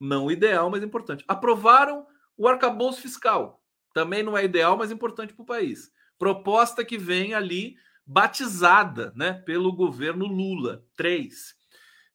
Não 0.00 0.30
ideal, 0.30 0.70
mas 0.70 0.82
importante. 0.82 1.24
Aprovaram 1.28 2.06
o 2.36 2.48
arcabouço 2.48 3.02
fiscal 3.02 3.60
também 3.92 4.22
não 4.22 4.36
é 4.36 4.44
ideal, 4.44 4.76
mas 4.76 4.90
importante 4.90 5.34
para 5.34 5.42
o 5.42 5.46
país. 5.46 5.92
Proposta 6.18 6.84
que 6.84 6.98
vem 6.98 7.34
ali 7.34 7.76
batizada 8.06 9.12
né, 9.16 9.32
pelo 9.32 9.72
governo 9.72 10.26
Lula, 10.26 10.84
três. 10.96 11.54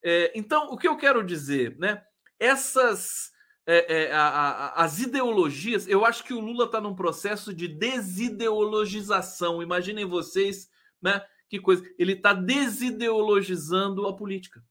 É, 0.02 0.32
então, 0.34 0.70
o 0.70 0.76
que 0.76 0.88
eu 0.88 0.96
quero 0.96 1.24
dizer, 1.24 1.76
né? 1.78 2.02
Essas 2.38 3.32
é, 3.66 4.04
é, 4.04 4.12
a, 4.12 4.28
a, 4.28 4.84
as 4.84 5.00
ideologias, 5.00 5.88
eu 5.88 6.04
acho 6.04 6.22
que 6.22 6.32
o 6.32 6.38
Lula 6.40 6.66
está 6.66 6.80
num 6.80 6.94
processo 6.94 7.52
de 7.52 7.66
desideologização. 7.66 9.60
Imaginem 9.60 10.04
vocês, 10.04 10.70
né? 11.02 11.20
Que 11.48 11.58
coisa. 11.58 11.84
Ele 11.98 12.12
está 12.12 12.32
desideologizando 12.32 14.06
a 14.06 14.16
política, 14.16 14.62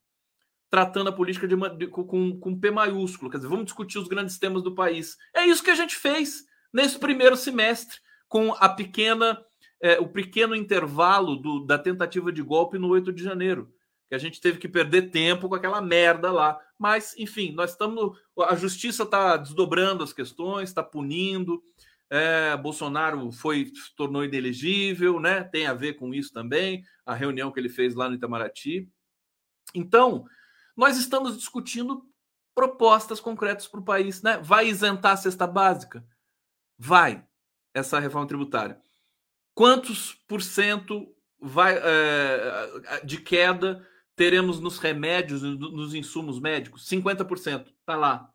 tratando 0.69 1.09
a 1.09 1.13
política 1.13 1.45
de, 1.47 1.55
de, 1.77 1.87
com, 1.87 2.39
com 2.39 2.59
P 2.59 2.71
maiúsculo. 2.71 3.29
Quer 3.29 3.37
dizer, 3.37 3.49
vamos 3.49 3.65
discutir 3.65 3.99
os 3.99 4.07
grandes 4.07 4.39
temas 4.39 4.63
do 4.63 4.73
país. 4.73 5.17
É 5.33 5.45
isso 5.45 5.63
que 5.63 5.71
a 5.71 5.75
gente 5.75 5.95
fez 5.95 6.45
nesse 6.73 6.97
primeiro 6.97 7.35
semestre, 7.35 7.99
com 8.27 8.53
a 8.53 8.67
pequena, 8.69 9.41
é, 9.81 9.99
o 9.99 10.07
pequeno 10.07 10.55
intervalo 10.55 11.35
do, 11.35 11.65
da 11.65 11.77
tentativa 11.77 12.31
de 12.31 12.41
golpe 12.41 12.77
no 12.77 12.89
8 12.89 13.13
de 13.13 13.23
janeiro, 13.23 13.71
que 14.08 14.16
a 14.16 14.18
gente 14.18 14.39
teve 14.39 14.58
que 14.58 14.68
perder 14.68 15.10
tempo 15.10 15.49
com 15.49 15.56
aquela 15.56 15.82
merda 15.82 16.32
lá. 16.32 16.60
Mas, 16.78 17.16
enfim, 17.18 17.53
nós 17.53 17.72
estamos. 17.72 18.18
A 18.47 18.56
justiça 18.56 19.03
está 19.03 19.38
desdobrando 19.38 20.03
as 20.03 20.14
questões, 20.14 20.70
está 20.70 20.84
punindo. 20.84 21.62
É, 22.10 22.56
Bolsonaro 22.58 23.32
foi 23.32 23.66
se 23.66 23.95
tornou 23.95 24.24
inelegível, 24.24 25.20
né? 25.20 25.43
Tem 25.43 25.66
a 25.66 25.74
ver 25.74 25.93
com 25.93 26.14
isso 26.14 26.32
também, 26.32 26.84
a 27.06 27.16
reunião 27.16 27.51
que 27.51 27.60
ele 27.60 27.70
fez 27.70 27.95
lá 27.95 28.08
no 28.08 28.16
Itamaraty. 28.16 28.88
Então, 29.74 30.26
nós 30.78 30.97
estamos 30.97 31.36
discutindo 31.36 32.03
propostas 32.53 33.20
concretas 33.20 33.68
para 33.68 33.80
o 33.80 33.86
país, 33.86 34.22
né? 34.22 34.38
Vai 34.38 34.68
isentar 34.68 35.14
a 35.14 35.18
cesta 35.18 35.47
básica? 35.47 36.06
vai 36.78 37.26
essa 37.74 37.99
reforma 37.99 38.28
tributária? 38.28 38.80
Quantos 39.53 40.14
por 40.28 40.41
cento 40.41 41.08
vai, 41.39 41.78
é, 41.78 43.01
de 43.03 43.18
queda 43.18 43.86
teremos 44.16 44.59
nos 44.59 44.78
remédios, 44.78 45.41
nos 45.41 45.93
insumos 45.93 46.39
médicos? 46.39 46.88
50%, 46.88 47.68
tá 47.86 47.95
lá. 47.95 48.30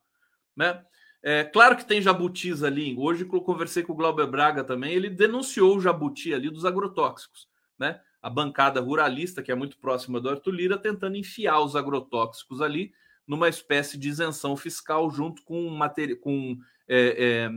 Né? 0.56 0.84
É, 1.22 1.44
claro 1.44 1.76
que 1.76 1.84
tem 1.84 2.00
jabutis 2.00 2.62
ali. 2.62 2.94
Hoje 2.98 3.28
eu 3.30 3.40
conversei 3.40 3.82
com 3.82 3.92
o 3.92 3.96
Glauber 3.96 4.26
Braga 4.26 4.64
também, 4.64 4.94
ele 4.94 5.10
denunciou 5.10 5.76
o 5.76 5.80
jabuti 5.80 6.34
ali 6.34 6.50
dos 6.50 6.64
agrotóxicos. 6.64 7.48
Né? 7.78 8.00
A 8.22 8.28
bancada 8.28 8.80
ruralista, 8.80 9.42
que 9.42 9.50
é 9.50 9.54
muito 9.54 9.78
próxima 9.78 10.20
do 10.20 10.28
Arthur 10.28 10.52
Lira, 10.52 10.78
tentando 10.78 11.16
enfiar 11.16 11.60
os 11.60 11.74
agrotóxicos 11.74 12.60
ali 12.60 12.92
numa 13.26 13.48
espécie 13.48 13.96
de 13.96 14.08
isenção 14.08 14.56
fiscal 14.56 15.10
junto 15.10 15.42
com, 15.44 15.68
matéria, 15.70 16.16
com 16.16 16.58
é, 16.88 17.46
é, 17.46 17.50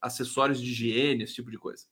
acessórios 0.00 0.60
de 0.60 0.70
higiene, 0.70 1.24
esse 1.24 1.34
tipo 1.34 1.50
de 1.50 1.56
coisa. 1.56 1.84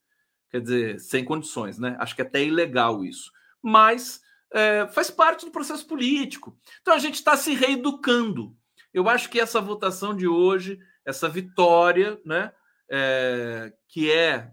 Quer 0.51 0.61
dizer, 0.61 0.99
sem 0.99 1.25
condições, 1.25 1.79
né? 1.79 1.97
Acho 1.99 2.15
que 2.15 2.21
é 2.21 2.25
até 2.25 2.43
ilegal 2.43 3.03
isso. 3.03 3.31
Mas 3.59 4.21
é, 4.53 4.87
faz 4.87 5.09
parte 5.09 5.45
do 5.45 5.51
processo 5.51 5.85
político. 5.85 6.57
Então 6.81 6.93
a 6.93 6.99
gente 6.99 7.15
está 7.15 7.35
se 7.35 7.53
reeducando. 7.53 8.55
Eu 8.93 9.09
acho 9.09 9.29
que 9.29 9.39
essa 9.39 9.59
votação 9.59 10.15
de 10.15 10.27
hoje, 10.27 10.79
essa 11.03 11.27
vitória, 11.27 12.21
né, 12.23 12.53
é, 12.89 13.73
que 13.87 14.11
é 14.11 14.51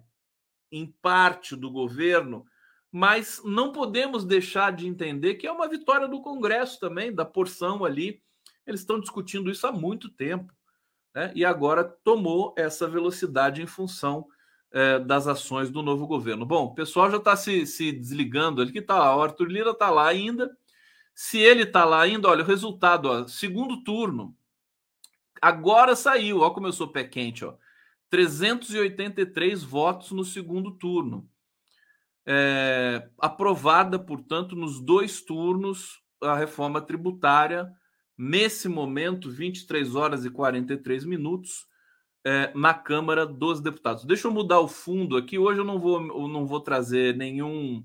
em 0.73 0.87
parte 1.03 1.55
do 1.55 1.71
governo, 1.71 2.47
mas 2.91 3.41
não 3.45 3.73
podemos 3.73 4.25
deixar 4.25 4.73
de 4.73 4.87
entender 4.87 5.35
que 5.35 5.47
é 5.47 5.53
uma 5.53 5.69
vitória 5.69 6.09
do 6.09 6.23
Congresso 6.23 6.81
também, 6.81 7.15
da 7.15 7.25
porção 7.25 7.85
ali. 7.85 8.23
Eles 8.67 8.81
estão 8.81 8.99
discutindo 8.99 9.51
isso 9.51 9.67
há 9.67 9.73
muito 9.73 10.09
tempo 10.09 10.53
né? 11.15 11.31
e 11.35 11.45
agora 11.45 11.85
tomou 11.85 12.55
essa 12.57 12.89
velocidade 12.89 13.63
em 13.63 13.67
função 13.67 14.27
é, 14.73 14.99
das 14.99 15.27
ações 15.27 15.71
do 15.71 15.83
novo 15.83 16.07
governo. 16.07 16.47
Bom, 16.47 16.67
o 16.67 16.75
pessoal 16.75 17.11
já 17.11 17.17
está 17.17 17.37
se, 17.37 17.67
se 17.67 17.93
desligando 17.93 18.63
ali, 18.63 18.73
que 18.73 18.79
está 18.79 18.99
lá, 18.99 19.17
o 19.17 19.23
Arthur 19.23 19.49
Lira 19.49 19.71
está 19.71 19.91
lá 19.91 20.09
ainda. 20.09 20.51
Se 21.15 21.39
ele 21.39 21.65
está 21.65 21.85
lá 21.85 22.01
ainda, 22.03 22.29
olha, 22.29 22.43
o 22.43 22.47
resultado, 22.47 23.07
ó, 23.07 23.27
segundo 23.27 23.83
turno, 23.83 24.35
agora 25.41 25.95
saiu, 25.97 26.41
ó 26.41 26.73
sou 26.73 26.89
pé 26.89 27.05
quente, 27.05 27.45
ó, 27.45 27.55
383 28.09 29.63
votos 29.63 30.13
no 30.13 30.25
segundo 30.25 30.73
turno. 30.73 31.29
É, 32.27 33.09
aprovada, 33.19 33.99
portanto, 33.99 34.55
nos 34.55 34.81
dois 34.81 35.21
turnos 35.21 36.01
a 36.23 36.37
reforma 36.37 36.81
tributária 36.81 37.73
nesse 38.17 38.69
momento, 38.69 39.31
23 39.31 39.95
horas 39.95 40.25
e 40.25 40.31
43 40.31 41.05
minutos, 41.05 41.67
é, 42.25 42.53
na 42.55 42.75
Câmara 42.75 43.27
dos 43.27 43.61
Deputados. 43.61 44.05
Deixa 44.05 44.29
eu 44.29 44.33
mudar 44.33 44.61
o 44.61 44.69
fundo 44.69 45.17
aqui. 45.17 45.39
Hoje 45.39 45.61
eu 45.61 45.65
não 45.65 45.79
vou, 45.79 46.01
eu 46.01 46.29
não 46.29 46.47
vou 46.47 46.61
trazer 46.61 47.17
nenhum 47.17 47.85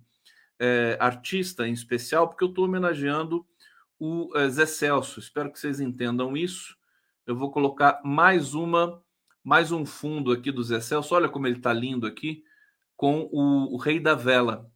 é, 0.60 0.98
artista 1.00 1.68
em 1.68 1.74
especial, 1.74 2.28
porque 2.28 2.44
eu 2.44 2.50
estou 2.50 2.66
homenageando 2.66 3.46
o 4.00 4.32
é, 4.36 4.50
Zé 4.50 4.66
Celso. 4.66 5.20
Espero 5.20 5.52
que 5.52 5.60
vocês 5.60 5.80
entendam 5.80 6.36
isso. 6.36 6.76
Eu 7.26 7.36
vou 7.36 7.52
colocar 7.52 8.02
mais 8.04 8.54
uma, 8.54 9.02
mais 9.44 9.72
um 9.72 9.86
fundo 9.86 10.32
aqui 10.32 10.52
do 10.52 10.64
Zé 10.64 10.80
Celso. 10.80 11.16
Olha 11.16 11.30
como 11.30 11.48
ele 11.48 11.58
está 11.58 11.74
lindo 11.74 12.06
aqui, 12.06 12.44
com 12.96 13.30
o, 13.32 13.74
o, 13.74 13.78
Rei 13.78 14.00
da 14.00 14.16
Vela. 14.16 14.70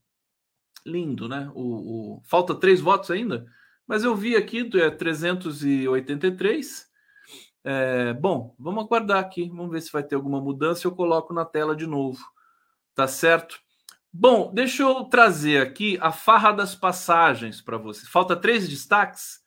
Lindo, 0.86 1.28
né? 1.28 1.52
O, 1.54 2.18
o... 2.18 2.22
Falta 2.24 2.56
três 2.56 2.80
votos 2.80 3.12
ainda? 3.12 3.46
Mas 3.86 4.04
eu 4.04 4.16
vi 4.16 4.36
aqui, 4.36 4.70
é 4.80 4.90
383. 4.90 6.89
É, 7.64 8.14
bom, 8.14 8.56
vamos 8.58 8.86
aguardar 8.86 9.20
aqui. 9.20 9.50
Vamos 9.50 9.72
ver 9.72 9.82
se 9.82 9.92
vai 9.92 10.04
ter 10.04 10.16
alguma 10.16 10.42
mudança. 10.42 10.88
Eu 10.88 10.96
coloco 10.96 11.34
na 11.34 11.46
tela 11.46 11.76
de 11.76 11.86
novo. 11.86 12.20
Tá 12.96 13.08
certo? 13.08 13.60
Bom, 14.12 14.52
deixa 14.54 14.84
eu 14.84 15.06
trazer 15.06 15.62
aqui 15.62 15.98
a 16.02 16.12
farra 16.12 16.52
das 16.52 16.74
passagens 16.76 17.62
para 17.62 17.78
vocês. 17.78 18.10
Falta 18.10 18.36
três 18.36 18.68
destaques? 18.68 19.40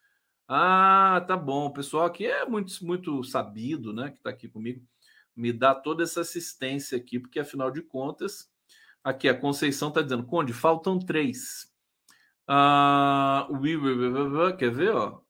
Ah, 0.48 1.24
tá 1.26 1.36
bom. 1.36 1.66
O 1.66 1.72
pessoal 1.72 2.06
aqui 2.06 2.26
é 2.26 2.44
muito, 2.46 2.72
muito 2.84 3.24
sabido, 3.24 3.92
né? 3.92 4.10
Que 4.10 4.18
está 4.18 4.30
aqui 4.30 4.48
comigo. 4.48 4.86
me 5.34 5.52
dá 5.52 5.74
toda 5.74 6.02
essa 6.04 6.20
assistência 6.20 6.96
aqui, 6.98 7.18
porque 7.18 7.40
afinal 7.40 7.70
de 7.70 7.82
contas, 7.82 8.50
aqui 9.02 9.28
a 9.28 9.38
Conceição 9.38 9.88
está 9.88 10.02
dizendo, 10.02 10.26
Conde, 10.26 10.52
faltam 10.52 10.98
três. 10.98 11.72
Ah, 12.46 13.48
quer 14.58 14.70
ver, 14.70 14.94
ó? 14.94 15.21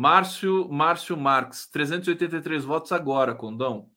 Márcio, 0.00 0.66
Márcio 0.70 1.14
Marques, 1.14 1.66
383 1.66 2.64
votos 2.64 2.90
agora, 2.90 3.34
Condão. 3.34 3.90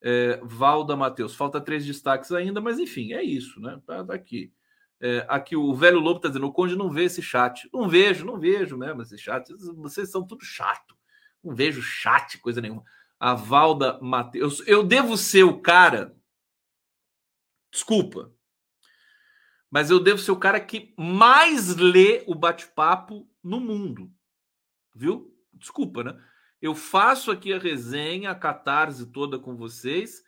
É, 0.00 0.38
Valda 0.44 0.94
Matheus, 0.94 1.34
falta 1.34 1.60
três 1.60 1.84
destaques 1.84 2.30
ainda, 2.30 2.60
mas 2.60 2.78
enfim, 2.78 3.12
é 3.12 3.24
isso, 3.24 3.60
né? 3.60 3.80
Tá, 3.84 4.04
tá 4.04 4.14
aqui. 4.14 4.52
É, 5.00 5.26
aqui 5.28 5.56
o 5.56 5.74
velho 5.74 5.98
Lobo 5.98 6.18
está 6.18 6.28
dizendo: 6.28 6.46
o 6.46 6.52
Conde 6.52 6.76
não 6.76 6.88
vê 6.88 7.06
esse 7.06 7.20
chat. 7.20 7.68
Não 7.72 7.88
vejo, 7.88 8.24
não 8.24 8.38
vejo 8.38 8.78
mesmo 8.78 9.02
esse 9.02 9.18
chat. 9.18 9.52
Vocês 9.74 10.12
são 10.12 10.24
tudo 10.24 10.44
chato. 10.44 10.96
Não 11.42 11.52
vejo 11.52 11.82
chat, 11.82 12.38
coisa 12.38 12.60
nenhuma. 12.60 12.84
A 13.18 13.34
Valda 13.34 13.98
Matheus. 14.00 14.62
Eu 14.64 14.84
devo 14.84 15.16
ser 15.16 15.42
o 15.42 15.60
cara. 15.60 16.16
Desculpa. 17.72 18.32
Mas 19.68 19.90
eu 19.90 19.98
devo 19.98 20.20
ser 20.20 20.30
o 20.30 20.38
cara 20.38 20.60
que 20.60 20.94
mais 20.96 21.74
lê 21.74 22.22
o 22.28 22.34
bate-papo 22.36 23.28
no 23.42 23.58
mundo. 23.58 24.08
Viu? 24.94 25.36
Desculpa, 25.58 26.04
né? 26.04 26.16
Eu 26.60 26.74
faço 26.74 27.30
aqui 27.30 27.52
a 27.52 27.58
resenha, 27.58 28.30
a 28.30 28.34
catarse 28.34 29.06
toda 29.06 29.38
com 29.38 29.56
vocês 29.56 30.22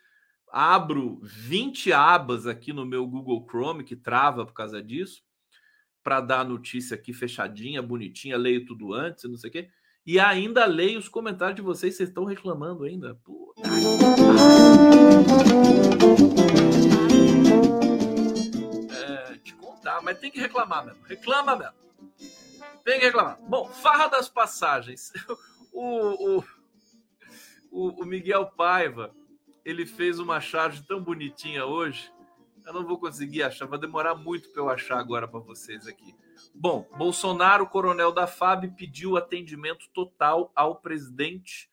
abro 0.51 1.19
20 1.23 1.93
abas 1.93 2.45
aqui 2.45 2.73
no 2.73 2.85
meu 2.85 3.07
Google 3.07 3.45
Chrome, 3.49 3.85
que 3.85 3.95
trava 3.95 4.45
por 4.45 4.53
causa 4.53 4.83
disso, 4.83 5.23
para 6.03 6.19
dar 6.19 6.41
a 6.41 6.43
notícia 6.43 6.95
aqui 6.95 7.13
fechadinha, 7.13 7.81
bonitinha, 7.81 8.37
leio 8.37 8.65
tudo 8.65 8.93
antes, 8.93 9.23
não 9.23 9.37
sei 9.37 9.49
o 9.49 9.53
quê. 9.53 9.69
E 10.05 10.19
ainda 10.19 10.65
leio 10.65 10.99
os 10.99 11.07
comentários 11.07 11.55
de 11.55 11.61
vocês, 11.61 11.95
vocês 11.95 12.09
estão 12.09 12.25
reclamando 12.25 12.83
ainda. 12.83 13.17
É, 18.89 19.37
te 19.37 19.53
contar, 19.53 20.01
mas 20.01 20.19
tem 20.19 20.31
que 20.31 20.39
reclamar 20.39 20.85
mesmo. 20.85 21.01
Reclama 21.05 21.55
mesmo. 21.55 21.90
Que 22.83 22.97
reclamar. 22.97 23.39
Bom, 23.41 23.67
farra 23.69 24.07
das 24.07 24.29
passagens. 24.29 25.11
O, 25.73 26.39
o, 26.39 26.43
o, 27.71 28.03
o 28.03 28.05
Miguel 28.05 28.45
Paiva 28.45 29.15
ele 29.63 29.85
fez 29.85 30.19
uma 30.19 30.41
charge 30.41 30.83
tão 30.83 31.01
bonitinha 31.01 31.65
hoje. 31.65 32.11
Eu 32.65 32.73
não 32.73 32.85
vou 32.85 32.99
conseguir 32.99 33.43
achar, 33.43 33.65
vai 33.67 33.79
demorar 33.79 34.15
muito 34.15 34.49
para 34.49 34.61
eu 34.61 34.69
achar 34.69 34.99
agora 34.99 35.27
para 35.27 35.39
vocês 35.39 35.87
aqui. 35.87 36.13
Bom, 36.53 36.87
Bolsonaro, 36.97 37.67
coronel 37.67 38.11
da 38.11 38.27
FAB, 38.27 38.75
pediu 38.75 39.17
atendimento 39.17 39.87
total 39.93 40.51
ao 40.55 40.75
presidente 40.75 41.69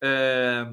é, 0.00 0.66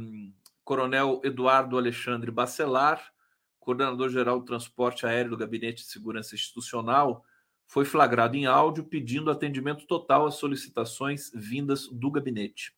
coronel 0.64 1.22
Eduardo 1.24 1.78
Alexandre 1.78 2.32
Bacelar, 2.32 3.12
coordenador-geral 3.60 4.40
do 4.40 4.46
transporte 4.46 5.06
aéreo 5.06 5.32
do 5.32 5.38
Gabinete 5.38 5.84
de 5.84 5.90
Segurança 5.90 6.36
Institucional, 6.36 7.24
foi 7.72 7.86
flagrado 7.86 8.36
em 8.36 8.45
áudio 8.45 8.84
pedindo 8.84 9.32
atendimento 9.32 9.88
total 9.88 10.26
às 10.26 10.36
solicitações 10.36 11.32
vindas 11.34 11.88
do 11.88 12.11
gabinete. 12.11 12.76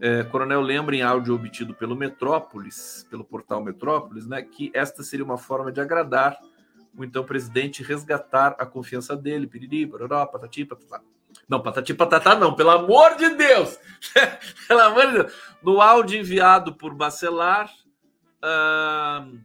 É, 0.00 0.22
Coronel 0.22 0.60
lembra 0.60 0.94
em 0.94 1.02
áudio 1.02 1.34
obtido 1.34 1.74
pelo 1.74 1.96
Metrópolis, 1.96 3.04
pelo 3.10 3.24
portal 3.24 3.60
Metrópolis, 3.64 4.24
né, 4.28 4.40
que 4.40 4.70
esta 4.74 5.02
seria 5.02 5.24
uma 5.24 5.36
forma 5.36 5.72
de 5.72 5.80
agradar 5.80 6.38
o 6.96 7.02
então 7.02 7.24
presidente 7.24 7.82
resgatar 7.82 8.54
a 8.60 8.64
confiança 8.64 9.16
dele, 9.16 9.48
piriri, 9.48 9.88
pororó, 9.88 10.24
patati, 10.26 10.64
patatá. 10.64 11.02
Não, 11.48 11.60
patati, 11.60 11.92
patatá 11.92 12.36
não, 12.36 12.54
pelo 12.54 12.70
amor 12.70 13.16
de 13.16 13.28
Deus! 13.30 13.76
pelo 14.68 14.80
amor 14.82 15.06
de 15.06 15.12
Deus! 15.14 15.32
No 15.60 15.80
áudio 15.80 16.20
enviado 16.20 16.72
por 16.76 16.94
Bacelar, 16.94 17.68
uh, 18.38 19.36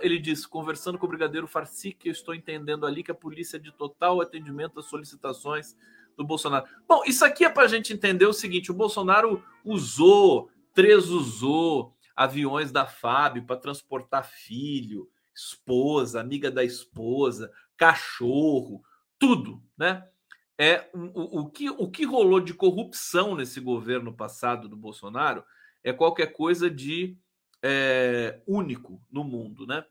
ele 0.00 0.18
diz, 0.18 0.46
conversando 0.46 0.98
com 0.98 1.06
o 1.06 1.08
brigadeiro 1.08 1.46
Farsic, 1.46 2.06
eu 2.06 2.12
estou 2.12 2.34
entendendo 2.34 2.86
ali 2.86 3.02
que 3.02 3.10
a 3.10 3.14
polícia 3.14 3.56
é 3.56 3.60
de 3.60 3.72
total 3.72 4.20
atendimento 4.20 4.78
às 4.78 4.86
solicitações 4.86 5.76
do 6.16 6.24
Bolsonaro. 6.24 6.66
Bom, 6.86 7.02
isso 7.06 7.24
aqui 7.24 7.44
é 7.44 7.48
para 7.48 7.64
a 7.64 7.68
gente 7.68 7.92
entender 7.92 8.26
o 8.26 8.32
seguinte: 8.32 8.70
o 8.70 8.74
Bolsonaro 8.74 9.42
usou, 9.64 10.50
usou 10.76 11.94
aviões 12.16 12.72
da 12.72 12.86
FAB 12.86 13.42
para 13.42 13.56
transportar 13.56 14.28
filho, 14.28 15.08
esposa, 15.34 16.20
amiga 16.20 16.50
da 16.50 16.64
esposa, 16.64 17.52
cachorro, 17.76 18.82
tudo, 19.18 19.62
né? 19.76 20.04
É 20.60 20.90
o, 20.92 21.42
o, 21.42 21.48
que, 21.48 21.70
o 21.70 21.88
que 21.88 22.04
rolou 22.04 22.40
de 22.40 22.52
corrupção 22.52 23.36
nesse 23.36 23.60
governo 23.60 24.12
passado 24.12 24.68
do 24.68 24.76
Bolsonaro 24.76 25.44
é 25.84 25.92
qualquer 25.92 26.32
coisa 26.32 26.68
de 26.68 27.16
é, 27.62 28.40
único 28.46 29.00
no 29.10 29.24
mundo, 29.24 29.66
né? 29.66 29.84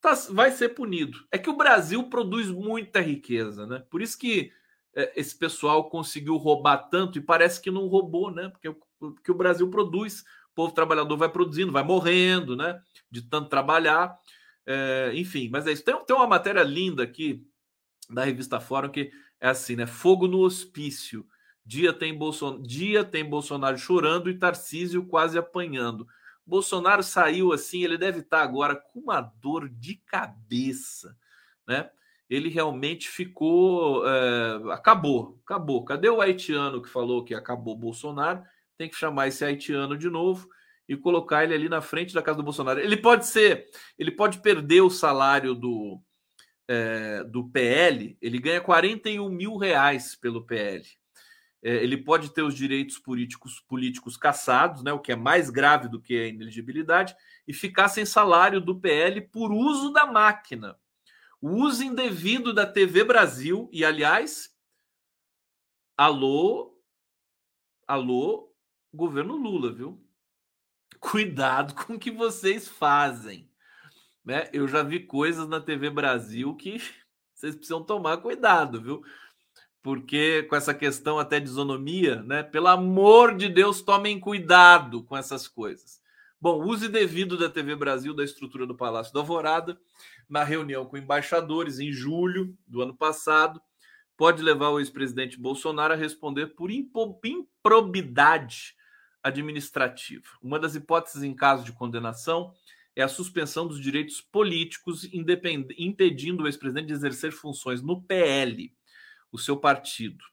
Tá, 0.00 0.14
vai 0.30 0.50
ser 0.50 0.70
punido. 0.70 1.18
É 1.30 1.38
que 1.38 1.48
o 1.48 1.56
Brasil 1.56 2.02
produz 2.08 2.48
muita 2.48 3.00
riqueza, 3.00 3.66
né? 3.66 3.84
Por 3.88 4.02
isso 4.02 4.18
que 4.18 4.52
é, 4.94 5.12
esse 5.18 5.36
pessoal 5.36 5.88
conseguiu 5.88 6.36
roubar 6.36 6.88
tanto 6.88 7.18
e 7.18 7.22
parece 7.22 7.60
que 7.60 7.70
não 7.70 7.86
roubou, 7.86 8.30
né? 8.30 8.48
Porque, 8.48 8.74
porque 8.98 9.30
o 9.30 9.36
Brasil 9.36 9.68
produz, 9.70 10.22
o 10.50 10.54
povo 10.54 10.74
trabalhador 10.74 11.16
vai 11.16 11.28
produzindo, 11.28 11.72
vai 11.72 11.84
morrendo, 11.84 12.56
né? 12.56 12.80
De 13.10 13.22
tanto 13.22 13.48
trabalhar. 13.48 14.18
É, 14.66 15.12
enfim, 15.14 15.48
mas 15.50 15.66
é 15.66 15.72
isso. 15.72 15.84
Tem, 15.84 15.96
tem 16.04 16.16
uma 16.16 16.26
matéria 16.26 16.62
linda 16.62 17.02
aqui 17.02 17.46
da 18.10 18.24
revista 18.24 18.60
Fórum 18.60 18.90
que 18.90 19.12
é 19.40 19.48
assim, 19.48 19.76
né? 19.76 19.86
Fogo 19.86 20.26
no 20.26 20.40
hospício. 20.40 21.26
Dia 21.64 21.92
tem, 21.92 22.16
Bolson... 22.16 22.60
Dia 22.60 23.04
tem 23.04 23.24
Bolsonaro 23.24 23.78
chorando 23.78 24.28
e 24.28 24.38
Tarcísio 24.38 25.06
quase 25.06 25.38
apanhando. 25.38 26.06
Bolsonaro 26.46 27.02
saiu 27.02 27.52
assim, 27.52 27.82
ele 27.82 27.96
deve 27.96 28.20
estar 28.20 28.42
agora 28.42 28.76
com 28.76 29.00
uma 29.00 29.20
dor 29.20 29.68
de 29.68 29.96
cabeça, 29.96 31.16
né? 31.66 31.90
Ele 32.28 32.48
realmente 32.48 33.08
ficou. 33.08 34.06
É, 34.06 34.72
acabou, 34.72 35.38
acabou. 35.44 35.84
Cadê 35.84 36.08
o 36.08 36.20
haitiano 36.20 36.82
que 36.82 36.88
falou 36.88 37.24
que 37.24 37.34
acabou 37.34 37.76
Bolsonaro? 37.76 38.42
Tem 38.78 38.88
que 38.88 38.96
chamar 38.96 39.28
esse 39.28 39.44
haitiano 39.44 39.96
de 39.96 40.08
novo 40.08 40.48
e 40.88 40.96
colocar 40.96 41.44
ele 41.44 41.54
ali 41.54 41.68
na 41.68 41.80
frente 41.80 42.14
da 42.14 42.22
casa 42.22 42.38
do 42.38 42.42
Bolsonaro. 42.42 42.80
Ele 42.80 42.96
pode 42.96 43.26
ser, 43.26 43.66
ele 43.98 44.10
pode 44.10 44.40
perder 44.40 44.80
o 44.80 44.90
salário 44.90 45.54
do, 45.54 46.00
é, 46.66 47.22
do 47.24 47.48
PL, 47.50 48.16
ele 48.20 48.38
ganha 48.38 48.60
41 48.60 49.28
mil 49.28 49.56
reais 49.56 50.16
pelo 50.16 50.44
PL 50.44 50.82
ele 51.62 51.96
pode 51.96 52.30
ter 52.30 52.42
os 52.42 52.54
direitos 52.54 52.98
políticos, 52.98 53.60
políticos 53.60 54.16
cassados, 54.16 54.82
né, 54.82 54.92
o 54.92 54.98
que 54.98 55.12
é 55.12 55.16
mais 55.16 55.48
grave 55.48 55.88
do 55.88 56.00
que 56.00 56.14
a 56.16 56.26
ineligibilidade, 56.26 57.14
e 57.46 57.54
ficar 57.54 57.88
sem 57.88 58.04
salário 58.04 58.60
do 58.60 58.80
PL 58.80 59.20
por 59.20 59.52
uso 59.52 59.92
da 59.92 60.04
máquina. 60.04 60.76
O 61.40 61.50
uso 61.50 61.84
indevido 61.84 62.52
da 62.52 62.66
TV 62.66 63.04
Brasil, 63.04 63.68
e 63.72 63.84
aliás, 63.84 64.52
alô, 65.96 66.76
alô, 67.86 68.52
governo 68.92 69.36
Lula, 69.36 69.72
viu? 69.72 70.04
Cuidado 70.98 71.74
com 71.86 71.94
o 71.94 71.98
que 71.98 72.10
vocês 72.10 72.68
fazem. 72.68 73.50
Né? 74.24 74.48
Eu 74.52 74.68
já 74.68 74.82
vi 74.82 75.00
coisas 75.00 75.48
na 75.48 75.60
TV 75.60 75.90
Brasil 75.90 76.54
que 76.56 76.78
vocês 77.34 77.54
precisam 77.54 77.84
tomar 77.84 78.18
cuidado, 78.18 78.80
viu? 78.80 79.02
Porque 79.82 80.44
com 80.44 80.54
essa 80.54 80.72
questão 80.72 81.18
até 81.18 81.40
de 81.40 81.48
isonomia, 81.48 82.22
né? 82.22 82.42
Pelo 82.42 82.68
amor 82.68 83.36
de 83.36 83.48
Deus, 83.48 83.82
tomem 83.82 84.20
cuidado 84.20 85.02
com 85.02 85.16
essas 85.16 85.48
coisas. 85.48 86.00
Bom, 86.40 86.64
use 86.64 86.88
devido 86.88 87.36
da 87.36 87.48
TV 87.48 87.74
Brasil 87.74 88.14
da 88.14 88.24
estrutura 88.24 88.66
do 88.66 88.76
Palácio 88.76 89.12
da 89.12 89.20
Alvorada 89.20 89.78
na 90.28 90.44
reunião 90.44 90.86
com 90.86 90.96
embaixadores 90.96 91.78
em 91.78 91.92
julho 91.92 92.56
do 92.66 92.82
ano 92.82 92.96
passado 92.96 93.60
pode 94.16 94.42
levar 94.42 94.68
o 94.68 94.78
ex-presidente 94.78 95.38
Bolsonaro 95.38 95.94
a 95.94 95.96
responder 95.96 96.48
por 96.48 96.70
improbidade 96.70 98.74
administrativa. 99.22 100.26
Uma 100.40 100.58
das 100.58 100.74
hipóteses 100.74 101.22
em 101.22 101.34
caso 101.34 101.64
de 101.64 101.72
condenação 101.72 102.52
é 102.94 103.02
a 103.02 103.08
suspensão 103.08 103.66
dos 103.66 103.80
direitos 103.80 104.20
políticos, 104.20 105.08
impedindo 105.12 106.44
o 106.44 106.46
ex-presidente 106.46 106.88
de 106.88 106.92
exercer 106.92 107.32
funções 107.32 107.82
no 107.82 108.02
PL 108.02 108.72
o 109.32 109.38
seu 109.38 109.56
partido 109.56 110.24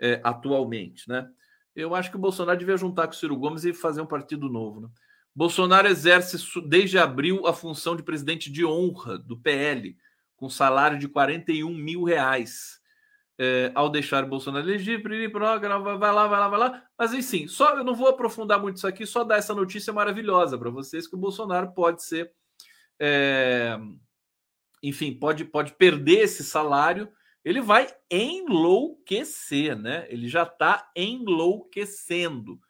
é, 0.00 0.20
atualmente, 0.24 1.08
né? 1.08 1.28
Eu 1.76 1.94
acho 1.94 2.10
que 2.10 2.16
o 2.16 2.20
Bolsonaro 2.20 2.58
devia 2.58 2.76
juntar 2.76 3.06
com 3.06 3.12
o 3.12 3.16
Ciro 3.16 3.36
Gomes 3.36 3.64
e 3.64 3.72
fazer 3.72 4.00
um 4.00 4.06
partido 4.06 4.48
novo. 4.48 4.80
Né? 4.80 4.88
Bolsonaro 5.34 5.86
exerce 5.86 6.36
desde 6.66 6.98
abril 6.98 7.46
a 7.46 7.52
função 7.52 7.94
de 7.94 8.02
presidente 8.02 8.50
de 8.50 8.64
honra 8.64 9.18
do 9.18 9.38
PL, 9.38 9.96
com 10.36 10.48
salário 10.48 10.98
de 10.98 11.06
41 11.06 11.72
mil 11.72 12.02
reais. 12.02 12.80
É, 13.38 13.72
ao 13.74 13.88
deixar 13.88 14.26
Bolsonaro 14.26 14.68
elegir, 14.68 15.02
vai 15.02 16.12
lá, 16.12 16.26
vai 16.26 16.38
lá, 16.38 16.48
vai 16.48 16.58
lá. 16.58 16.82
Mas 16.98 17.14
enfim, 17.14 17.48
só 17.48 17.74
eu 17.76 17.84
não 17.84 17.94
vou 17.94 18.08
aprofundar 18.08 18.60
muito 18.60 18.76
isso 18.76 18.86
aqui, 18.86 19.06
só 19.06 19.24
dar 19.24 19.36
essa 19.36 19.54
notícia 19.54 19.94
maravilhosa 19.94 20.58
para 20.58 20.68
vocês 20.68 21.08
que 21.08 21.16
o 21.16 21.18
Bolsonaro 21.18 21.72
pode 21.72 22.02
ser, 22.02 22.30
é, 22.98 23.78
enfim, 24.82 25.14
pode, 25.14 25.46
pode 25.46 25.72
perder 25.72 26.24
esse 26.24 26.44
salário 26.44 27.08
ele 27.44 27.60
vai 27.60 27.88
enlouquecer, 28.10 29.76
né? 29.76 30.06
Ele 30.10 30.28
já 30.28 30.42
está 30.42 30.90
enlouquecendo. 30.94 32.60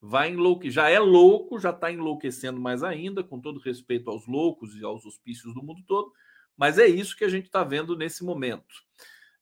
vai 0.00 0.30
enlouquecer, 0.30 0.72
já 0.72 0.88
é 0.88 0.98
louco, 0.98 1.58
já 1.58 1.70
está 1.70 1.92
enlouquecendo 1.92 2.58
mais 2.60 2.82
ainda, 2.82 3.22
com 3.22 3.38
todo 3.40 3.60
respeito 3.60 4.10
aos 4.10 4.26
loucos 4.26 4.74
e 4.76 4.84
aos 4.84 5.04
hospícios 5.04 5.52
do 5.52 5.62
mundo 5.62 5.82
todo, 5.86 6.10
mas 6.56 6.78
é 6.78 6.86
isso 6.86 7.16
que 7.16 7.24
a 7.24 7.28
gente 7.28 7.46
está 7.46 7.62
vendo 7.64 7.96
nesse 7.96 8.24
momento. 8.24 8.82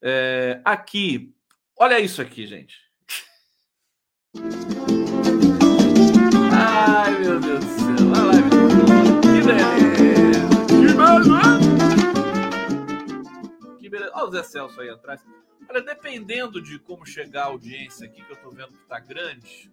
É, 0.02 0.60
aqui, 0.64 1.34
olha 1.76 2.00
isso 2.00 2.20
aqui, 2.20 2.46
gente. 2.46 2.76
Ai, 6.52 7.20
meu 7.20 7.38
Deus 7.40 7.64
do 7.64 7.70
céu. 7.70 8.08
Lá, 8.10 8.32
que 9.22 9.46
beleza. 9.46 10.48
Que 10.66 10.94
beleza. 10.96 11.57
O 14.28 14.30
Zé 14.30 14.42
Celso 14.42 14.78
aí 14.80 14.90
atrás. 14.90 15.24
Olha, 15.68 15.80
dependendo 15.80 16.60
de 16.60 16.78
como 16.78 17.06
chegar 17.06 17.44
a 17.44 17.46
audiência 17.46 18.06
aqui, 18.06 18.22
que 18.22 18.30
eu 18.30 18.36
tô 18.36 18.50
vendo 18.50 18.72
que 18.72 18.84
tá 18.86 19.00
grande, 19.00 19.72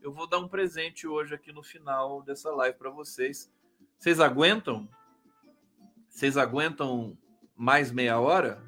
eu 0.00 0.12
vou 0.12 0.28
dar 0.28 0.38
um 0.38 0.46
presente 0.46 1.08
hoje 1.08 1.34
aqui 1.34 1.52
no 1.52 1.62
final 1.62 2.22
dessa 2.22 2.50
live 2.52 2.78
para 2.78 2.90
vocês. 2.90 3.52
Vocês 3.98 4.20
aguentam? 4.20 4.88
Vocês 6.08 6.36
aguentam 6.36 7.18
mais 7.56 7.90
meia 7.90 8.20
hora? 8.20 8.62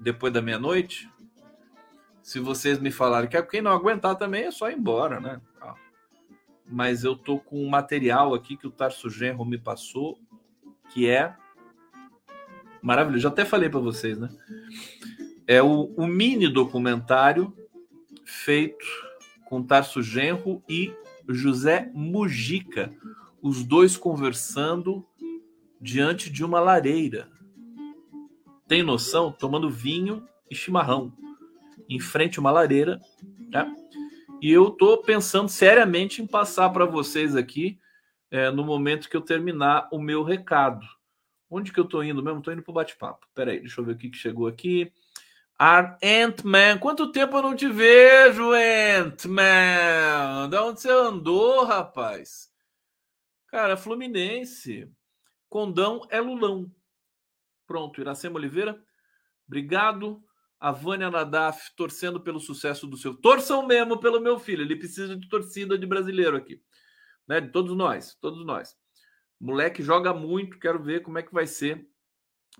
Depois 0.00 0.32
da 0.32 0.42
meia-noite? 0.42 1.08
Se 2.20 2.40
vocês 2.40 2.80
me 2.80 2.90
falarem 2.90 3.30
que 3.30 3.40
quem 3.44 3.62
não 3.62 3.70
aguentar 3.70 4.16
também 4.16 4.44
é 4.44 4.50
só 4.50 4.70
ir 4.70 4.76
embora, 4.76 5.20
né? 5.20 5.40
Mas 6.66 7.04
eu 7.04 7.14
tô 7.14 7.38
com 7.38 7.64
um 7.64 7.68
material 7.68 8.34
aqui 8.34 8.56
que 8.56 8.66
o 8.66 8.72
Tarso 8.72 9.08
Genro 9.08 9.44
me 9.44 9.58
passou, 9.58 10.18
que 10.88 11.08
é 11.08 11.36
maravilhoso. 12.84 13.22
Já 13.22 13.28
até 13.30 13.44
falei 13.46 13.70
para 13.70 13.80
vocês, 13.80 14.18
né? 14.18 14.28
É 15.46 15.62
o, 15.62 15.92
o, 15.96 16.06
mini 16.06 16.48
documentário 16.48 17.52
feito 18.24 18.84
com 19.46 19.62
Tarso 19.62 20.02
Genro 20.02 20.62
e 20.68 20.92
José 21.28 21.90
Mujica, 21.94 22.92
os 23.42 23.64
dois 23.64 23.96
conversando 23.96 25.06
diante 25.80 26.30
de 26.30 26.44
uma 26.44 26.60
lareira. 26.60 27.28
Tem 28.68 28.82
noção? 28.82 29.32
Tomando 29.32 29.70
vinho 29.70 30.26
e 30.50 30.54
chimarrão 30.54 31.12
em 31.88 32.00
frente 32.00 32.38
a 32.38 32.40
uma 32.40 32.50
lareira, 32.50 33.00
né? 33.48 33.74
E 34.42 34.50
eu 34.50 34.68
estou 34.68 34.98
pensando 34.98 35.48
seriamente 35.48 36.20
em 36.20 36.26
passar 36.26 36.68
para 36.68 36.84
vocês 36.84 37.34
aqui 37.34 37.78
é, 38.30 38.50
no 38.50 38.64
momento 38.64 39.08
que 39.08 39.16
eu 39.16 39.22
terminar 39.22 39.88
o 39.90 39.98
meu 39.98 40.22
recado. 40.22 40.86
Onde 41.50 41.72
que 41.72 41.78
eu 41.78 41.84
estou 41.84 42.02
indo 42.02 42.22
mesmo? 42.22 42.38
Estou 42.38 42.52
indo 42.52 42.62
para 42.62 42.70
o 42.70 42.74
bate-papo. 42.74 43.26
Peraí, 43.34 43.60
deixa 43.60 43.80
eu 43.80 43.84
ver 43.84 43.92
o 43.92 43.96
que, 43.96 44.10
que 44.10 44.18
chegou 44.18 44.46
aqui. 44.46 44.92
Ant-Man, 45.58 46.78
quanto 46.78 47.12
tempo 47.12 47.36
eu 47.36 47.42
não 47.42 47.54
te 47.54 47.68
vejo, 47.68 48.52
Ant-Man? 48.52 50.48
Da 50.50 50.64
onde 50.64 50.80
você 50.80 50.90
andou, 50.90 51.64
rapaz? 51.64 52.52
Cara, 53.46 53.76
Fluminense. 53.76 54.90
Condão 55.48 56.06
é 56.10 56.20
Lulão. 56.20 56.68
Pronto, 57.66 58.00
Iracema 58.00 58.36
Oliveira. 58.36 58.82
Obrigado 59.46 60.22
a 60.58 60.72
Vânia 60.72 61.10
Nadaf 61.10 61.74
torcendo 61.76 62.20
pelo 62.20 62.40
sucesso 62.40 62.86
do 62.86 62.96
seu. 62.96 63.14
Torçam 63.14 63.66
mesmo 63.66 64.00
pelo 64.00 64.20
meu 64.20 64.38
filho. 64.38 64.62
Ele 64.62 64.76
precisa 64.76 65.16
de 65.16 65.28
torcida 65.28 65.78
de 65.78 65.86
brasileiro 65.86 66.36
aqui. 66.36 66.60
Né? 67.28 67.40
De 67.40 67.52
todos 67.52 67.76
nós, 67.76 68.16
todos 68.20 68.44
nós. 68.44 68.76
Moleque 69.44 69.82
joga 69.82 70.14
muito, 70.14 70.58
quero 70.58 70.82
ver 70.82 71.02
como 71.02 71.18
é 71.18 71.22
que 71.22 71.32
vai 71.32 71.46
ser 71.46 71.86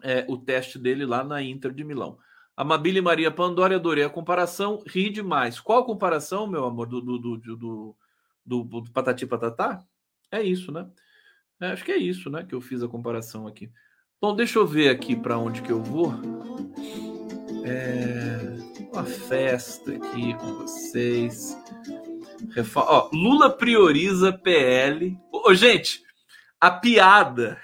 é, 0.03 0.27
o 0.29 0.37
teste 0.37 0.79
dele 0.79 1.07
lá 1.07 1.25
na 1.25 1.43
Inter 1.43 1.73
de 1.73 1.83
Milão. 1.83 2.19
Amabile 2.55 3.01
Maria 3.01 3.31
Pandora, 3.31 3.75
adorei 3.75 4.05
a 4.05 4.11
comparação, 4.11 4.83
ri 4.87 5.09
demais. 5.09 5.59
Qual 5.59 5.85
comparação, 5.85 6.47
meu 6.47 6.65
amor, 6.65 6.87
do, 6.87 7.01
do, 7.01 7.19
do, 7.19 7.39
do, 7.39 7.97
do, 8.45 8.63
do 8.65 8.93
Patati 8.93 9.27
Patatá? 9.27 9.83
É 10.31 10.43
isso, 10.43 10.71
né? 10.71 10.87
É, 11.61 11.69
acho 11.69 11.85
que 11.85 11.91
é 11.91 11.97
isso, 11.97 12.29
né? 12.29 12.45
Que 12.45 12.55
eu 12.55 12.61
fiz 12.61 12.83
a 12.83 12.89
comparação 12.89 13.47
aqui. 13.47 13.73
Bom, 14.21 14.37
deixa 14.37 14.59
eu 14.59 14.67
ver 14.67 14.91
aqui 14.91 15.17
para 15.17 15.39
onde 15.39 15.63
que 15.63 15.73
eu 15.73 15.83
vou. 15.83 16.13
É, 17.65 18.57
uma 18.93 19.05
festa 19.05 19.91
aqui 19.91 20.35
com 20.35 20.55
vocês. 20.59 21.57
Ó, 22.77 23.11
Lula 23.13 23.51
prioriza 23.51 24.33
PL. 24.33 25.19
Ô, 25.33 25.55
gente, 25.55 26.04
a 26.61 26.71
piada, 26.71 27.61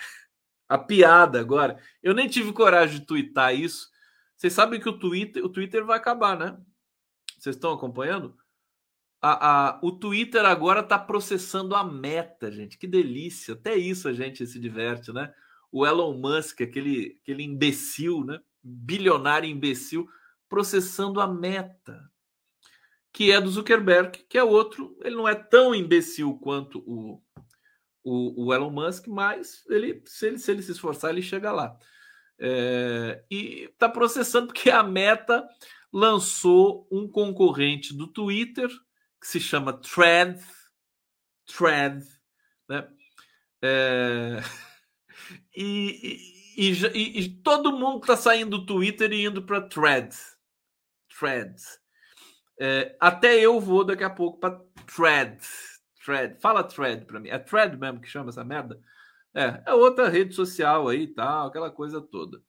a 0.68 0.78
piada 0.78 1.40
agora. 1.40 1.78
Eu 2.02 2.14
nem 2.14 2.28
tive 2.28 2.52
coragem 2.52 3.00
de 3.00 3.06
twittar 3.06 3.54
isso. 3.54 3.90
Vocês 4.36 4.52
sabem 4.52 4.80
que 4.80 4.88
o 4.88 4.98
Twitter, 4.98 5.44
o 5.44 5.48
Twitter 5.48 5.84
vai 5.84 5.98
acabar, 5.98 6.38
né? 6.38 6.58
Vocês 7.38 7.56
estão 7.56 7.72
acompanhando? 7.72 8.36
A, 9.20 9.48
a, 9.72 9.80
o 9.82 9.92
Twitter 9.92 10.44
agora 10.44 10.80
está 10.80 10.98
processando 10.98 11.74
a 11.74 11.84
meta, 11.84 12.50
gente. 12.50 12.78
Que 12.78 12.86
delícia. 12.86 13.54
Até 13.54 13.76
isso 13.76 14.08
a 14.08 14.12
gente 14.12 14.46
se 14.46 14.58
diverte, 14.58 15.12
né? 15.12 15.32
O 15.70 15.86
Elon 15.86 16.14
Musk, 16.14 16.62
aquele, 16.62 17.18
aquele 17.22 17.42
imbecil, 17.42 18.24
né? 18.24 18.40
bilionário 18.62 19.48
imbecil 19.48 20.08
processando 20.48 21.20
a 21.20 21.26
meta, 21.26 22.10
que 23.12 23.30
é 23.30 23.40
do 23.40 23.50
Zuckerberg, 23.50 24.24
que 24.28 24.36
é 24.36 24.44
outro. 24.44 24.96
Ele 25.02 25.16
não 25.16 25.28
é 25.28 25.34
tão 25.34 25.74
imbecil 25.74 26.34
quanto 26.38 26.80
o, 26.80 27.22
o, 28.02 28.46
o 28.46 28.54
Elon 28.54 28.70
Musk, 28.70 29.06
mas 29.06 29.64
ele 29.68 30.02
se, 30.06 30.26
ele, 30.26 30.38
se 30.38 30.50
ele 30.50 30.62
se 30.62 30.72
esforçar, 30.72 31.10
ele 31.10 31.22
chega 31.22 31.52
lá. 31.52 31.76
É, 32.38 33.22
e 33.30 33.64
está 33.64 33.88
processando 33.88 34.46
porque 34.46 34.70
a 34.70 34.82
Meta 34.82 35.46
lançou 35.92 36.88
um 36.90 37.06
concorrente 37.06 37.94
do 37.94 38.06
Twitter 38.06 38.68
que 39.20 39.26
se 39.26 39.38
chama 39.38 39.74
Thread, 39.74 40.42
Thread, 41.46 42.02
né? 42.68 42.88
É, 43.62 44.40
e, 45.54 46.54
e, 46.56 46.72
e, 46.72 47.20
e 47.20 47.28
todo 47.42 47.76
mundo 47.76 48.00
está 48.00 48.16
saindo 48.16 48.58
do 48.58 48.66
Twitter 48.66 49.12
e 49.12 49.26
indo 49.26 49.42
para 49.42 49.60
Threads. 49.60 50.36
Threads. 51.18 51.78
É, 52.58 52.96
até 52.98 53.38
eu 53.38 53.60
vou 53.60 53.84
daqui 53.84 54.04
a 54.04 54.10
pouco 54.10 54.38
para 54.38 54.58
Threads. 54.86 55.69
Thread. 56.04 56.40
Fala 56.40 56.64
Thread 56.64 57.04
para 57.04 57.20
mim. 57.20 57.28
É 57.28 57.38
Thread 57.38 57.76
mesmo 57.76 58.00
que 58.00 58.08
chama 58.08 58.30
essa 58.30 58.44
merda? 58.44 58.80
É, 59.34 59.62
é 59.66 59.74
outra 59.74 60.08
rede 60.08 60.34
social 60.34 60.88
aí 60.88 61.02
e 61.02 61.06
tal, 61.08 61.48
aquela 61.48 61.70
coisa 61.70 62.00
toda. 62.00 62.42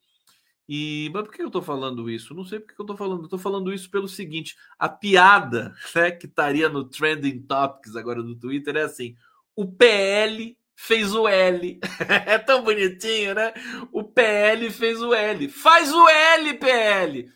E, 0.68 1.10
mas 1.12 1.24
por 1.24 1.32
que 1.32 1.42
eu 1.42 1.48
estou 1.48 1.62
falando 1.62 2.08
isso? 2.08 2.34
Não 2.34 2.44
sei 2.44 2.60
por 2.60 2.68
que 2.68 2.80
eu 2.80 2.84
estou 2.84 2.96
falando. 2.96 3.24
Estou 3.24 3.38
falando 3.38 3.72
isso 3.72 3.90
pelo 3.90 4.08
seguinte: 4.08 4.56
a 4.78 4.88
piada 4.88 5.74
né, 5.94 6.10
que 6.10 6.26
estaria 6.26 6.68
no 6.68 6.84
Trending 6.84 7.42
Topics 7.42 7.96
agora 7.96 8.22
do 8.22 8.36
Twitter 8.36 8.76
é 8.76 8.82
assim: 8.82 9.16
o 9.54 9.70
PL 9.70 10.56
fez 10.74 11.14
o 11.14 11.28
L. 11.28 11.80
é 12.26 12.38
tão 12.38 12.62
bonitinho, 12.62 13.34
né? 13.34 13.52
O 13.92 14.04
PL 14.04 14.70
fez 14.70 15.00
o 15.02 15.12
L. 15.12 15.48
Faz 15.48 15.92
o 15.92 16.08
L, 16.08 16.54
PL. 16.54 17.30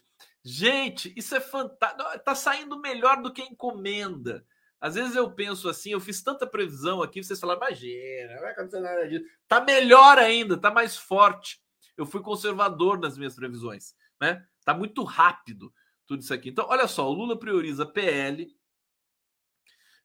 Gente, 0.45 1.13
isso 1.17 1.35
é 1.35 1.41
fantástico. 1.41 2.03
Tá 2.25 2.35
saindo 2.35 2.81
melhor 2.81 3.21
do 3.21 3.33
que 3.33 3.43
encomenda. 3.43 4.45
Às 4.81 4.95
vezes 4.95 5.17
eu 5.17 5.31
penso 5.31 5.69
assim, 5.69 5.91
eu 5.91 6.01
fiz 6.01 6.23
tanta 6.23 6.47
previsão 6.47 7.03
aqui, 7.03 7.23
vocês 7.23 7.41
falam, 7.41 7.57
imagina, 7.57 8.41
vai 8.41 8.53
acontecer 8.53 8.81
nada 8.81 9.09
disso. 9.09 9.25
Tá 9.49 9.61
melhor 9.61 10.19
ainda, 10.19 10.57
tá 10.57 10.71
mais 10.71 10.97
forte. 10.97 11.61
Eu 11.97 12.05
fui 12.05 12.21
conservador 12.21 12.99
nas 12.99 13.17
minhas 13.17 13.35
previsões, 13.35 13.95
né? 14.21 14.45
Tá 14.65 14.75
muito 14.75 15.03
rápido 15.03 15.73
tudo 16.07 16.21
isso 16.21 16.33
aqui. 16.33 16.51
Então, 16.51 16.67
olha 16.69 16.87
só, 16.87 17.09
o 17.09 17.13
Lula 17.13 17.39
prioriza 17.39 17.87
PL 17.87 18.55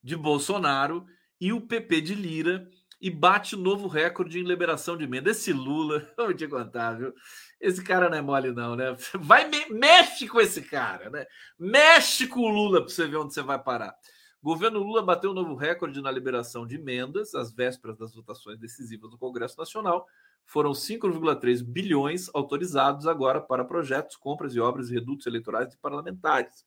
de 0.03 0.15
Bolsonaro 0.15 1.05
e 1.39 1.51
o 1.51 1.61
PP 1.61 2.01
de 2.01 2.15
Lira 2.15 2.67
e 3.01 3.09
bate 3.09 3.55
novo 3.55 3.87
recorde 3.87 4.39
em 4.39 4.43
liberação 4.43 4.95
de 4.95 5.03
emenda. 5.03 5.31
Esse 5.31 5.51
Lula, 5.51 6.07
vou 6.15 6.33
te 6.33 6.47
contar, 6.47 6.93
viu? 6.93 7.13
Esse 7.59 7.83
cara 7.83 8.09
não 8.09 8.17
é 8.17 8.21
mole, 8.21 8.51
não, 8.51 8.75
né? 8.75 8.95
Vai, 9.15 9.47
me, 9.49 9.65
mexe 9.69 10.27
com 10.27 10.39
esse 10.39 10.61
cara, 10.61 11.09
né? 11.09 11.25
Mexe 11.57 12.27
com 12.27 12.41
o 12.41 12.49
Lula 12.49 12.81
para 12.81 12.89
você 12.89 13.07
ver 13.07 13.17
onde 13.17 13.33
você 13.33 13.41
vai 13.41 13.61
parar. 13.61 13.95
Governo 14.43 14.79
Lula 14.79 15.03
bateu 15.03 15.31
um 15.31 15.35
novo 15.35 15.53
recorde 15.53 16.01
na 16.01 16.09
liberação 16.09 16.65
de 16.65 16.75
emendas 16.75 17.35
às 17.35 17.51
vésperas 17.51 17.97
das 17.97 18.15
votações 18.15 18.57
decisivas 18.57 19.11
do 19.11 19.17
Congresso 19.17 19.57
Nacional. 19.57 20.07
Foram 20.45 20.71
5,3 20.71 21.63
bilhões 21.63 22.27
autorizados 22.33 23.05
agora 23.05 23.39
para 23.39 23.63
projetos, 23.63 24.15
compras 24.15 24.55
e 24.55 24.59
obras 24.59 24.89
e 24.89 24.93
redutos 24.93 25.27
eleitorais 25.27 25.69
de 25.69 25.77
parlamentares. 25.77 26.65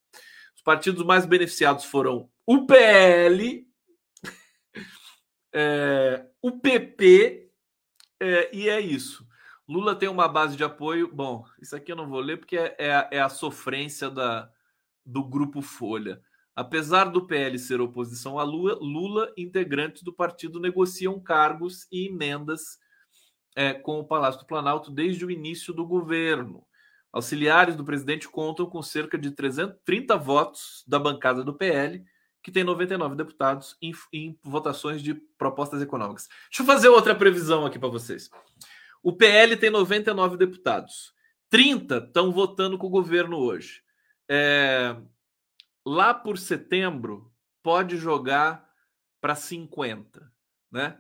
Os 0.54 0.62
partidos 0.62 1.04
mais 1.04 1.26
beneficiados 1.26 1.84
foram 1.84 2.30
o 2.46 2.64
PL, 2.64 3.66
é, 5.52 6.26
o 6.40 6.52
PP, 6.52 7.50
é, 8.20 8.56
e 8.56 8.68
é 8.68 8.80
isso. 8.80 9.26
Lula 9.68 9.96
tem 9.96 10.08
uma 10.08 10.28
base 10.28 10.56
de 10.56 10.62
apoio. 10.62 11.10
Bom, 11.12 11.44
isso 11.60 11.74
aqui 11.74 11.90
eu 11.90 11.96
não 11.96 12.08
vou 12.08 12.20
ler 12.20 12.36
porque 12.36 12.56
é, 12.56 12.76
é, 12.78 12.94
a, 12.94 13.08
é 13.10 13.20
a 13.20 13.28
sofrência 13.28 14.08
da, 14.08 14.48
do 15.04 15.24
grupo 15.24 15.60
Folha. 15.60 16.22
Apesar 16.56 17.06
do 17.06 17.26
PL 17.26 17.58
ser 17.58 17.80
oposição 17.80 18.38
a 18.38 18.44
Lula, 18.44 18.78
Lula, 18.80 19.32
integrantes 19.36 20.02
do 20.02 20.12
partido 20.12 20.60
negociam 20.60 21.18
cargos 21.20 21.86
e 21.90 22.06
emendas 22.06 22.78
é, 23.56 23.72
com 23.72 23.98
o 23.98 24.06
Palácio 24.06 24.40
do 24.40 24.46
Planalto 24.46 24.90
desde 24.90 25.24
o 25.24 25.30
início 25.30 25.72
do 25.72 25.86
governo. 25.86 26.64
Auxiliares 27.12 27.76
do 27.76 27.84
presidente 27.84 28.28
contam 28.28 28.66
com 28.66 28.82
cerca 28.82 29.16
de 29.16 29.30
330 29.30 30.16
votos 30.16 30.84
da 30.86 30.98
bancada 30.98 31.42
do 31.42 31.54
PL 31.54 32.04
que 32.42 32.52
tem 32.52 32.62
99 32.62 33.16
deputados 33.16 33.74
em, 33.80 33.92
em 34.12 34.38
votações 34.42 35.02
de 35.02 35.14
propostas 35.14 35.80
econômicas. 35.80 36.28
Deixa 36.50 36.62
eu 36.62 36.66
fazer 36.66 36.88
outra 36.88 37.14
previsão 37.14 37.64
aqui 37.64 37.78
para 37.78 37.88
vocês. 37.88 38.28
O 39.02 39.12
PL 39.12 39.56
tem 39.56 39.70
99 39.70 40.36
deputados. 40.36 41.14
30 41.48 41.98
estão 41.98 42.30
votando 42.30 42.76
com 42.76 42.86
o 42.86 42.90
governo 42.90 43.38
hoje. 43.38 43.80
É, 44.28 44.94
lá 45.84 46.14
por 46.14 46.38
setembro, 46.38 47.30
pode 47.62 47.96
jogar 47.96 48.68
para 49.20 49.34
50, 49.34 50.30
né? 50.70 50.98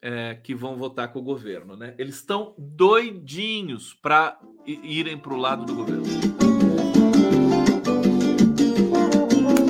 É, 0.00 0.36
que 0.36 0.54
vão 0.54 0.76
votar 0.76 1.12
com 1.12 1.18
o 1.18 1.22
governo, 1.22 1.76
né? 1.76 1.94
Eles 1.98 2.16
estão 2.16 2.54
doidinhos 2.56 3.94
para 3.94 4.40
irem 4.64 5.18
para 5.18 5.34
o 5.34 5.36
lado 5.36 5.64
do 5.64 5.74
governo. 5.74 6.04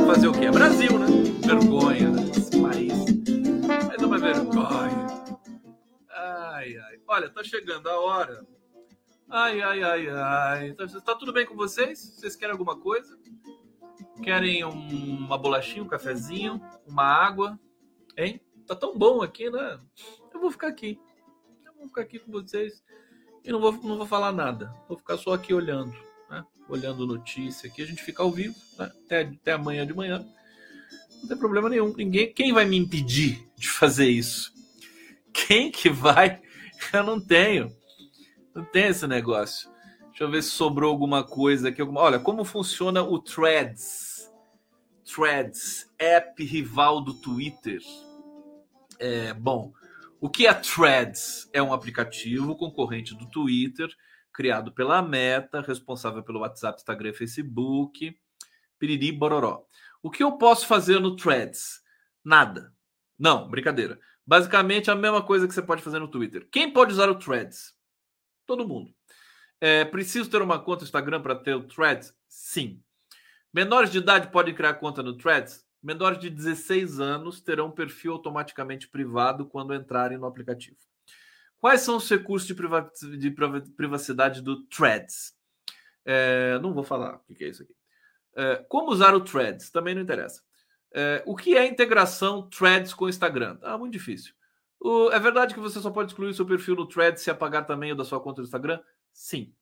Fazer 0.07 0.29
o 0.29 0.33
quê? 0.33 0.47
É 0.47 0.51
Brasil, 0.51 0.99
né? 0.99 1.07
Vergonha, 1.47 2.11
né? 2.11 2.31
Esse 2.31 2.61
país. 2.61 2.93
Mas 3.89 4.03
uma 4.03 4.19
vergonha. 4.19 5.07
Ai, 6.11 6.77
ai. 6.77 7.01
Olha, 7.07 7.31
tá 7.31 7.43
chegando 7.43 7.89
a 7.89 7.99
hora. 7.99 8.47
Ai, 9.31 9.63
ai, 9.63 9.83
ai, 9.83 10.09
ai. 10.11 10.73
Tá, 10.75 10.87
tá 10.87 11.15
tudo 11.15 11.33
bem 11.33 11.47
com 11.47 11.57
vocês? 11.57 11.99
Vocês 11.99 12.37
querem 12.37 12.53
alguma 12.53 12.79
coisa? 12.79 13.19
Querem 14.23 14.65
um, 14.65 15.17
uma 15.27 15.39
bolachinha, 15.39 15.83
um 15.83 15.89
cafezinho, 15.89 16.61
uma 16.87 17.05
água? 17.05 17.59
Hein? 18.17 18.41
Tá 18.67 18.75
tão 18.75 18.97
bom 18.97 19.23
aqui, 19.23 19.49
né? 19.51 19.79
Eu 20.33 20.41
vou 20.41 20.51
ficar 20.51 20.69
aqui. 20.69 21.01
Eu 21.65 21.73
vou 21.75 21.89
ficar 21.89 22.03
aqui 22.03 22.19
com 22.19 22.31
vocês 22.33 22.83
e 23.45 23.51
não 23.51 23.61
vou, 23.61 23.73
não 23.73 23.97
vou 23.97 24.07
falar 24.07 24.33
nada. 24.33 24.73
Vou 24.89 24.99
ficar 24.99 25.17
só 25.17 25.33
aqui 25.33 25.55
olhando, 25.55 25.95
né? 26.29 26.45
Olhando 26.69 27.07
notícia 27.07 27.69
aqui. 27.69 27.83
A 27.83 27.87
gente 27.87 28.03
fica 28.03 28.23
ao 28.23 28.31
vivo, 28.31 28.55
né? 28.79 28.91
até, 29.05 29.23
até 29.23 29.53
amanhã 29.53 29.87
de 29.87 29.95
manhã. 29.95 30.27
Não 31.21 31.29
tem 31.29 31.39
problema 31.39 31.69
nenhum. 31.69 31.95
Ninguém, 31.97 32.33
quem 32.33 32.53
vai 32.53 32.65
me 32.65 32.77
impedir 32.77 33.49
de 33.57 33.69
fazer 33.69 34.09
isso? 34.09 34.53
Quem 35.33 35.71
que 35.71 35.89
vai? 35.89 36.41
Eu 36.93 37.05
não 37.05 37.21
tenho. 37.21 37.73
Não 38.55 38.65
tem 38.65 38.89
esse 38.89 39.07
negócio. 39.07 39.71
Deixa 40.09 40.25
eu 40.25 40.31
ver 40.31 40.43
se 40.43 40.51
sobrou 40.51 40.91
alguma 40.91 41.23
coisa 41.23 41.69
aqui. 41.69 41.81
Olha, 41.81 42.19
como 42.19 42.45
funciona 42.45 43.03
o 43.05 43.21
Threads? 43.21 44.08
Threads, 45.15 45.91
app 45.99 46.45
rival 46.45 47.01
do 47.01 47.15
Twitter. 47.15 47.81
É, 48.99 49.33
bom, 49.33 49.73
o 50.21 50.29
que 50.29 50.47
é 50.47 50.53
Threads? 50.53 51.49
É 51.53 51.63
um 51.63 51.73
aplicativo 51.73 52.55
concorrente 52.57 53.15
do 53.15 53.29
Twitter, 53.31 53.89
criado 54.33 54.71
pela 54.71 55.01
Meta, 55.01 55.63
responsável 55.63 56.23
pelo 56.23 56.41
WhatsApp, 56.41 56.79
Instagram 56.79 57.11
e 57.11 57.15
Facebook. 57.15 58.19
Piriri 58.79 59.11
Bororó. 59.11 59.65
O 60.03 60.11
que 60.11 60.23
eu 60.23 60.33
posso 60.33 60.67
fazer 60.67 61.01
no 61.01 61.17
Threads? 61.17 61.81
Nada. 62.23 62.73
Não, 63.19 63.49
brincadeira. 63.49 63.99
Basicamente 64.27 64.91
a 64.91 64.95
mesma 64.95 65.23
coisa 65.23 65.49
que 65.49 65.55
você 65.55 65.63
pode 65.63 65.83
fazer 65.83 65.99
no 65.99 66.09
Twitter. 66.09 66.47
Quem 66.53 66.71
pode 66.71 66.93
usar 66.93 67.09
o 67.09 67.19
Threads? 67.19 67.75
Todo 68.47 68.69
mundo. 68.69 68.95
É, 69.61 69.85
preciso 69.87 70.31
ter 70.31 70.43
uma 70.43 70.59
conta 70.59 70.85
Instagram 70.85 71.23
para 71.23 71.35
ter 71.35 71.55
o 71.55 71.67
Threads? 71.67 72.15
Sim. 72.29 72.83
Menores 73.53 73.91
de 73.91 73.99
idade 73.99 74.31
podem 74.31 74.55
criar 74.55 74.75
conta 74.75 75.03
no 75.03 75.17
Threads? 75.17 75.67
Menores 75.83 76.19
de 76.19 76.29
16 76.29 77.01
anos 77.01 77.41
terão 77.41 77.71
perfil 77.71 78.13
automaticamente 78.13 78.89
privado 78.89 79.47
quando 79.47 79.75
entrarem 79.75 80.19
no 80.19 80.27
aplicativo. 80.27 80.77
Quais 81.59 81.81
são 81.81 81.97
os 81.97 82.09
recursos 82.09 82.47
de, 82.47 83.31
privacidade 83.77 84.43
do 84.43 84.65
Threads? 84.67 85.35
É, 86.05 86.59
não 86.61 86.73
vou 86.73 86.85
falar 86.85 87.21
o 87.29 87.35
que 87.35 87.45
é 87.45 87.49
isso 87.49 87.63
aqui. 87.63 87.75
É, 88.37 88.57
como 88.69 88.91
usar 88.91 89.15
o 89.15 89.21
Threads? 89.21 89.71
Também 89.71 89.95
não 89.95 90.03
interessa. 90.03 90.43
É, 90.95 91.23
o 91.27 91.37
que 91.37 91.57
é 91.57 91.67
integração 91.67 92.49
Threads 92.49 92.95
com 92.95 93.07
o 93.07 93.09
Instagram? 93.09 93.59
Ah, 93.63 93.77
muito 93.77 93.93
difícil. 93.93 94.33
O, 94.81 95.11
é 95.11 95.19
verdade 95.19 95.55
que 95.55 95.61
você 95.61 95.81
só 95.81 95.91
pode 95.91 96.13
excluir 96.13 96.33
seu 96.35 96.47
perfil 96.47 96.77
no 96.77 96.87
Threads 96.87 97.23
se 97.23 97.31
apagar 97.31 97.67
também 97.67 97.93
o 97.93 97.97
da 97.97 98.05
sua 98.05 98.21
conta 98.21 98.41
do 98.41 98.47
Instagram? 98.47 98.81
Sim. 99.13 99.53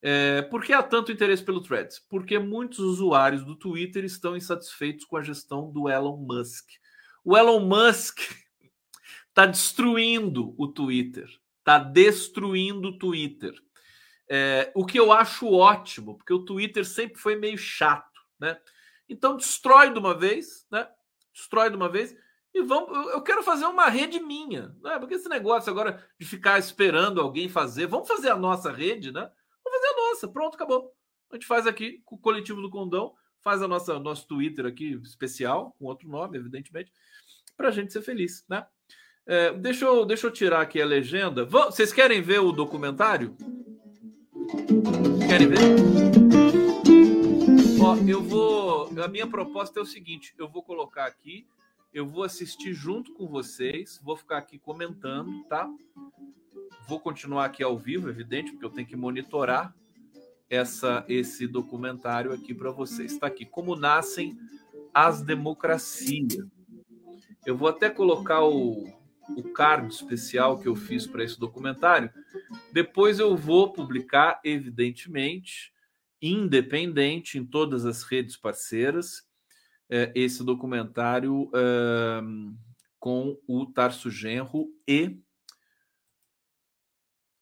É, 0.00 0.42
por 0.42 0.62
que 0.62 0.72
há 0.72 0.82
tanto 0.82 1.10
interesse 1.10 1.42
pelo 1.42 1.60
Threads? 1.60 1.98
Porque 1.98 2.38
muitos 2.38 2.78
usuários 2.78 3.44
do 3.44 3.56
Twitter 3.56 4.04
estão 4.04 4.36
insatisfeitos 4.36 5.04
com 5.04 5.16
a 5.16 5.22
gestão 5.22 5.70
do 5.70 5.88
Elon 5.88 6.16
Musk. 6.16 6.70
O 7.24 7.36
Elon 7.36 7.60
Musk 7.60 8.20
está 9.28 9.44
destruindo 9.46 10.54
o 10.56 10.68
Twitter, 10.68 11.28
está 11.58 11.78
destruindo 11.78 12.88
o 12.88 12.98
Twitter. 12.98 13.54
É, 14.30 14.70
o 14.74 14.84
que 14.84 14.98
eu 14.98 15.10
acho 15.10 15.50
ótimo, 15.50 16.16
porque 16.16 16.32
o 16.32 16.44
Twitter 16.44 16.84
sempre 16.84 17.18
foi 17.18 17.34
meio 17.34 17.56
chato, 17.56 18.20
né? 18.38 18.58
Então 19.08 19.36
destrói 19.36 19.90
de 19.90 19.98
uma 19.98 20.14
vez, 20.14 20.66
né? 20.70 20.86
Destrói 21.32 21.70
de 21.70 21.76
uma 21.76 21.88
vez 21.88 22.14
e 22.54 22.62
vamos. 22.62 22.90
Eu 23.12 23.22
quero 23.22 23.42
fazer 23.42 23.64
uma 23.64 23.88
rede 23.88 24.20
minha, 24.20 24.74
né? 24.82 24.98
Porque 24.98 25.14
esse 25.14 25.28
negócio 25.28 25.70
agora 25.70 26.04
de 26.18 26.26
ficar 26.26 26.58
esperando 26.58 27.20
alguém 27.20 27.48
fazer, 27.48 27.86
vamos 27.86 28.06
fazer 28.06 28.30
a 28.30 28.36
nossa 28.36 28.70
rede, 28.70 29.10
né? 29.10 29.30
Nossa, 30.08 30.26
pronto, 30.26 30.54
acabou. 30.54 30.90
A 31.30 31.36
gente 31.36 31.46
faz 31.46 31.66
aqui 31.66 32.00
com 32.04 32.16
o 32.16 32.18
coletivo 32.18 32.62
do 32.62 32.70
Condão, 32.70 33.12
faz 33.42 33.60
a 33.60 33.68
nossa 33.68 33.98
nosso 33.98 34.26
Twitter 34.26 34.64
aqui 34.64 34.98
especial, 35.04 35.76
com 35.78 35.84
outro 35.84 36.08
nome, 36.08 36.38
evidentemente, 36.38 36.90
para 37.54 37.68
a 37.68 37.70
gente 37.70 37.92
ser 37.92 38.00
feliz, 38.00 38.42
né? 38.48 38.66
É, 39.26 39.52
deixa, 39.52 39.84
eu, 39.84 40.06
deixa 40.06 40.26
eu 40.26 40.30
tirar 40.30 40.62
aqui 40.62 40.80
a 40.80 40.86
legenda. 40.86 41.44
vocês 41.44 41.92
querem 41.92 42.22
ver 42.22 42.40
o 42.40 42.52
documentário? 42.52 43.36
Querem 45.28 45.46
ver? 45.46 45.58
Ó, 47.82 47.96
eu 48.08 48.22
vou. 48.22 48.90
A 49.04 49.08
minha 49.08 49.26
proposta 49.26 49.78
é 49.78 49.82
o 49.82 49.86
seguinte: 49.86 50.34
eu 50.38 50.48
vou 50.48 50.62
colocar 50.62 51.04
aqui, 51.04 51.46
eu 51.92 52.06
vou 52.06 52.24
assistir 52.24 52.72
junto 52.72 53.12
com 53.12 53.28
vocês, 53.28 54.00
vou 54.02 54.16
ficar 54.16 54.38
aqui 54.38 54.58
comentando, 54.58 55.44
tá? 55.44 55.68
Vou 56.88 56.98
continuar 56.98 57.44
aqui 57.44 57.62
ao 57.62 57.76
vivo, 57.76 58.08
evidente, 58.08 58.52
porque 58.52 58.64
eu 58.64 58.70
tenho 58.70 58.86
que 58.86 58.96
monitorar 58.96 59.74
essa 60.50 61.04
esse 61.08 61.46
documentário 61.46 62.32
aqui 62.32 62.54
para 62.54 62.70
vocês. 62.70 63.12
Está 63.12 63.26
aqui 63.26 63.44
como 63.44 63.76
nascem 63.76 64.38
as 64.92 65.22
democracias. 65.22 66.38
Eu 67.46 67.56
vou 67.56 67.68
até 67.68 67.88
colocar 67.88 68.44
o, 68.44 68.86
o 69.36 69.42
card 69.52 69.92
especial 69.92 70.58
que 70.58 70.68
eu 70.68 70.74
fiz 70.74 71.06
para 71.06 71.24
esse 71.24 71.38
documentário. 71.38 72.10
Depois 72.72 73.18
eu 73.18 73.36
vou 73.36 73.72
publicar, 73.72 74.40
evidentemente, 74.44 75.72
independente 76.20 77.38
em 77.38 77.44
todas 77.44 77.84
as 77.86 78.02
redes 78.02 78.36
parceiras, 78.36 79.26
é, 79.88 80.12
esse 80.14 80.44
documentário 80.44 81.50
é, 81.54 82.20
com 82.98 83.38
o 83.46 83.66
Tarso 83.66 84.10
Genro 84.10 84.68
e 84.86 85.18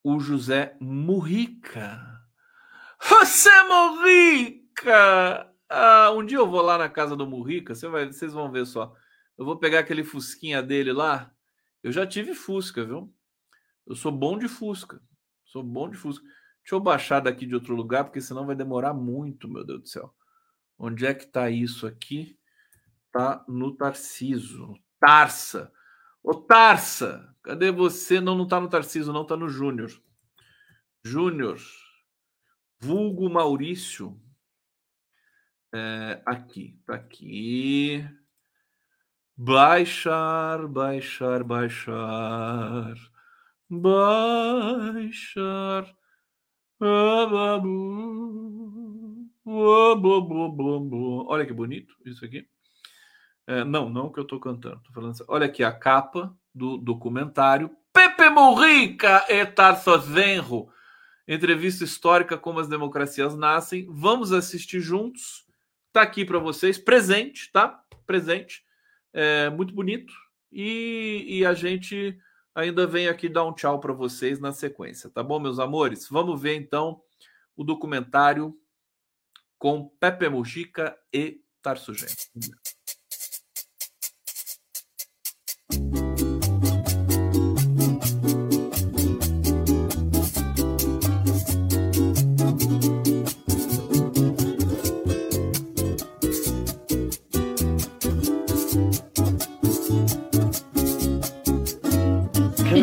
o 0.05 0.21
José 0.21 0.77
Murrica. 0.81 2.16
José 3.09 3.63
Murrica! 3.65 5.53
Ah, 5.69 6.11
um 6.13 6.25
dia 6.25 6.39
eu 6.39 6.49
vou 6.49 6.63
lá 6.63 6.79
na 6.79 6.89
casa 6.89 7.17
do 7.17 7.27
Murrica, 7.27 7.75
você 7.75 7.89
vai, 7.89 8.07
vocês 8.07 8.33
vão 8.33 8.51
ver 8.51 8.67
só. 8.67 8.95
Eu 9.37 9.45
vou 9.45 9.59
pegar 9.59 9.81
aquele 9.81 10.05
fusquinha 10.05 10.63
dele 10.63 10.93
lá. 10.93 11.33
Eu 11.83 11.93
já 11.93 12.07
tive 12.07 12.35
Fusca, 12.35 12.85
viu? 12.85 13.13
Eu 13.87 13.95
sou 13.95 14.11
bom 14.11 14.39
de 14.39 14.49
Fusca. 14.49 15.01
Sou 15.45 15.63
bom 15.63 15.89
de 15.89 15.97
Fusca. 15.97 16.25
Deixa 16.63 16.75
eu 16.75 16.81
baixar 16.81 17.21
daqui 17.21 17.47
de 17.47 17.55
outro 17.55 17.75
lugar, 17.75 18.05
porque 18.05 18.21
senão 18.21 18.47
vai 18.47 18.57
demorar 18.57 18.93
muito, 18.93 19.49
meu 19.49 19.65
Deus 19.65 19.83
do 19.83 19.89
céu. 19.89 20.15
Onde 20.79 21.07
é 21.07 21.15
que 21.15 21.27
tá 21.27 21.49
isso 21.49 21.87
aqui? 21.87 22.39
Tá 23.13 23.45
no 23.47 23.77
Tarciso. 23.77 24.75
Tarsa. 24.99 25.73
Ô, 26.23 26.35
Tarsa, 26.35 27.33
cadê 27.43 27.71
você? 27.71 28.21
Não, 28.21 28.35
não 28.35 28.49
tá 28.49 28.61
no 28.61 28.69
Tarciso, 28.69 29.13
não, 29.13 29.25
tá 29.25 29.37
no 29.37 29.49
Júnior. 29.49 29.91
Júnior. 31.05 31.61
Vulgo 32.87 33.29
Maurício. 33.29 34.17
É, 35.75 36.23
aqui, 36.25 36.79
tá 36.87 36.95
aqui. 36.95 38.09
Baixar, 39.37 40.69
baixar, 40.69 41.43
baixar. 41.43 42.95
Baixar. 43.69 45.05
Olha 51.27 51.45
que 51.45 51.53
bonito 51.53 51.97
isso 52.05 52.25
aqui. 52.25 52.49
É, 53.49 53.65
não, 53.65 53.91
não 53.91 54.13
que 54.13 54.21
eu 54.21 54.23
estou 54.23 54.39
cantando. 54.39 54.81
Tô 54.85 54.93
falando 54.93 55.11
assim. 55.11 55.25
Olha 55.27 55.47
aqui 55.47 55.65
a 55.65 55.73
capa 55.73 56.33
do 56.55 56.79
documentário. 56.79 57.77
Pepe 57.93 58.31
Murrica 58.31 59.25
e 59.29 59.45
Tarso 59.45 59.99
Zenro. 60.03 60.69
Entrevista 61.27 61.85
histórica 61.85 62.39
como 62.39 62.61
as 62.61 62.69
democracias 62.69 63.37
nascem. 63.37 63.87
Vamos 63.89 64.33
assistir 64.33 64.81
juntos. 64.81 65.45
Tá 65.93 66.03
aqui 66.03 66.25
para 66.25 66.39
vocês, 66.39 66.79
presente, 66.79 67.51
tá? 67.53 67.83
Presente. 68.07 68.65
É, 69.13 69.51
muito 69.51 69.75
bonito. 69.75 70.13
E, 70.53 71.25
e 71.27 71.45
a 71.45 71.53
gente 71.55 72.19
ainda 72.55 72.87
venho 72.87 73.11
aqui 73.11 73.29
dar 73.29 73.45
um 73.45 73.53
tchau 73.53 73.79
para 73.79 73.93
vocês 73.93 74.41
na 74.41 74.53
sequência, 74.53 75.11
tá 75.11 75.23
bom, 75.23 75.39
meus 75.39 75.59
amores? 75.59 76.09
Vamos 76.09 76.41
ver 76.41 76.55
então 76.55 77.03
o 77.55 77.63
documentário 77.63 78.59
com 79.59 79.89
Pepe 80.01 80.29
Mujica 80.29 80.97
e 81.13 81.43
Tarso 81.61 81.93
Gêmeo. 81.93 82.17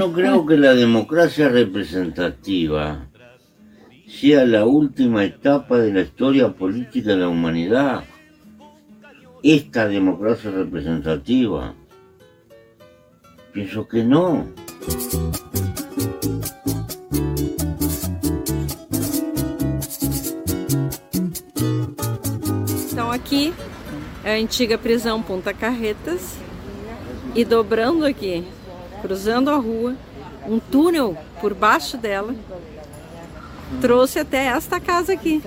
No 0.04 0.12
creo 0.12 0.46
que 0.46 0.58
la 0.58 0.74
democracia 0.74 1.48
representativa 1.48 3.08
sea 4.06 4.46
la 4.46 4.66
última 4.66 5.24
etapa 5.24 5.78
de 5.78 5.94
la 5.94 6.02
historia 6.02 6.52
política 6.52 7.12
de 7.12 7.18
la 7.18 7.30
humanidad. 7.30 8.04
Esta 9.42 9.88
democracia 9.88 10.52
representativa. 10.52 11.74
Pienso 13.54 13.88
que 13.88 14.04
no. 14.04 14.46
Então 22.92 23.10
aqui 23.10 23.54
é 24.26 24.34
a 24.34 24.38
antiga 24.38 24.78
prisão 24.78 25.22
Ponta 25.22 25.54
Carretas 25.54 26.36
e 27.34 27.46
dobrando 27.46 28.06
aqui, 28.06 28.46
cruzando 29.04 29.52
a 29.52 29.58
rua, 29.58 29.96
um 30.48 30.60
túnel 30.60 31.18
por 31.42 31.54
baixo 31.54 31.98
dela 31.98 32.34
trouxe 33.82 34.20
até 34.20 34.48
esta 34.48 34.80
casa 34.80 35.12
aqui. 35.12 35.44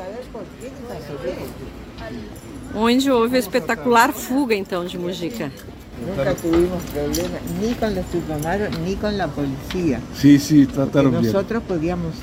Onde 2.75 3.11
houve 3.11 3.37
a 3.37 3.39
espetacular 3.39 4.13
fuga 4.13 4.55
então 4.55 4.85
de 4.85 4.99
Mujica. 4.99 5.51
Nunca 5.99 6.35
tuvimos 6.35 6.83
problemas 6.93 7.41
ni 7.59 7.75
con 7.75 7.95
los 7.95 8.05
tupamaros 8.07 8.79
ni 8.81 8.97
con 8.97 9.17
la 9.17 9.29
policía. 9.29 10.01
Sí, 10.15 10.39
sí, 10.39 10.67
trataron 10.67 11.13
bien. 11.13 11.25
Nosotros 11.25 11.63
podíamos 11.63 12.15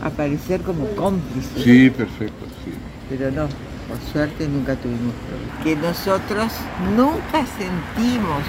aparecer 0.00 0.60
como 0.60 0.86
cómplices. 0.90 1.64
Sí, 1.64 1.90
perfecto, 1.90 2.46
sí. 2.64 2.72
Pero 3.08 3.32
no, 3.32 3.48
por 3.88 3.98
suerte 4.12 4.46
nunca 4.46 4.76
tuvimos 4.76 5.14
problemas. 5.26 5.64
Que 5.64 5.74
nosotros 5.74 6.52
nunca 6.96 7.44
sentimos, 7.58 8.42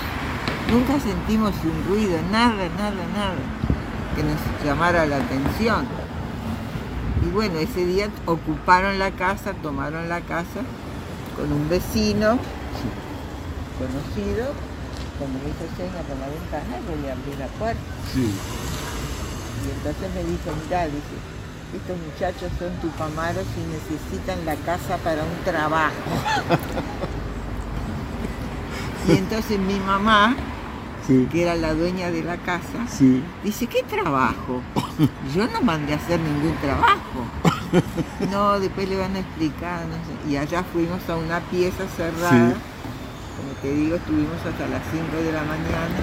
nunca 0.71 0.99
sentimos 0.99 1.53
un 1.63 1.85
ruido, 1.87 2.17
nada, 2.31 2.69
nada, 2.77 3.03
nada, 3.13 3.35
que 4.15 4.23
nos 4.23 4.37
llamara 4.63 5.05
la 5.05 5.17
atención. 5.17 5.85
Y 7.25 7.29
bueno, 7.31 7.59
ese 7.59 7.85
día 7.85 8.09
ocuparon 8.25 8.99
la 8.99 9.11
casa, 9.11 9.53
tomaron 9.53 10.07
la 10.09 10.21
casa 10.21 10.61
con 11.35 11.51
un 11.51 11.69
vecino 11.69 12.37
conocido, 13.77 14.53
como 15.17 15.33
me 15.39 15.49
hizo 15.49 15.65
seña 15.75 16.01
por 16.03 16.17
la 16.17 16.27
ventana, 16.27 16.79
yo 16.87 16.95
le 17.01 17.11
abrí 17.11 17.35
la 17.37 17.47
puerta. 17.59 17.81
Sí. 18.13 18.33
Y 19.65 19.71
entonces 19.71 20.15
me 20.15 20.23
dijo, 20.23 20.51
mira, 20.63 20.85
dice, 20.85 21.15
estos 21.75 21.97
muchachos 21.97 22.51
son 22.57 22.73
tupamaros 22.81 23.45
y 23.57 23.61
necesitan 23.71 24.45
la 24.45 24.55
casa 24.55 24.97
para 24.97 25.23
un 25.23 25.43
trabajo. 25.43 25.93
y 29.07 29.11
entonces 29.17 29.59
mi 29.59 29.79
mamá, 29.79 30.35
Sí. 31.09 31.27
que 31.31 31.41
era 31.41 31.55
la 31.55 31.73
dueña 31.73 32.11
de 32.11 32.23
la 32.23 32.37
casa, 32.37 32.87
Sí. 32.87 33.21
dice, 33.43 33.65
¿qué 33.65 33.81
trabajo? 33.81 34.61
Yo 35.35 35.47
no 35.47 35.59
mandé 35.61 35.93
a 35.93 35.95
hacer 35.95 36.19
ningún 36.19 36.55
trabajo. 36.61 37.19
No, 38.31 38.59
después 38.59 38.87
le 38.89 38.97
van 38.97 39.15
a 39.15 39.19
explicar. 39.19 39.85
no 39.87 39.93
sé. 39.95 40.31
Y 40.31 40.37
allá 40.37 40.63
fuimos 40.63 41.07
a 41.09 41.15
una 41.17 41.39
pieza 41.51 41.87
cerrada. 41.97 42.53
Como 43.37 43.51
te 43.61 43.73
digo, 43.73 43.95
estuvimos 43.95 44.37
hasta 44.45 44.67
las 44.67 44.81
5 44.91 45.17
de 45.23 45.31
la 45.31 45.43
mañana. 45.43 45.97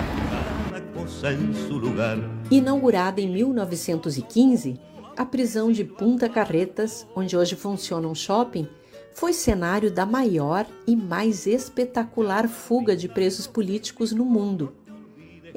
Inaugurada 2.50 3.20
em 3.20 3.28
1915, 3.28 4.78
a 5.16 5.24
prisão 5.24 5.72
de 5.72 5.84
Punta 5.84 6.28
Carretas, 6.28 7.07
onde 7.14 7.36
hoje 7.36 7.57
funciona 7.57 8.07
um 8.09 8.14
shopping, 8.14 8.68
foi 9.14 9.32
cenário 9.32 9.90
da 9.90 10.04
maior 10.07 10.66
e 10.86 10.94
mais 10.94 11.46
espetacular 11.46 12.48
fuga 12.48 12.94
de 12.96 13.09
presos 13.09 13.46
políticos 13.46 14.12
no 14.12 14.24
mundo. 14.24 14.72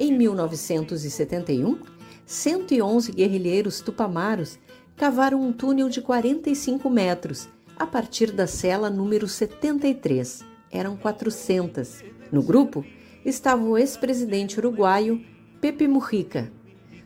Em 0.02 0.16
1971, 0.16 1.78
111 2.24 3.12
guerrilheiros 3.12 3.82
tupamaros 3.82 4.58
cavaram 4.96 5.42
um 5.42 5.52
túnel 5.52 5.90
de 5.90 6.00
45 6.00 6.88
metros 6.88 7.50
a 7.78 7.86
partir 7.86 8.32
da 8.32 8.46
cela 8.46 8.88
número 8.88 9.28
73. 9.28 10.42
Eram 10.72 10.96
400. 10.96 12.02
No 12.32 12.42
grupo 12.42 12.82
estava 13.26 13.62
o 13.62 13.76
ex-presidente 13.76 14.58
uruguaio 14.58 15.22
Pepe 15.60 15.86
Mujica. 15.86 16.50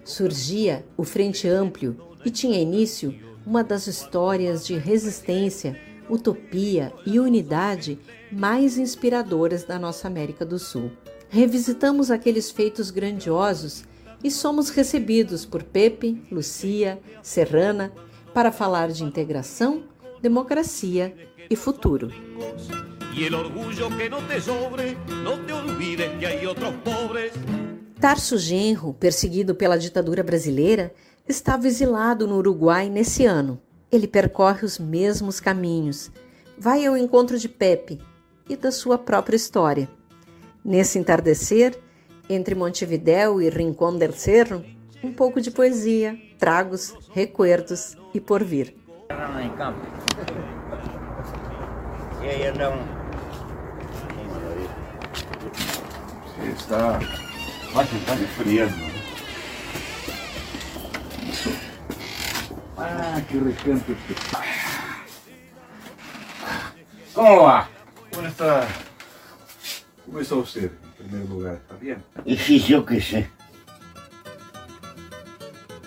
Surgia 0.04 0.86
o 0.96 1.02
Frente 1.02 1.48
Amplio 1.48 1.96
e 2.24 2.30
tinha 2.30 2.62
início 2.62 3.12
uma 3.44 3.64
das 3.64 3.88
histórias 3.88 4.64
de 4.64 4.76
resistência, 4.76 5.76
utopia 6.08 6.92
e 7.04 7.18
unidade 7.18 7.98
mais 8.30 8.78
inspiradoras 8.78 9.64
da 9.64 9.80
nossa 9.80 10.06
América 10.06 10.46
do 10.46 10.60
Sul. 10.60 10.92
Revisitamos 11.34 12.12
aqueles 12.12 12.52
feitos 12.52 12.92
grandiosos 12.92 13.82
e 14.22 14.30
somos 14.30 14.70
recebidos 14.70 15.44
por 15.44 15.64
Pepe, 15.64 16.22
Lucia, 16.30 17.00
Serrana 17.24 17.92
para 18.32 18.52
falar 18.52 18.92
de 18.92 19.02
integração, 19.02 19.82
democracia 20.22 21.12
e 21.50 21.56
futuro. 21.56 22.08
Tarso 28.00 28.38
Genro, 28.38 28.94
perseguido 28.94 29.56
pela 29.56 29.76
ditadura 29.76 30.22
brasileira, 30.22 30.94
estava 31.28 31.66
exilado 31.66 32.28
no 32.28 32.36
Uruguai 32.36 32.88
nesse 32.88 33.24
ano. 33.26 33.60
Ele 33.90 34.06
percorre 34.06 34.64
os 34.64 34.78
mesmos 34.78 35.40
caminhos, 35.40 36.12
vai 36.56 36.86
ao 36.86 36.96
encontro 36.96 37.36
de 37.40 37.48
Pepe 37.48 38.00
e 38.48 38.54
da 38.54 38.70
sua 38.70 38.96
própria 38.96 39.34
história. 39.34 39.90
Nesse 40.64 40.98
entardecer, 40.98 41.78
entre 42.28 42.54
Montevidéu 42.54 43.42
e 43.42 43.50
Rincón 43.50 43.98
del 43.98 44.14
Cerro, 44.14 44.64
um 45.02 45.12
pouco 45.12 45.38
de 45.38 45.50
poesia, 45.50 46.18
tragos, 46.38 46.94
recuerdos 47.14 47.98
e 48.14 48.20
porvir. 48.20 48.74
Está. 56.56 56.98
Vai 57.74 57.86
que 57.86 57.96
está 57.96 58.14
esfriando. 58.14 58.74
Ah, 62.78 63.20
que 63.28 63.38
recanto. 63.38 63.94
¿Cómo 67.12 67.42
va? 67.42 67.68
¿Cómo 68.14 68.26
está? 68.26 68.66
Sí, 72.38 72.58
yo 72.60 72.84
qué 72.84 73.00
sé. 73.00 73.30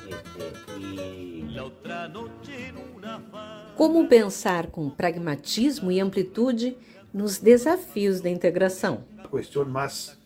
Este, 0.10 0.80
y 0.80 1.44
La 1.54 1.66
otra 1.66 2.08
noche 2.08 2.70
en 2.70 2.78
una 2.96 3.20
farra. 3.20 3.74
Como 3.76 4.08
pensar 4.10 4.72
com 4.72 4.90
pragmatismo 4.90 5.92
e 5.92 6.00
amplitude 6.00 6.76
nos 7.14 7.38
desafios 7.38 8.22
da 8.22 8.30
integração? 8.30 9.04
La 9.16 9.28
cuestión 9.28 9.72
más 9.72 10.18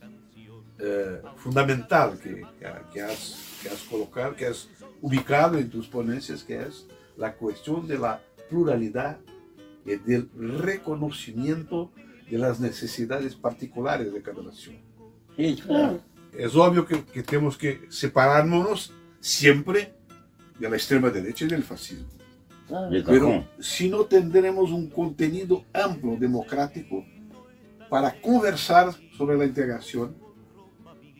eh, 0.80 1.22
fundamental 1.36 2.18
que, 2.18 2.46
que, 2.60 2.68
que 2.94 3.02
has, 3.02 3.60
que 3.62 3.68
has 3.68 3.82
colocado, 3.84 4.36
que 4.36 4.46
has 4.46 4.70
ubicado 5.02 5.58
en 5.58 5.70
tus 5.70 5.88
ponencias, 5.88 6.44
que 6.44 6.56
es 6.56 6.88
la 7.18 7.34
cuestión 7.34 7.88
de 7.88 7.98
la 7.98 8.22
pluralidad 8.50 9.20
y 9.86 9.96
del 9.96 10.30
reconocimiento 10.36 11.92
de 12.32 12.38
las 12.38 12.60
necesidades 12.62 13.36
particulares 13.36 14.12
de 14.14 14.22
cada 14.22 14.42
nación. 14.42 14.78
sí, 15.38 15.56
claro. 15.66 16.00
Es 16.38 16.56
obvio 16.56 16.86
que, 16.86 17.04
que 17.04 17.24
tenemos 17.24 17.58
que 17.58 17.82
separarnos 17.90 18.94
siempre 19.20 19.94
de 20.58 20.70
la 20.70 20.78
extrema 20.78 21.10
derecha 21.10 21.44
y 21.44 21.50
del 21.50 21.62
fascismo. 21.64 22.08
Pero 23.06 23.46
si 23.60 23.90
no 23.90 24.06
tendremos 24.06 24.72
un 24.72 24.90
contenido 24.90 25.66
amplio, 25.74 26.16
democrático, 26.18 27.04
para 27.90 28.14
conversar 28.22 28.94
sobre 29.18 29.38
la 29.38 29.44
integración, 29.46 30.16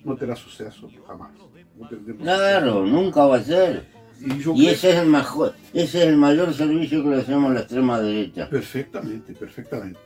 no 0.06 0.16
tendrá 0.16 0.38
suceso 0.38 0.90
jamás. 1.06 1.32
No 1.78 1.90
Claro, 2.20 2.86
nunca 2.86 3.26
va 3.26 3.36
a 3.36 3.44
ser. 3.44 3.88
Y 4.22 4.40
yo 4.40 4.54
Y 4.54 4.60
creo- 4.60 4.72
ese 4.72 4.90
es 4.92 4.96
el 4.98 5.08
mejor, 5.10 5.54
ese 5.74 6.04
es 6.04 6.08
el 6.08 6.16
mayor 6.16 6.54
servicio 6.54 7.04
que 7.04 7.10
le 7.10 7.16
hacemos 7.18 7.52
a 7.52 7.54
la 7.56 7.60
extrema 7.62 8.00
derecha. 8.00 8.48
Perfectamente, 8.50 9.34
perfectamente. 9.34 10.00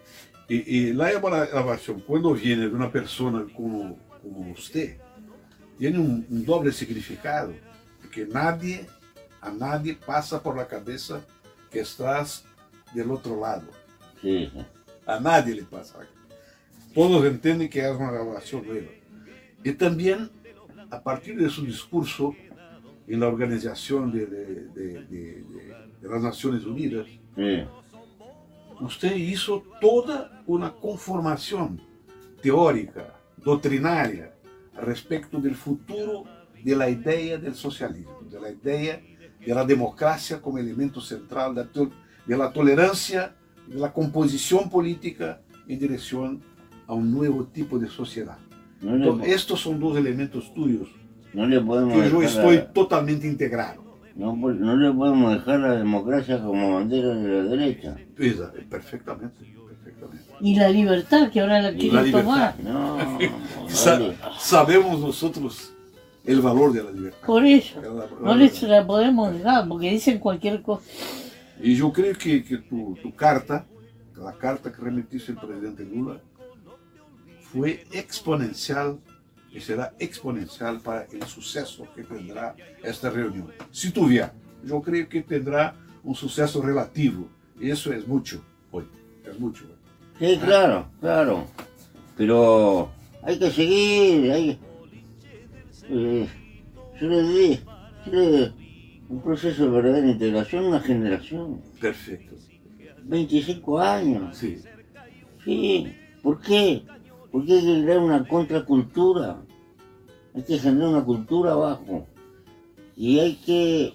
Y, 0.48 0.78
y 0.89 0.93
la 0.93 1.12
evaluación, 1.12 2.02
cuando 2.02 2.34
viene 2.34 2.68
de 2.70 2.76
una 2.76 2.91
persona 2.91 3.46
como, 3.56 3.98
como 4.22 4.52
usted, 4.52 4.98
tiene 5.78 5.98
un, 6.00 6.26
un 6.30 6.46
doble 6.46 6.72
significado, 6.72 7.54
porque 8.02 8.26
nadie, 8.26 8.86
a 9.41 9.50
nadie 9.52 9.96
pasa 9.96 10.41
por 10.41 10.56
la 10.56 10.68
cabeza 10.68 11.26
que 11.72 11.80
estás 11.80 12.46
del 12.93 13.12
otro 13.12 13.39
lado. 13.39 13.68
Sí. 14.22 14.52
A 15.06 15.20
nadie 15.20 15.56
le 15.56 15.64
pasa. 15.64 16.00
Todos 16.93 17.26
entienden 17.26 17.70
que 17.70 17.80
es 17.82 17.96
una 17.96 18.10
evaluación 18.10 18.66
nueva. 18.66 18.88
Y 19.64 19.72
también, 19.74 20.30
a 20.91 21.02
partir 21.02 21.38
de 21.38 21.50
su 21.50 21.66
discurso 21.66 22.36
en 23.08 23.20
la 23.20 23.28
organización 23.28 24.12
de, 24.12 24.26
de- 24.28 24.46
de- 24.68 25.04
de- 25.04 25.43
de- 25.43 25.76
de 26.02 26.10
las 26.10 26.22
Naciones 26.22 26.64
Unidas, 26.66 27.06
sí. 27.36 27.64
Usted 28.82 29.15
hizo 29.15 29.63
toda 29.82 30.43
una 30.47 30.71
conformación 30.73 31.82
teórica, 32.41 33.13
doctrinaria, 33.43 34.34
respecto 34.82 35.39
del 35.39 35.55
futuro 35.55 36.23
de 36.63 36.76
la 36.76 36.89
idea 36.89 37.38
del 37.38 37.55
socialismo, 37.55 38.19
de 38.30 38.39
la 38.39 38.49
idea 38.51 39.01
de 39.45 39.53
la 39.53 39.63
democracia 39.63 40.41
como 40.41 40.57
elemento 40.57 40.99
central 40.99 41.53
da 41.55 41.65
to- 41.65 41.91
de 42.26 42.38
la 42.38 42.51
tolerancia, 42.51 43.36
de 43.67 43.76
la 43.80 43.93
composición 43.93 44.69
política 44.69 45.41
en 45.67 45.80
dirección 45.80 46.41
a 46.88 46.93
un 46.93 47.11
nuevo 47.11 47.45
tipo 47.45 47.78
de 47.80 47.88
sociedad. 47.88 48.38
No 48.82 48.95
le, 48.95 49.05
Entonces, 49.07 49.34
estos 49.36 49.61
son 49.61 49.80
dos 49.80 49.97
elementos 49.97 50.53
tuyos 50.53 50.89
no 51.34 51.45
le 51.47 51.59
podemos 51.61 51.93
que 51.93 52.09
yo 52.09 52.19
dejar 52.21 52.23
estoy 52.38 52.55
la- 52.57 52.73
totalmente 52.73 53.28
integrado. 53.28 53.84
no, 54.15 54.38
pues, 54.39 54.55
no 54.57 54.76
le 54.76 54.91
podemos 54.91 55.34
dejar 55.34 55.59
la 55.59 55.71
democracia 55.76 56.41
como 56.43 56.76
bandera 56.76 57.09
de 57.15 57.28
la 57.28 57.43
derecha. 57.49 57.97
Perfectamente, 58.16 58.70
perfectamente. 58.70 60.26
Y 60.41 60.55
la 60.55 60.70
libertad 60.70 61.32
que 61.32 61.39
ahora 61.41 61.61
la 61.61 61.74
quieren 61.74 62.11
tomar. 62.11 62.55
No, 62.61 62.97
vale. 63.86 64.18
sabemos 64.39 64.99
nosotros 64.99 65.74
el 66.26 66.41
valor 66.41 66.74
de 66.74 66.84
la 66.84 66.91
libertad. 66.91 67.26
Por 67.26 67.45
eso. 67.45 67.82
La- 67.82 67.89
la- 67.89 68.09
No 68.22 68.36
les 68.36 68.61
la 68.63 68.86
podemos 68.86 69.34
dejar 69.34 69.68
porque 69.68 69.91
dicen 69.91 70.20
cualquier 70.20 70.61
cosa. 70.61 70.84
Y 71.61 71.76
yo 71.76 71.91
creo 71.93 72.13
que, 72.18 72.43
que 72.43 72.57
tu, 72.57 72.97
tu 73.01 73.13
carta, 73.16 73.66
la 74.16 74.34
carta 74.34 74.72
que 74.72 74.82
remitiste 74.82 75.32
el 75.32 75.38
presidente 75.38 75.84
Lula, 75.86 76.20
fue 77.51 77.86
exponencial 77.91 78.99
y 79.53 79.59
será 79.61 79.93
exponencial 79.99 80.82
para 80.82 81.03
el 81.11 81.24
suceso 81.24 81.88
que 81.95 82.03
tendrá 82.03 82.55
esta 82.84 83.09
reunión. 83.09 83.51
Si 83.72 83.91
tuviera, 83.91 84.34
yo 84.66 84.82
creo 84.82 85.07
que 85.07 85.22
tendrá 85.22 85.76
un 86.03 86.13
suceso 86.16 86.61
relativo. 86.61 87.30
Y 87.60 87.70
eso 87.70 87.93
es 87.93 88.08
mucho 88.08 88.41
hoy. 88.72 88.86
Es 89.26 89.39
mucho. 89.39 89.66
hoy. 89.66 89.76
Sí, 90.20 90.38
claro, 90.39 90.88
claro. 90.99 91.45
Pero 92.18 92.89
hay 93.24 93.38
que 93.39 93.51
seguir, 93.51 94.32
hay 94.32 94.60
eh, 95.89 96.28
yo 96.99 97.08
le 97.08 97.24
di, 97.24 97.60
yo 98.06 98.12
le- 98.12 98.53
un 99.08 99.22
proceso 99.22 99.66
de 99.66 99.70
verdadera 99.70 100.08
integración, 100.08 100.66
una 100.66 100.80
generación, 100.80 101.62
Perfecto. 101.80 102.36
25 103.03 103.80
años. 103.80 104.36
Sí. 104.38 104.58
Sí, 105.43 105.93
¿por 106.24 106.39
qué? 106.41 106.82
Porque 107.32 107.53
hay 107.53 107.62
que 107.62 107.84
crear 107.84 107.99
una 107.99 108.28
contracultura, 108.28 109.38
hay 110.34 110.41
que 110.41 110.58
generar 110.58 110.88
una 110.89 111.03
cultura 111.03 111.51
abajo 111.51 112.08
y 112.97 113.20
hay 113.20 113.36
que 113.36 113.93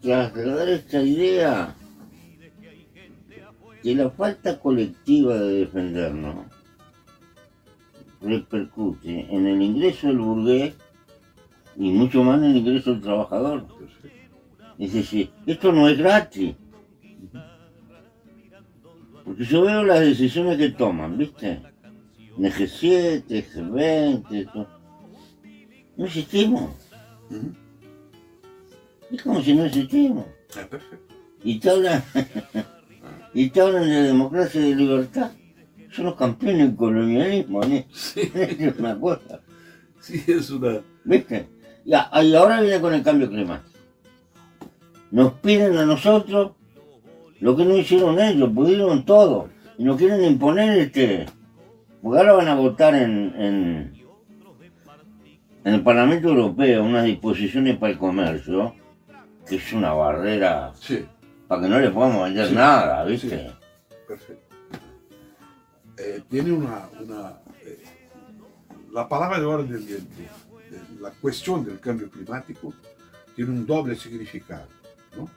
trasladar 0.00 0.68
esta 0.68 1.02
idea 1.02 1.74
que 3.82 3.94
la 3.94 4.10
falta 4.10 4.58
colectiva 4.58 5.34
de 5.36 5.60
defendernos 5.60 6.46
repercute 8.20 9.26
en 9.30 9.46
el 9.46 9.62
ingreso 9.62 10.08
del 10.08 10.18
burgués 10.18 10.74
y 11.76 11.90
mucho 11.90 12.24
más 12.24 12.38
en 12.38 12.50
el 12.50 12.56
ingreso 12.56 12.90
del 12.90 13.00
trabajador. 13.00 13.66
Es 14.78 14.92
decir, 14.92 15.30
esto 15.46 15.72
no 15.72 15.88
es 15.88 15.98
gratis. 15.98 16.54
Porque 19.24 19.44
yo 19.44 19.62
veo 19.62 19.84
las 19.84 20.00
decisiones 20.00 20.56
que 20.56 20.70
toman, 20.70 21.18
¿viste? 21.18 21.60
En 22.36 22.44
el 22.44 22.52
G7, 22.52 23.26
G20, 23.26 24.52
todo. 24.52 24.68
No 25.96 26.06
existimos. 26.06 26.70
Es 29.10 29.22
como 29.22 29.42
si 29.42 29.54
no 29.54 29.64
existimos. 29.64 30.26
Ah, 30.56 30.66
perfecto. 30.68 31.14
Y 31.42 31.58
te 31.58 31.70
hablan, 31.70 32.02
y 33.38 33.50
te 33.50 33.60
hablan 33.60 33.88
de 33.88 34.02
democracia 34.02 34.60
y 34.60 34.70
de 34.70 34.74
libertad. 34.74 35.30
Son 35.92 36.06
los 36.06 36.16
campeones 36.16 36.66
del 36.66 36.76
colonialismo, 36.76 37.62
¿eh? 37.62 37.86
Es 37.92 38.78
una 38.80 38.98
cosa. 38.98 39.40
Sí, 40.00 40.24
es 40.26 40.50
una... 40.50 40.80
¿Viste? 41.04 41.48
Y 41.84 41.92
ahora 41.92 42.60
viene 42.60 42.80
con 42.80 42.94
el 42.94 43.02
cambio 43.04 43.28
climático. 43.28 43.78
Nos 45.12 45.34
piden 45.34 45.76
a 45.78 45.86
nosotros 45.86 46.52
lo 47.38 47.56
que 47.56 47.64
no 47.64 47.76
hicieron 47.76 48.18
ellos, 48.18 48.50
pudieron 48.52 49.04
todo. 49.04 49.50
Y 49.78 49.84
nos 49.84 49.96
quieren 49.98 50.24
imponer 50.24 50.76
este. 50.76 51.26
Porque 52.02 52.18
ahora 52.18 52.32
van 52.32 52.48
a 52.48 52.56
votar 52.56 52.96
en, 52.96 53.34
en, 53.36 53.92
en 55.62 55.74
el 55.74 55.82
Parlamento 55.82 56.30
Europeo 56.30 56.82
unas 56.82 57.04
disposiciones 57.04 57.76
para 57.76 57.92
el 57.92 57.98
comercio, 57.98 58.74
que 59.46 59.56
es 59.56 59.72
una 59.72 59.92
barrera 59.92 60.72
Sí, 60.74 61.04
para 61.48 61.62
que 61.62 61.68
no 61.68 61.80
le 61.80 61.90
podamos 61.90 62.24
vender 62.24 62.48
Sí, 62.48 62.54
nada, 62.54 63.04
¿viste? 63.04 63.28
sí. 63.48 63.94
perfecto. 64.06 64.54
Eh, 65.96 66.22
tiene 66.28 66.52
una... 66.52 66.88
una, 67.00 67.38
eh, 67.64 67.82
la 68.92 69.08
palabra 69.08 69.38
de 69.38 69.44
ahora 69.44 69.62
de, 69.64 69.78
de- 69.78 69.94
de- 69.96 70.28
la 71.00 71.10
cuestión 71.10 71.64
del 71.64 71.78
cambio 71.80 72.10
climático 72.10 72.72
tiene 73.34 73.50
un 73.52 73.64
doble 73.66 73.94
significado. 73.96 74.66
¿no? 75.16 75.28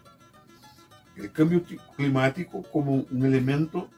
El 1.16 1.32
cambio 1.32 1.62
ti- 1.62 1.78
climático 1.96 2.64
como 2.64 3.06
un 3.10 3.26
elemento 3.26 3.90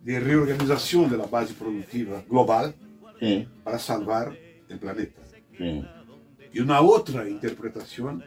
de 0.00 0.18
reorganización 0.20 1.10
de 1.10 1.16
la 1.18 1.26
base 1.26 1.52
productiva 1.54 2.22
global 2.28 2.74
Sí, 3.18 3.46
para 3.62 3.78
salvar 3.78 4.34
el 4.68 4.78
planeta. 4.78 5.20
sí. 5.58 5.84
Y 6.52 6.58
una 6.60 6.80
otra 6.80 7.28
interpretación 7.28 8.24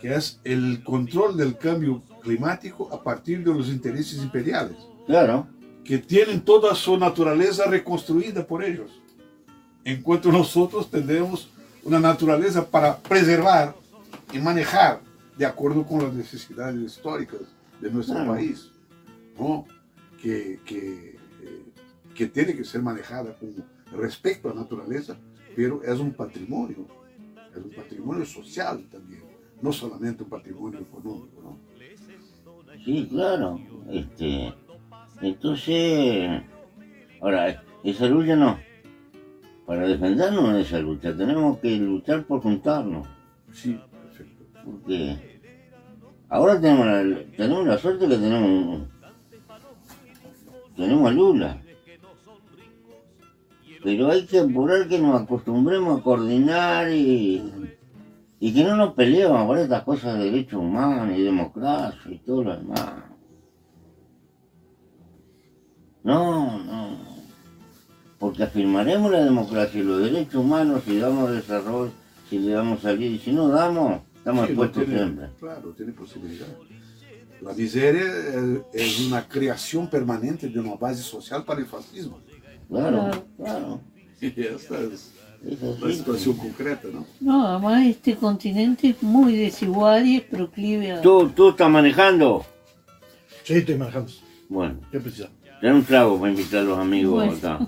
que 0.00 0.14
es 0.14 0.40
el 0.44 0.82
control 0.84 1.36
del 1.36 1.58
cambio 1.58 2.02
climático 2.24 2.88
a 2.92 3.00
partir 3.02 3.44
de 3.44 3.52
los 3.54 3.68
intereses 3.68 4.20
imperiales, 4.22 4.76
Claro, 5.06 5.46
que 5.84 5.98
tienen 5.98 6.40
toda 6.40 6.74
su 6.74 6.96
naturaleza 6.96 7.66
reconstruida 7.66 8.46
por 8.46 8.64
ellos. 8.64 8.90
En 9.84 10.00
cuanto 10.02 10.32
nosotros 10.32 10.90
tendremos 10.90 11.48
una 11.84 12.00
naturaleza 12.00 12.64
para 12.66 12.96
preservar 12.96 13.76
y 14.32 14.38
manejar 14.38 15.00
de 15.36 15.44
acuerdo 15.44 15.84
con 15.84 16.02
las 16.02 16.14
necesidades 16.14 16.80
históricas 16.80 17.40
de 17.80 17.90
nuestro 17.90 18.14
Claro. 18.14 18.32
país, 18.32 18.70
¿no? 19.38 19.66
que, 20.22 20.58
que, 20.64 21.18
eh, 21.42 21.64
que 22.14 22.26
tiene 22.28 22.56
que 22.56 22.64
ser 22.64 22.80
manejada 22.80 23.36
con 23.36 23.52
respeto 24.00 24.48
a 24.50 24.54
la 24.54 24.62
naturaleza, 24.62 25.18
pero 25.54 25.82
es 25.84 25.98
un 26.00 26.12
patrimonio, 26.14 26.86
es 27.54 27.62
un 27.62 27.70
patrimonio 27.70 28.24
social 28.24 28.86
también, 28.90 29.22
no 29.60 29.70
solamente 29.70 30.22
un 30.22 30.30
patrimonio 30.30 30.80
económico. 30.80 31.42
¿no? 31.42 31.58
Sí, 32.84 33.08
claro. 33.10 33.60
Este, 33.90 34.52
entonces, 35.20 36.42
ahora, 37.20 37.62
esa 37.82 38.06
lucha 38.06 38.36
no. 38.36 38.58
Para 39.66 39.88
defendernos 39.88 40.54
de 40.54 40.60
esa 40.60 40.78
lucha 40.78 41.16
tenemos 41.16 41.58
que 41.58 41.76
luchar 41.76 42.24
por 42.24 42.42
juntarnos. 42.42 43.08
Sí, 43.52 43.80
perfecto. 44.02 44.44
Porque 44.64 45.40
ahora 46.28 46.60
tenemos 46.60 46.86
la, 46.86 47.22
tenemos 47.36 47.66
la 47.66 47.78
suerte 47.78 48.06
que 48.06 48.16
tenemos 48.16 48.82
tenemos 50.76 51.10
a 51.10 51.14
Lula. 51.14 51.60
Pero 53.82 54.10
hay 54.10 54.24
que 54.24 54.40
apurar 54.40 54.88
que 54.88 54.98
nos 54.98 55.20
acostumbremos 55.20 56.00
a 56.00 56.02
coordinar 56.02 56.90
y, 56.90 57.42
y 58.46 58.52
que 58.52 58.62
no 58.62 58.76
nos 58.76 58.92
peleemos 58.92 59.46
por 59.46 59.56
estas 59.56 59.82
cosas 59.84 60.18
de 60.18 60.24
derechos 60.26 60.60
humanos 60.60 61.16
y 61.16 61.22
democracia 61.22 62.10
y 62.12 62.18
todo 62.18 62.44
lo 62.44 62.54
demás. 62.56 62.92
No, 66.02 66.58
no. 66.62 66.98
Porque 68.18 68.42
afirmaremos 68.42 69.10
la 69.10 69.24
democracia 69.24 69.80
y 69.80 69.84
los 69.84 70.00
derechos 70.02 70.34
humanos 70.36 70.82
si 70.84 70.98
damos 70.98 71.30
desarrollo, 71.30 71.90
si 72.28 72.38
le 72.38 72.52
damos 72.52 72.80
salida. 72.82 73.10
Y 73.14 73.18
si 73.18 73.32
no 73.32 73.48
damos, 73.48 74.02
estamos 74.16 74.44
Sí, 74.46 74.52
expuestos 74.52 74.76
no 74.82 74.84
tiene- 74.84 74.98
siempre. 75.02 75.28
Claro, 75.40 75.70
tiene 75.74 75.92
posibilidad. 75.92 76.46
La 77.40 77.52
miseria 77.54 78.02
es, 78.02 78.60
es 78.74 79.06
una 79.06 79.26
creación 79.26 79.88
permanente 79.88 80.48
de 80.48 80.60
una 80.60 80.74
base 80.74 81.02
social 81.02 81.44
para 81.44 81.60
el 81.60 81.66
fascismo. 81.66 82.20
Claro, 82.68 83.08
Claro. 83.10 83.24
claro. 83.38 83.80
Y 84.20 84.26
esta 84.42 84.78
es 84.80 84.92
Es 84.92 85.13
la 85.80 85.92
situación 85.92 86.36
concreta, 86.36 86.88
¿no? 86.92 87.04
No, 87.20 87.46
además 87.46 87.86
este 87.86 88.16
continente 88.16 88.88
es 88.90 89.02
muy 89.02 89.36
desigual 89.36 90.06
y 90.06 90.16
es 90.16 90.22
proclive 90.22 90.92
a... 90.92 91.00
¿Tú, 91.02 91.28
tú 91.28 91.50
estás 91.50 91.70
manejando? 91.70 92.44
Sí, 93.44 93.54
estoy 93.54 93.76
manejando. 93.76 94.10
Bueno, 94.48 94.80
¿Qué 94.90 95.00
precisa? 95.00 95.28
ten 95.60 95.72
un 95.74 95.84
trago 95.84 96.18
para 96.18 96.30
invitar 96.30 96.60
a 96.60 96.64
los 96.64 96.78
amigos 96.78 97.14
Bueno. 97.14 97.32
acá. 97.32 97.66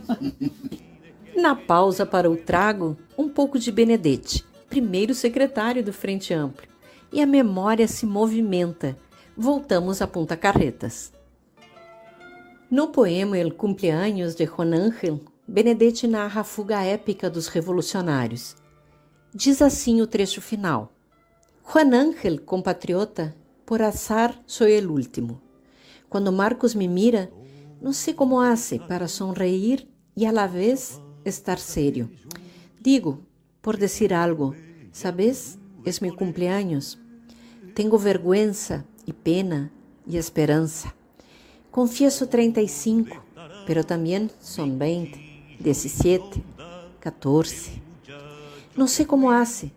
Na 1.36 1.54
pausa 1.54 2.06
para 2.06 2.30
o 2.30 2.36
trago, 2.36 2.96
um 3.16 3.28
pouco 3.28 3.58
de 3.58 3.70
Benedetti, 3.70 4.42
primeiro 4.70 5.14
secretário 5.14 5.82
do 5.84 5.92
Frente 5.92 6.32
Amplio. 6.32 6.68
E 7.12 7.20
a 7.20 7.26
memória 7.26 7.86
se 7.86 8.06
movimenta. 8.06 8.96
Voltamos 9.36 10.00
a 10.00 10.06
Punta 10.06 10.34
Carretas. 10.36 11.12
No 12.70 12.88
poema 12.88 13.38
El 13.38 13.52
Cumpleaños 13.54 14.34
de 14.34 14.46
Juan 14.46 14.72
Ángel, 14.74 15.20
Benedetti 15.48 16.06
narra 16.06 16.40
a 16.40 16.44
fuga 16.44 16.84
épica 16.84 17.30
dos 17.30 17.48
revolucionários. 17.48 18.56
Diz 19.32 19.62
assim 19.62 20.00
o 20.00 20.06
trecho 20.06 20.40
final: 20.40 20.92
Juan 21.62 21.94
Ángel, 21.94 22.40
compatriota, 22.40 23.34
por 23.64 23.82
azar 23.82 24.42
sou 24.46 24.66
el 24.66 24.88
último. 24.88 25.40
Quando 26.08 26.32
Marcos 26.32 26.74
me 26.74 26.88
mira, 26.88 27.30
não 27.80 27.92
sei 27.92 28.14
como 28.14 28.40
hace 28.40 28.78
para 28.78 29.08
sonreír 29.08 29.88
e 30.16 30.24
a 30.26 30.32
la 30.32 30.46
vez 30.46 31.00
estar 31.24 31.58
serio. 31.58 32.10
Digo, 32.80 33.20
por 33.60 33.76
decir 33.76 34.14
algo, 34.14 34.54
Sabes, 34.96 35.58
es 35.84 36.00
mi 36.00 36.10
cumpleaños. 36.10 36.98
Tengo 37.74 37.98
vergüenza 37.98 38.86
y 39.04 39.12
pena 39.12 39.70
y 40.06 40.16
esperanza. 40.16 40.94
Confieso 41.70 42.30
35, 42.30 43.22
pero 43.66 43.84
también 43.84 44.30
son 44.40 44.78
20, 44.78 45.20
17, 45.58 46.42
14. 47.00 47.82
No 48.76 48.86
sé 48.88 49.06
cómo 49.06 49.32
hace 49.32 49.70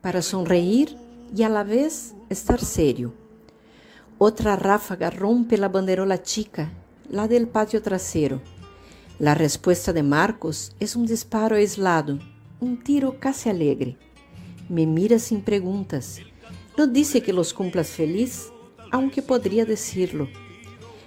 para 0.00 0.22
sonreír 0.22 0.96
y 1.36 1.42
a 1.42 1.48
la 1.48 1.64
vez 1.64 2.14
estar 2.30 2.60
serio. 2.60 3.12
Otra 4.16 4.56
ráfaga 4.56 5.10
rompe 5.10 5.58
la 5.58 5.68
banderola 5.68 6.22
chica, 6.22 6.72
la 7.10 7.28
del 7.28 7.46
patio 7.46 7.82
trasero. 7.82 8.40
La 9.18 9.34
respuesta 9.34 9.92
de 9.92 10.02
Marcos 10.02 10.72
es 10.80 10.96
un 10.96 11.06
disparo 11.06 11.56
aislado, 11.56 12.18
un 12.60 12.82
tiro 12.82 13.20
casi 13.20 13.50
alegre. 13.50 13.96
Me 14.68 14.86
mira 14.86 15.18
sin 15.18 15.42
preguntas. 15.42 16.20
No 16.76 16.86
dice 16.86 17.22
que 17.22 17.32
los 17.32 17.52
cumplas 17.52 17.88
feliz, 17.88 18.48
aunque 18.90 19.22
podría 19.22 19.64
decirlo. 19.64 20.28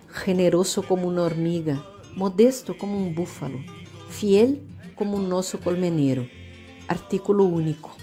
Generoso 0.09 0.83
como 0.83 1.07
una 1.07 1.23
hormiga, 1.23 1.85
modesto 2.15 2.77
como 2.77 2.97
un 2.97 3.15
búfalo, 3.15 3.59
fiel 4.11 4.61
como 4.95 5.17
un 5.17 5.31
oso 5.33 5.59
colmenero. 5.59 6.27
Artículo 6.87 7.45
único. 7.45 7.95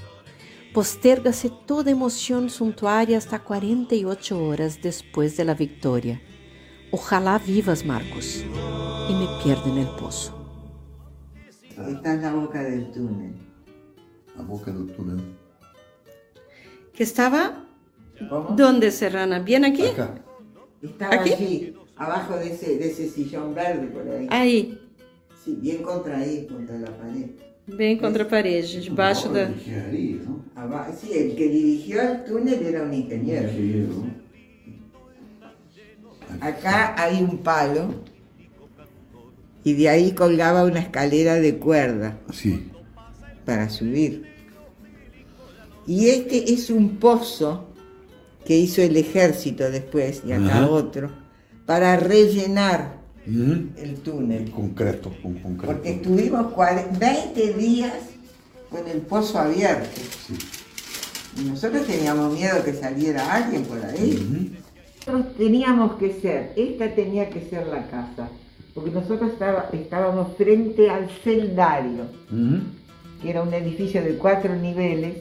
Posterga-se 0.75 1.51
toda 1.67 1.91
emoción 1.91 2.51
suntuaria 2.51 3.19
hasta 3.19 3.39
48 3.39 4.45
horas 4.45 4.81
después 4.83 5.37
de 5.37 5.45
la 5.45 5.55
victoria. 5.55 6.21
Ojalá 6.91 7.39
vivas, 7.39 7.85
Marcos, 7.85 8.45
y 9.09 9.13
me 9.15 9.27
pierda 9.43 9.69
en 9.71 9.79
el 9.79 9.89
pozo. 9.89 10.35
Está 11.89 12.15
en 12.15 12.23
la 12.23 12.33
boca 12.33 12.63
del 12.63 12.91
túnel. 12.91 13.35
A 14.37 14.43
boca 14.43 14.73
do 14.73 14.87
túnel. 14.87 15.23
¿Que 16.93 17.03
estaba? 17.05 17.65
¿Dónde, 18.57 18.91
Serrana? 18.91 19.39
¿Bien 19.39 19.65
aquí? 19.65 19.87
Acá. 19.87 20.25
Estaba 20.83 21.15
¿Aquí? 21.15 21.33
allí, 21.33 21.77
abajo 21.97 22.37
de 22.37 22.53
ese, 22.53 22.79
de 22.79 22.91
ese 22.91 23.09
sillón 23.09 23.55
verde 23.55 23.87
por 23.89 24.09
ahí. 24.09 24.27
Aí, 24.31 24.88
Sí, 25.49 25.57
bien 25.63 25.83
contra 25.83 26.19
ahí, 26.19 26.47
contra 26.47 26.77
la 26.79 26.91
pared. 26.91 27.31
bem 27.67 27.97
contra 27.99 28.25
a 28.25 28.29
parede, 28.29 28.81
debaixo 28.81 29.29
da. 29.31 29.45
Engenharia, 29.49 30.21
não? 30.27 30.43
Aba- 30.55 30.93
sí, 30.93 31.09
el 31.13 31.35
que 31.37 31.49
dirigió 31.49 32.03
el 32.03 32.25
túnel 32.25 32.63
era 32.67 32.83
un 32.83 32.93
ingeniero. 32.93 33.49
Engenheiro. 33.49 34.05
Acá 36.41 36.95
hay 37.03 37.23
un 37.23 37.39
palo 37.39 37.95
y 39.65 39.73
de 39.75 39.89
ahí 39.89 40.13
colgaba 40.13 40.65
una 40.65 40.81
escalera 40.81 41.37
de 41.37 41.57
cuerda 41.59 42.19
Sim. 42.33 42.71
para 43.47 43.71
subir. 43.71 44.27
Y 45.87 46.09
este 46.11 46.53
es 46.53 46.69
un 46.69 46.97
pozo 46.99 47.69
que 48.45 48.57
hizo 48.59 48.83
el 48.83 48.97
ejército 48.99 49.71
después, 49.71 50.23
y 50.27 50.33
acá 50.33 50.59
Ajá. 50.65 50.69
otro, 50.71 51.11
para 51.65 51.97
rellenar 51.97 52.98
El 53.77 53.97
túnel. 54.03 54.51
Concreto. 54.51 55.13
Porque 55.67 55.91
estuvimos 55.93 56.53
cuare- 56.55 56.87
20 56.99 57.53
días 57.55 57.93
con 58.71 58.87
el 58.89 58.99
pozo 59.03 59.39
abierto. 59.39 60.01
Y 61.37 61.43
nosotros 61.49 61.87
teníamos 61.87 62.33
miedo 62.35 62.65
que 62.65 62.73
saliera 62.73 63.35
alguien 63.35 63.65
por 63.65 63.85
ahí. 63.85 64.55
Nosotros 65.07 65.37
teníamos 65.37 65.97
que 65.97 66.13
ser, 66.21 66.53
esta 66.57 66.95
tenía 66.95 67.31
que 67.31 67.41
ser 67.49 67.67
la 67.67 67.87
casa, 67.89 68.29
porque 68.75 68.91
nosotros 68.91 69.33
estaba- 69.33 69.69
estábamos 69.73 70.37
frente 70.37 70.91
al 70.91 71.09
celdario, 71.23 72.05
que 73.23 73.31
era 73.31 73.43
un 73.43 73.53
edificio 73.55 74.03
de 74.03 74.17
cuatro 74.17 74.55
niveles 74.57 75.17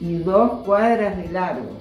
y 0.00 0.18
dos 0.18 0.64
cuadras 0.64 1.16
de 1.16 1.30
largo. 1.32 1.78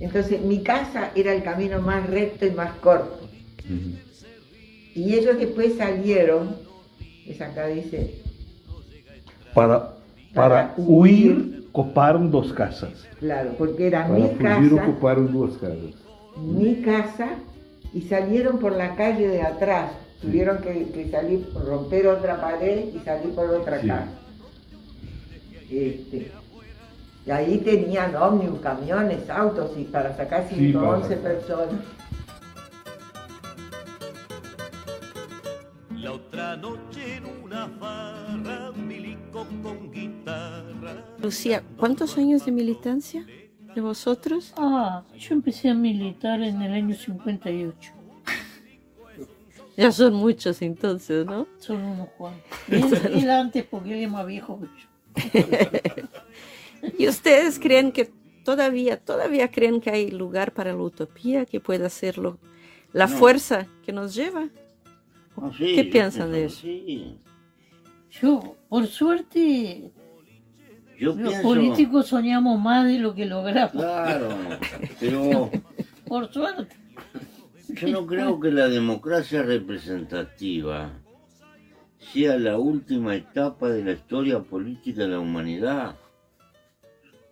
Entonces 0.00 0.40
mi 0.42 0.62
casa 0.62 1.10
era 1.14 1.32
el 1.34 1.42
camino 1.42 1.80
más 1.80 2.08
recto 2.08 2.46
y 2.46 2.50
más 2.50 2.72
corto. 2.76 3.28
Y 4.96 5.14
ellos 5.14 5.38
después 5.38 5.76
salieron, 5.76 6.56
es 7.26 7.38
acá 7.42 7.66
dice, 7.66 8.22
Para, 9.52 9.92
para 10.34 10.72
huir, 10.78 11.68
coparam 11.70 12.30
dos 12.30 12.52
casas. 12.54 12.92
claro, 13.18 13.50
porque 13.58 13.88
era 13.88 14.06
Para 14.08 14.18
mi 14.18 14.22
fugir, 14.28 14.42
casa, 14.42 14.74
ocuparam 14.88 15.26
duas 15.30 15.52
casas. 15.58 15.76
mi 16.42 16.76
casa, 16.82 17.28
y 17.92 18.00
salieron 18.02 18.58
por 18.58 18.72
la 18.72 18.96
calle 18.96 19.28
de 19.28 19.42
atrás. 19.42 19.92
Tuvieron 20.22 20.58
que, 20.58 20.86
que 20.92 21.10
salir, 21.10 21.46
romper 21.54 22.06
otra 22.08 22.40
pared 22.40 22.86
y 22.94 22.98
salir 23.00 23.34
por 23.34 23.50
otra 23.50 23.80
Sí. 23.82 23.88
casa. 23.88 24.08
Este, 25.70 26.30
y 27.26 27.30
ahí 27.30 27.58
tenían 27.58 28.14
ómnibus, 28.16 28.60
camiones, 28.60 29.28
autos, 29.28 29.72
y 29.76 29.84
para 29.84 30.16
sacar 30.16 30.46
Sí, 30.48 30.54
111 30.56 31.16
para- 31.16 31.34
personas. 31.34 31.80
La 36.06 36.12
otra 36.12 36.56
noche 36.56 37.16
en 37.16 37.26
una 37.26 37.68
farra, 37.80 38.70
milico 38.70 39.44
con 39.60 39.90
guitarra. 39.90 41.04
Lucía, 41.20 41.64
¿cuántos 41.76 42.16
años 42.16 42.46
de 42.46 42.52
militancia 42.52 43.26
de 43.74 43.80
vosotros? 43.80 44.54
Ah, 44.56 45.02
yo 45.18 45.34
empecé 45.34 45.68
a 45.68 45.74
militar 45.74 46.40
en 46.42 46.62
el 46.62 46.72
año 46.72 46.94
58. 46.94 47.92
Ya 49.76 49.90
son 49.90 50.14
muchos 50.14 50.62
entonces, 50.62 51.26
¿no? 51.26 51.48
Son 51.58 51.82
unos 51.82 52.10
cuantos. 52.10 52.44
Él, 52.68 52.84
él 53.22 53.28
antes 53.28 53.64
porque 53.64 53.94
él 53.94 54.04
es 54.04 54.08
más 54.10 54.26
viejo 54.26 54.60
que 54.60 55.40
yo. 55.42 56.88
¿Y 57.00 57.08
ustedes 57.08 57.58
creen 57.58 57.90
que 57.90 58.12
todavía, 58.44 58.96
todavía 59.00 59.50
creen 59.50 59.80
que 59.80 59.90
hay 59.90 60.12
lugar 60.12 60.52
para 60.52 60.70
la 60.72 60.80
utopía, 60.82 61.46
que 61.46 61.58
pueda 61.58 61.88
serlo 61.88 62.38
la 62.92 63.08
No. 63.08 63.16
fuerza 63.16 63.66
que 63.84 63.90
nos 63.90 64.14
lleva? 64.14 64.50
Sí, 65.56 65.74
¿Qué 65.74 65.84
piensan 65.84 66.32
de 66.32 66.44
eso? 66.46 66.60
Sí. 66.62 67.18
Yo, 68.20 68.56
por 68.68 68.86
suerte, 68.86 69.92
Yo 70.98 71.08
los 71.14 71.16
pienso- 71.16 71.42
políticos 71.42 72.06
soñamos 72.06 72.60
más 72.60 72.86
de 72.86 72.98
lo 72.98 73.14
que 73.14 73.26
logramos. 73.26 73.72
Claro, 73.72 74.28
pero 74.98 75.50
Por 76.06 76.32
suerte. 76.32 76.74
yo 77.68 77.88
no 77.88 78.06
creo 78.06 78.38
que 78.40 78.50
la 78.50 78.68
democracia 78.68 79.42
representativa 79.42 80.92
sea 81.98 82.38
la 82.38 82.56
última 82.58 83.14
etapa 83.16 83.68
de 83.68 83.84
la 83.84 83.92
historia 83.92 84.40
política 84.40 85.02
de 85.02 85.08
la 85.08 85.18
humanidad. 85.18 85.96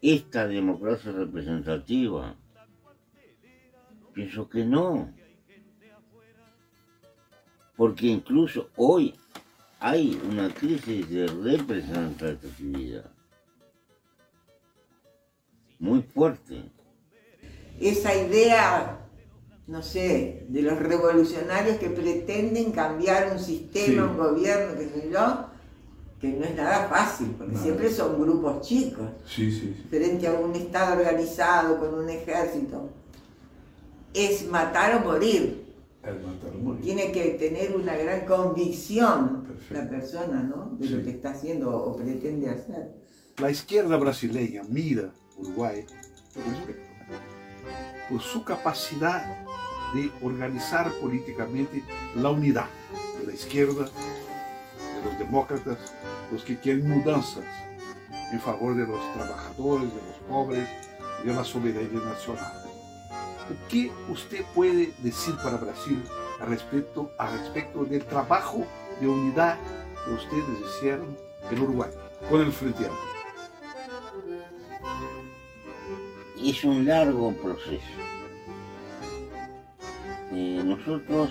Esta 0.03 0.47
democracia 0.49 1.13
representativa. 1.13 2.35
Pienso 4.13 4.49
que 4.49 4.65
no. 4.65 5.11
Porque 7.77 8.07
incluso 8.07 8.69
hoy 8.77 9.15
hay 9.81 10.21
una 10.31 10.53
crisis 10.53 11.09
de 11.11 11.27
representatividad 11.27 13.11
muy 15.79 16.03
fuerte. 16.03 16.71
esa 17.81 18.15
idea, 18.15 19.01
no 19.67 19.83
sé, 19.83 20.47
de 20.49 20.63
los 20.63 20.79
revolucionarios 20.79 21.77
que 21.79 21.91
pretenden 21.91 22.71
cambiar 22.71 23.33
un 23.33 23.39
sistema, 23.41 23.87
Sí. 23.87 23.99
un 23.99 24.17
gobierno, 24.17 24.79
qué 24.79 24.89
sé 24.89 25.11
yo, 25.13 25.47
que 26.21 26.29
no 26.29 26.45
es 26.45 26.55
nada 26.55 26.87
fácil, 26.89 27.35
porque 27.37 27.57
siempre 27.57 27.91
son 27.91 28.21
grupos 28.23 28.67
chicos, 28.67 29.09
sim. 29.27 29.51
sim. 29.51 29.75
frente 29.91 30.29
a 30.29 30.35
un 30.35 30.55
Estado 30.55 30.97
organizado, 30.97 31.79
con 31.81 31.95
un 31.95 32.09
ejército. 32.09 32.89
Es 34.15 34.47
matar 34.49 34.95
o 34.95 35.01
morir. 35.01 35.64
Tiene 36.83 37.13
que 37.13 37.31
tener 37.31 37.75
una 37.75 37.97
gran 37.97 38.27
convicción 38.27 39.45
Perfecto. 39.47 39.75
la 39.75 39.89
persona, 39.89 40.43
¿no? 40.43 40.77
De 40.79 40.89
lo 40.91 41.03
que 41.03 41.11
está 41.11 41.31
haciendo 41.31 41.71
o 41.71 41.97
pretende 41.97 42.51
hacer. 42.51 42.95
La 43.39 43.51
izquierda 43.51 43.97
brasileña 43.97 44.63
mira 44.69 45.11
Uruguay 45.37 45.85
por 48.09 48.21
su 48.21 48.45
capacidad 48.45 49.45
de 49.95 50.11
organizar 50.23 50.93
políticamente 51.01 51.83
la 52.17 52.31
unidad 52.31 52.67
de 53.21 53.27
la 53.27 53.33
izquierda, 53.33 53.85
de 53.85 55.05
los 55.05 55.19
demócratas, 55.19 55.79
los 56.31 56.45
que 56.45 56.59
quieren 56.59 56.89
mudanzas 56.89 57.45
en 58.33 58.41
favor 58.41 58.77
de 58.77 58.87
los 58.87 59.01
trabajadores, 59.15 59.89
de 59.89 60.01
los 60.01 60.17
pobres, 60.29 60.69
de 61.25 61.33
la 61.33 61.45
soberanía 61.45 62.01
nacional. 62.01 62.64
¿Qué 63.69 63.93
usted 64.09 64.45
puede 64.55 64.93
decir 64.99 65.35
para 65.43 65.57
Brasil 65.57 66.03
a 66.41 66.47
respecto, 66.47 67.11
a 67.19 67.31
respecto 67.31 67.85
del 67.85 68.05
trabajo 68.05 68.67
de 69.01 69.09
unidad 69.09 69.59
que 70.05 70.13
ustedes 70.13 70.61
hicieron 70.77 71.17
en 71.51 71.61
Uruguay 71.61 71.91
con 72.31 72.41
el 72.41 72.53
Frente 72.53 72.87
Amplio? 72.87 73.15
es 76.51 76.63
un 76.65 76.85
largo 76.85 77.33
proceso. 77.33 77.85
Eh, 80.33 80.63
nosotros 80.65 81.31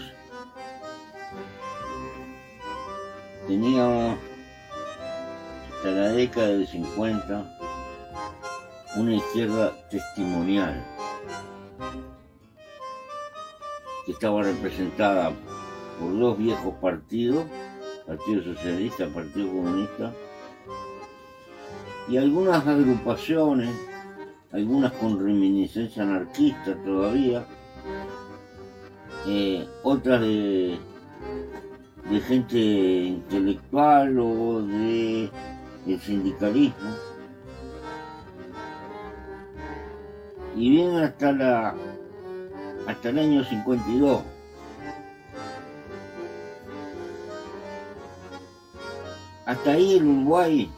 teníamos 3.48 4.18
hasta 5.76 5.92
la 5.92 6.08
década 6.10 6.48
del 6.48 6.68
50 6.68 7.60
una 8.96 9.16
izquierda 9.16 9.74
testimonial 9.90 10.84
que 14.06 14.12
estaba 14.12 14.44
representada 14.44 15.32
por 16.00 16.18
dos 16.18 16.38
viejos 16.38 16.74
partidos, 16.76 17.46
Partido 18.06 18.44
Socialista, 18.44 19.08
Partido 19.08 19.48
Comunista, 19.48 20.14
y 22.10 22.18
algunas 22.18 22.68
agrupaciones, 22.68 23.70
algunas 24.52 24.92
con 24.94 25.20
reminiscencia 25.20 26.04
anarquista 26.04 26.76
todavía, 26.84 27.46
eh, 29.26 29.66
otras 29.84 30.22
de, 30.22 30.78
gente 32.28 32.58
intelectual 32.58 34.20
o 34.20 34.62
de, 34.62 35.30
de 35.86 36.00
sindicalismo. 36.00 36.92
Y 40.56 40.70
bien 40.70 40.98
hasta 40.98 41.32
la 41.32 41.76
hasta 42.88 43.10
el 43.10 43.20
año 43.20 43.44
52. 43.44 44.24
Hasta 49.46 49.72
ahí 49.72 49.98
el 49.98 50.06
Uruguay 50.06 50.70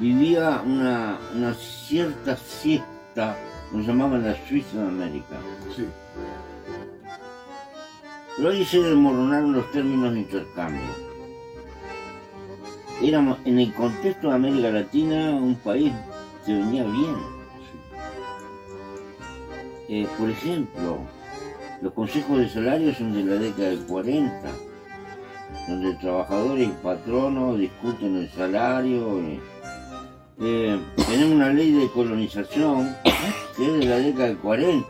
vivía 0.00 0.62
una, 0.64 1.18
una 1.34 1.54
cierta 1.54 2.36
siesta, 2.36 3.36
lo 3.72 3.80
llamaban 3.80 4.24
la 4.24 4.36
Suiza 4.46 4.78
de 4.78 4.88
América. 4.88 5.36
Sí. 5.74 5.86
Pero 8.36 8.50
ahí 8.50 8.64
se 8.64 8.80
desmoronaron 8.80 9.52
los 9.52 9.70
términos 9.72 10.12
de 10.12 10.20
intercambio. 10.20 11.06
Éramos, 13.02 13.38
en 13.44 13.58
el 13.58 13.74
contexto 13.74 14.28
de 14.28 14.34
América 14.34 14.70
Latina, 14.70 15.34
un 15.34 15.56
país 15.56 15.92
que 16.44 16.52
venía 16.54 16.84
bien. 16.84 17.35
Eh, 19.88 20.06
por 20.18 20.28
ejemplo, 20.28 20.98
los 21.80 21.92
consejos 21.92 22.38
de 22.38 22.48
salario 22.48 22.94
son 22.94 23.12
de 23.12 23.22
la 23.22 23.34
década 23.40 23.68
del 23.68 23.86
40, 23.86 24.42
donde 25.68 25.94
trabajadores 25.94 26.68
y 26.68 26.72
patronos 26.82 27.58
discuten 27.58 28.16
el 28.16 28.30
salario. 28.30 29.20
eh, 29.20 29.40
eh, 30.38 30.78
tenemos 31.08 31.34
una 31.34 31.50
ley 31.50 31.72
de 31.72 31.88
colonización 31.88 32.94
que 33.56 33.66
es 33.66 33.72
de 33.78 33.84
la 33.86 33.96
década 33.96 34.26
del 34.26 34.38
40. 34.38 34.86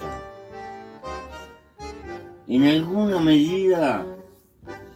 En 2.49 2.65
alguna 2.65 3.21
medida 3.21 4.05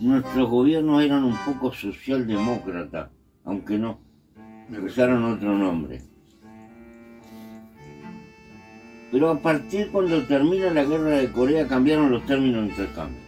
nuestros 0.01 0.49
gobiernos 0.49 1.03
eran 1.03 1.25
un 1.25 1.37
poco 1.45 1.73
socialdemócratas, 1.73 3.11
aunque 3.45 3.79
no, 3.79 3.99
usaron 4.83 5.25
otro 5.25 5.57
nombre. 5.57 6.10
Pero 9.11 9.31
a 9.31 9.39
partir 9.39 9.91
cuando 9.91 10.25
termina 10.27 10.71
la 10.71 10.85
guerra 10.85 11.19
de 11.19 11.33
Corea 11.33 11.67
cambiaron 11.67 12.13
los 12.13 12.25
términos 12.27 12.63
de 12.63 12.69
intercambio. 12.69 13.21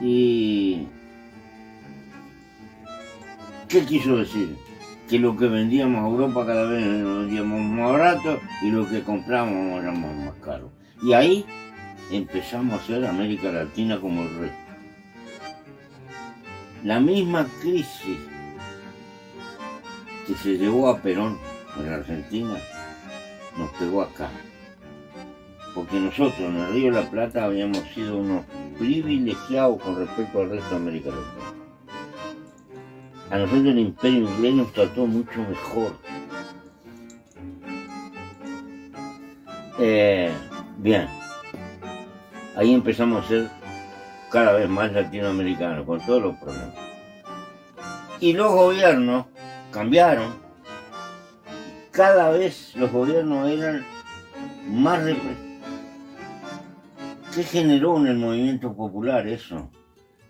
Y... 0.00 0.86
¿Qué 3.68 3.84
quiso 3.84 4.16
decir? 4.16 4.56
Que 5.08 5.18
lo 5.18 5.36
que 5.36 5.46
vendíamos 5.46 6.02
a 6.02 6.08
Europa 6.08 6.46
cada 6.46 6.66
vez 6.66 6.84
lo 6.84 7.20
vendíamos 7.20 7.60
más 7.60 7.92
barato 7.92 8.38
y 8.62 8.70
lo 8.70 8.88
que 8.88 9.02
comprábamos 9.02 9.82
era 9.82 9.92
más, 9.92 10.34
caro. 10.44 10.70
Y 11.02 11.14
ahí 11.14 11.46
empezamos 12.10 12.74
a 12.74 12.82
hacer 12.82 13.06
América 13.06 13.50
Latina 13.50 13.98
como 14.00 14.22
el 14.22 14.38
resto. 14.38 14.56
La 16.84 17.00
misma 17.00 17.46
crisis 17.60 18.18
que 20.26 20.34
se 20.34 20.58
llevó 20.58 20.88
a 20.88 21.00
Perón 21.00 21.38
en 21.80 21.92
Argentina 21.92 22.56
nos 23.56 23.70
pegó 23.72 24.02
acá. 24.02 24.30
Porque 25.74 25.98
nosotros 25.98 26.40
en 26.40 26.56
el 26.56 26.72
Río 26.72 26.92
de 26.92 27.02
la 27.02 27.10
Plata 27.10 27.44
habíamos 27.44 27.78
sido 27.94 28.16
unos 28.16 28.44
privilegiados 28.78 29.80
con 29.82 29.96
respecto 29.98 30.40
al 30.40 30.50
resto 30.50 30.70
de 30.70 30.76
América 30.76 31.10
Latina. 31.10 31.56
A 33.30 33.38
nosotros 33.38 33.66
el 33.66 33.78
imperio 33.78 34.20
inglés 34.20 34.54
nos 34.54 34.72
trató 34.72 35.06
mucho 35.06 35.40
mejor. 35.42 35.92
Eh, 39.78 40.32
bien, 40.78 41.06
ahí 42.56 42.72
empezamos 42.72 43.24
a 43.24 43.28
ser 43.28 43.50
cada 44.30 44.52
vez 44.52 44.68
más 44.68 44.92
latinoamericanos, 44.92 45.84
con 45.84 46.00
todos 46.06 46.22
los 46.22 46.36
problemas. 46.36 46.74
Y 48.20 48.32
los 48.32 48.50
gobiernos 48.50 49.26
cambiaron. 49.70 50.45
Cada 51.96 52.28
vez 52.28 52.76
los 52.76 52.92
gobiernos 52.92 53.48
eran 53.48 53.82
más 54.68 55.02
represivos. 55.02 55.46
¿Qué 57.34 57.42
generó 57.42 57.96
en 57.96 58.08
el 58.08 58.18
movimiento 58.18 58.76
popular 58.76 59.26
eso? 59.26 59.70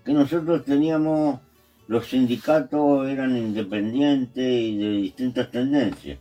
Que 0.05 0.13
nosotros 0.13 0.65
teníamos, 0.65 1.41
los 1.89 2.07
sindicatos 2.07 3.09
eran 3.09 3.37
independientes 3.37 4.47
y 4.47 4.79
de 4.79 4.91
distintas 4.91 5.51
tendencias. 5.51 6.21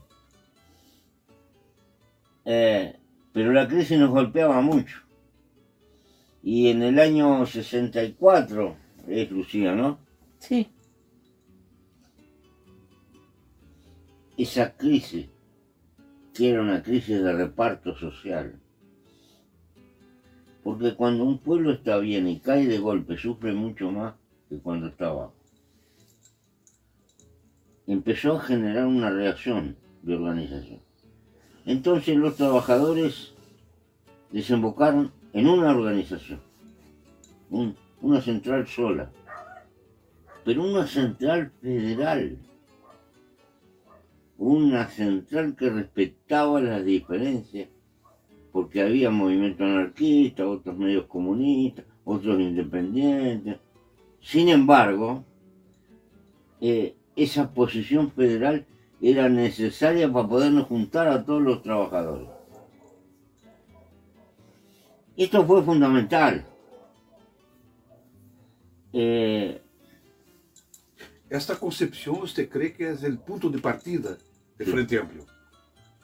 Eh, 2.43 2.97
pero 3.31 3.53
la 3.53 3.67
crisis 3.67 3.99
nos 3.99 4.09
golpeaba 4.09 4.61
mucho. 4.61 4.97
Y 6.41 6.69
en 6.69 6.81
el 6.81 6.97
año 6.97 7.45
64, 7.45 8.76
es 9.07 9.30
Lucía, 9.30 9.76
¿no? 9.76 9.99
Sí. 10.39 10.72
Esa 14.38 14.76
crisis, 14.76 15.30
que 16.35 16.49
era 16.49 16.61
una 16.61 16.83
crisis 16.83 17.23
de 17.23 17.33
reparto 17.33 17.95
social. 17.97 18.59
Porque 20.63 20.95
cuando 20.95 21.23
un 21.23 21.37
pueblo 21.37 21.71
está 21.71 21.97
bien 21.97 22.27
y 22.27 22.39
cae 22.39 22.67
de 22.67 22.77
golpe, 22.77 23.17
sufre 23.17 23.53
mucho 23.53 23.89
más 23.91 24.15
que 24.49 24.57
cuando 24.59 24.87
está 24.87 25.07
abajo. 25.07 25.33
Empezó 27.87 28.37
a 28.37 28.41
generar 28.41 28.85
una 28.87 29.09
reacción 29.11 29.77
de 30.01 30.15
organización. 30.15 30.79
Entonces 31.65 32.17
los 32.17 32.35
trabajadores 32.35 33.33
desembocaron 34.31 35.11
en 35.33 35.47
una 35.47 35.71
organización, 35.71 36.39
un- 37.49 37.75
una 38.01 38.21
central 38.21 38.67
sola, 38.67 39.09
pero 40.43 40.63
una 40.63 40.85
central 40.87 41.51
federal, 41.61 42.37
una 44.37 44.87
central 44.89 45.55
que 45.55 45.69
respetaba 45.69 46.59
las 46.59 46.83
diferencias, 46.83 47.69
porque 48.51 48.81
había 48.81 49.09
movimiento 49.09 49.63
anarquista, 49.63 50.47
otros 50.47 50.77
medios 50.77 51.05
comunistas, 51.05 51.85
otros 52.03 52.39
independientes. 52.39 53.57
Sin 54.21 54.49
embargo, 54.49 55.23
eh, 56.61 56.95
esa 57.15 57.53
posición 57.53 58.11
federal 58.11 58.65
era 59.01 59.29
necesaria 59.29 60.11
para 60.11 60.27
podernos 60.27 60.67
juntar 60.67 61.07
a 61.07 61.23
todos 61.23 61.41
los 61.41 61.61
trabajadores. 61.61 62.27
Esto 65.15 65.45
fue 65.45 65.63
fundamental. 65.63 66.45
Eh, 68.91 69.61
Esta 71.29 71.57
concepción, 71.57 72.21
¿usted 72.21 72.47
cree 72.47 72.71
que 72.73 72.91
es 72.91 73.03
el 73.03 73.17
punto 73.17 73.49
de 73.49 73.59
partida 73.59 74.17
del 74.57 74.68
Frente 74.68 74.99
Amplio? 74.99 75.26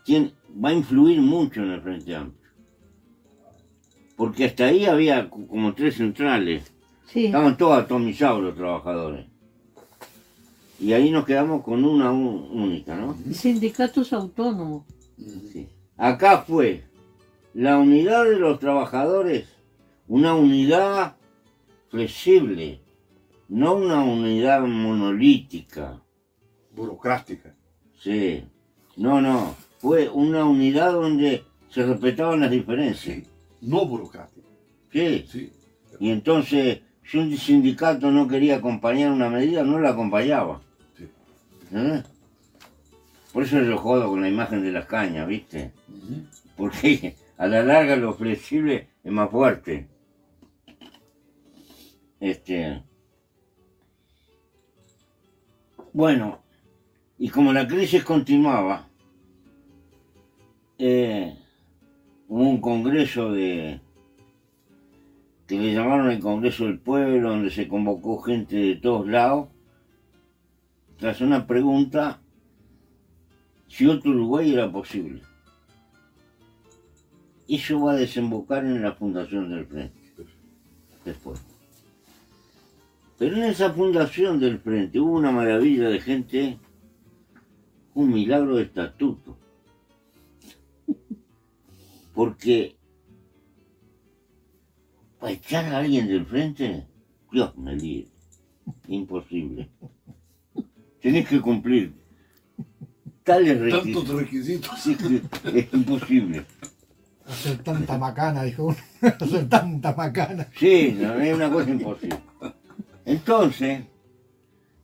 tiene- 0.04 0.34
va 0.64 0.70
a 0.70 0.74
influir 0.74 1.22
mucho 1.22 1.62
en 1.62 1.72
el 1.72 1.82
Frente 1.82 2.16
Amplio. 2.16 2.42
Porque 4.16 4.46
hasta 4.46 4.66
ahí 4.66 4.86
había 4.86 5.30
co- 5.30 5.48
como 5.48 5.74
tres 5.74 5.96
centrales. 5.96 6.72
Sí. 7.08 7.26
Estaban 7.28 7.58
todos 7.58 7.78
atomizados 7.84 8.42
los 8.44 8.56
trabajadores. 8.56 9.28
Y 10.80 10.94
ahí 10.94 11.12
nos 11.12 11.26
quedamos 11.26 11.64
con 11.64 11.84
una 11.86 12.12
única, 12.12 12.96
¿no? 12.96 13.16
Sindicatos 13.34 14.12
autónomos. 14.14 14.86
Sí. 15.52 15.68
Acá 15.98 16.40
fue 16.42 16.84
la 17.54 17.78
unidad 17.78 18.24
de 18.26 18.38
los 18.40 18.60
trabajadores, 18.60 19.48
una 20.08 20.34
unidad 20.34 21.16
flexible, 21.90 22.82
no 23.50 23.76
una 23.76 24.02
unidad 24.04 24.62
monolítica. 24.62 26.02
Burocrática. 26.74 27.56
Sí, 28.02 28.44
no, 28.98 29.22
no, 29.22 29.56
fue 29.78 30.10
una 30.10 30.44
unidad 30.44 30.92
donde 30.92 31.44
se 31.70 31.86
respetaban 31.86 32.40
las 32.40 32.50
diferencias. 32.50 33.28
No 33.62 33.86
burocrática. 33.86 34.48
Sí. 34.92 35.26
Sí. 35.30 35.54
Y 36.00 36.10
entonces, 36.10 36.82
si 37.06 37.20
un 37.20 37.38
sindicato 37.38 38.10
no 38.10 38.28
quería 38.28 38.56
acompañar 38.56 39.12
una 39.12 39.30
medida, 39.30 39.64
no 39.64 39.80
la 39.80 39.92
acompañaba. 39.92 40.62
Sí. 40.98 41.08
¿Eh? 41.74 42.02
Por 43.32 43.44
eso 43.44 43.62
yo 43.62 43.78
jodo 43.78 44.10
con 44.10 44.22
la 44.22 44.30
imagen 44.30 44.64
de 44.64 44.72
las 44.72 44.88
cañas, 44.88 45.28
¿viste? 45.28 45.72
Porque 46.58 47.16
a 47.38 47.46
la 47.46 47.62
larga 47.62 47.96
lo 47.98 48.16
flexible 48.16 48.90
es 49.04 49.12
más 49.12 49.30
fuerte. 49.30 49.88
Este. 52.20 52.82
Bueno, 55.94 56.42
Y 57.22 57.30
como 57.30 57.54
la 57.54 57.68
crisis 57.68 58.04
continuaba, 58.04 58.90
eh, 60.80 61.38
hubo 62.28 62.50
un 62.50 62.60
congreso 62.60 63.32
de 63.32 63.80
que 65.46 65.60
le 65.60 65.72
llamaron 65.72 66.10
el 66.10 66.20
Congreso 66.20 66.66
del 66.66 66.80
Pueblo, 66.80 67.30
donde 67.30 67.52
se 67.52 67.68
convocó 67.68 68.24
gente 68.24 68.56
de 68.56 68.76
todos 68.78 69.08
lados, 69.08 69.50
tras 70.98 71.22
una 71.22 71.46
pregunta 71.46 72.24
si 73.68 73.86
otro 73.86 74.10
Uruguay 74.10 74.54
era 74.54 74.72
posible. 74.72 75.22
Eso 77.48 77.82
va 77.82 77.92
a 77.92 77.98
desembocar 77.98 78.66
en 78.66 78.82
la 78.82 78.94
fundación 78.94 79.48
del 79.48 79.68
Frente, 79.68 80.02
después. 81.06 81.40
Pero 83.20 83.36
en 83.36 83.44
esa 83.44 83.72
fundación 83.72 84.40
del 84.40 84.58
Frente 84.58 85.00
hubo 85.00 85.12
una 85.12 85.32
maravilla 85.32 85.88
de 85.88 86.00
gente, 86.00 86.58
un 87.94 88.14
milagro 88.14 88.56
de 88.56 88.64
estatuto. 88.64 89.38
Porque 92.14 92.76
para 95.20 95.34
echar 95.34 95.66
a 95.74 95.78
alguien 95.78 96.08
del 96.08 96.26
frente, 96.26 96.86
Dios 97.32 97.58
me 97.58 97.76
libre. 97.76 98.10
Imposible. 98.88 99.70
Tenés 101.02 101.28
que 101.28 101.40
cumplir 101.40 101.94
tales 103.24 103.60
requisitos. 103.60 104.04
Tantos 104.04 104.22
requisitos. 104.22 104.80
Sí, 104.80 104.98
es 105.54 105.74
imposible. 105.74 106.46
Hacer 107.26 107.58
tanta 107.60 107.98
macana, 107.98 108.44
dijo 108.44 108.66
uno. 108.66 108.78
Hacer 109.20 109.48
tanta 109.48 109.94
macana. 109.96 110.48
Sí, 110.58 110.98
no, 111.00 111.14
es 111.20 111.34
una 111.34 111.50
cosa 111.50 111.70
imposible. 111.70 112.20
Entonces, 113.06 113.84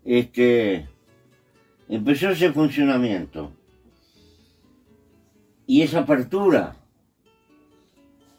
este, 0.05 0.87
empezó 1.89 2.29
ese 2.29 2.51
funcionamiento. 2.51 3.51
Y 5.65 5.81
esa 5.81 5.99
apertura. 5.99 6.75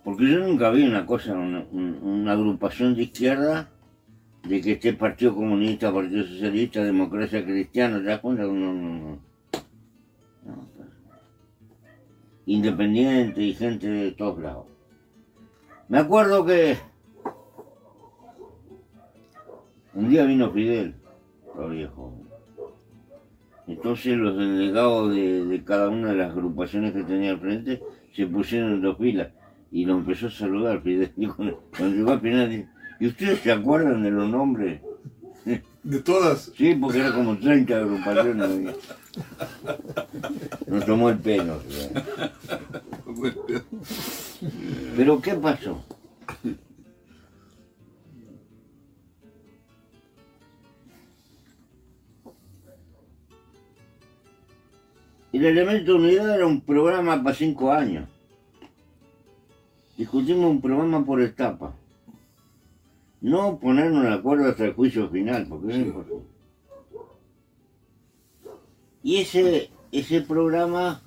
Porque 0.05 0.31
yo 0.31 0.39
nunca 0.39 0.71
vi 0.71 0.83
una 0.85 1.05
cosa, 1.05 1.35
una, 1.35 1.65
un- 1.71 1.99
una 2.03 2.33
agrupación 2.33 2.95
de 2.95 3.03
izquierda, 3.03 3.69
de 4.45 4.61
que 4.63 4.73
esté 4.73 4.95
Partido 4.95 5.35
Comunista, 5.35 5.93
Partido 5.93 6.25
Socialista, 6.25 6.83
Democracia 6.83 7.45
Cristiana, 7.45 7.99
¿te 7.99 8.05
das 8.05 8.21
cuenta? 8.21 8.45
No, 8.45 8.53
no, 8.55 8.73
no. 8.73 9.19
No, 10.47 10.69
pues. 10.77 10.89
Independiente 12.47 13.43
y 13.43 13.55
gente 13.55 13.87
de 13.89 14.13
todos 14.13 14.39
lados. 14.41 14.67
Me 15.89 15.99
acuerdo 15.99 16.47
que 16.47 16.79
un 19.95 20.09
día 20.09 20.25
vino 20.25 20.51
Fidel, 20.51 20.95
todavía 21.55 21.89
joven. 21.91 22.18
Entonces 23.69 24.17
los 24.17 24.37
delegados 24.37 25.15
de, 25.15 25.45
de 25.45 25.65
cada 25.65 25.89
una 25.91 26.11
de 26.11 26.17
las 26.17 26.31
agrupaciones 26.31 26.93
que 26.93 27.05
tenía 27.05 27.31
al 27.31 27.41
frente 27.41 27.83
se 28.15 28.27
pusieron 28.27 28.73
en 28.73 28.83
dos 28.83 28.97
filas 28.99 29.29
y 29.71 29.85
lo 29.85 29.95
empezó 29.95 30.29
a 30.29 30.31
saludar 30.31 30.83
cuando, 31.37 31.63
cuando 31.77 31.97
llegó 31.97 32.13
al 32.13 32.21
final, 32.21 32.49
dice, 32.49 32.69
¿y 33.01 33.07
ustedes 33.07 33.41
se 33.41 33.53
acuerdan 33.53 34.03
de 34.03 34.11
los 34.11 34.29
nombres? 34.29 34.81
De 35.83 36.01
todas. 36.01 36.53
Sí, 36.57 36.75
porque 36.75 36.99
era 36.99 37.13
como 37.15 37.39
30 37.39 37.77
agrupaciones. 37.77 38.75
Nos 40.67 40.85
tomó 40.85 41.09
el 41.09 41.19
pelo. 41.19 41.63
Pero 44.97 45.21
¿qué 45.21 45.35
pasó? 45.35 45.83
El 55.39 55.47
elemento 55.47 55.95
unidad 55.95 56.35
era 56.35 56.47
un 56.49 56.61
programa 56.61 57.23
para 57.23 57.37
cinco 57.37 57.71
años. 57.71 58.09
Discutimos 59.97 60.51
un 60.51 60.61
programa 60.61 61.07
por 61.07 61.23
etapa. 61.23 61.77
No 63.21 63.61
ponernos 63.61 64.03
de 64.03 64.15
acuerdo 64.15 64.49
hasta 64.49 64.65
el 64.65 64.73
juicio 64.73 65.09
final, 65.09 65.47
porque 65.49 65.71
es 65.71 65.79
imposible. 65.79 66.25
Y 69.05 69.17
ese, 69.19 69.71
ese 69.93 70.23
programa 70.23 71.03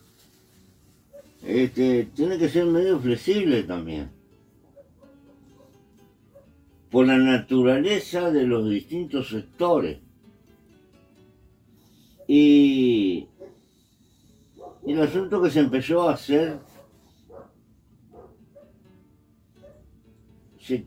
este, 1.44 2.06
tiene 2.16 2.38
que 2.38 2.48
ser 2.48 2.68
medio 2.68 3.02
flexible 3.02 3.64
también. 3.64 4.12
Por 6.90 7.06
la 7.06 7.18
naturaleza 7.18 8.32
de 8.32 8.48
los 8.48 8.70
distintos 8.70 9.28
sectores. 9.28 10.00
Y 12.30 13.28
el 14.86 15.02
asunto 15.02 15.42
que 15.42 15.50
se 15.52 15.60
empezó 15.60 16.10
a 16.10 16.14
hacer 16.14 16.60
se, 20.60 20.86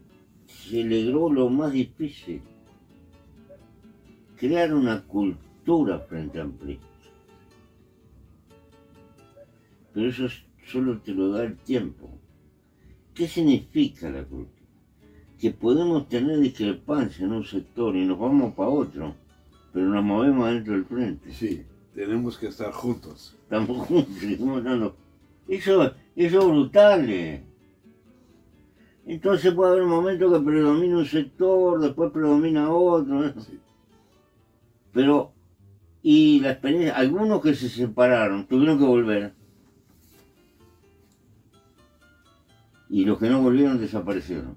logró 0.85 1.31
lo 1.33 1.49
más 1.51 1.73
difícil. 1.73 2.43
Crear 4.37 4.75
una 4.75 5.03
cultura 5.03 5.99
frente 6.01 6.39
a 6.39 6.43
Ampli. 6.43 6.79
Pero 9.93 10.09
eso 10.09 10.27
es- 10.27 10.45
solo 10.67 10.99
te 11.01 11.13
lo 11.13 11.31
da 11.31 11.45
el 11.45 11.57
tiempo. 11.57 12.11
¿Qué 13.15 13.29
significa 13.29 14.11
la 14.11 14.25
cultura? 14.25 14.51
Que 15.39 15.51
podemos 15.51 16.09
tener 16.09 16.41
discrepancia 16.41 17.25
en 17.27 17.33
un 17.33 17.45
sector 17.45 17.95
y 17.97 18.05
nos 18.05 18.19
vamos 18.19 18.55
para 18.55 18.71
otro, 18.71 19.15
pero 19.73 19.87
nos 19.87 20.05
movemos 20.05 20.49
dentro 20.51 20.73
del 20.75 20.85
frente. 20.85 21.33
Sí, 21.33 21.65
tenemos 21.95 22.37
que 22.39 22.49
estar 22.49 22.73
juntos. 22.73 23.35
Estamos 23.45 23.87
juntos, 23.87 24.15
seguimos 24.19 24.63
dando. 24.65 24.97
Eso, 25.49 25.93
eso 26.17 26.39
es 26.41 26.47
brutal. 26.47 27.09
eh. 27.09 27.45
Entonces 29.07 29.53
puede 29.53 29.73
haber 29.73 29.85
momentos 29.85 30.33
que 30.33 30.45
predomina 30.45 30.97
un 30.99 31.07
sector, 31.07 31.81
después 31.81 32.11
predomina 32.11 32.71
otro. 32.71 33.27
¿eh? 33.27 33.35
Pero, 34.93 35.33
y 36.03 36.41
la 36.41 36.53
experiencia, 36.53 36.97
algunos 36.97 37.43
que 37.43 37.55
se 37.55 37.69
separaron 37.69 38.47
tuvieron 38.47 38.79
que 38.79 38.85
volver. 38.85 39.35
Y 42.89 43.05
los 43.05 43.19
que 43.19 43.29
no 43.29 43.43
volvieron 43.43 43.79
desaparecieron. 43.79 44.57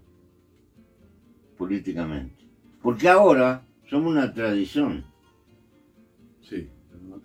Políticamente. 1.57 2.45
Porque 2.81 3.09
ahora 3.09 3.63
somos 3.89 4.11
una 4.11 4.33
tradición. 4.33 5.03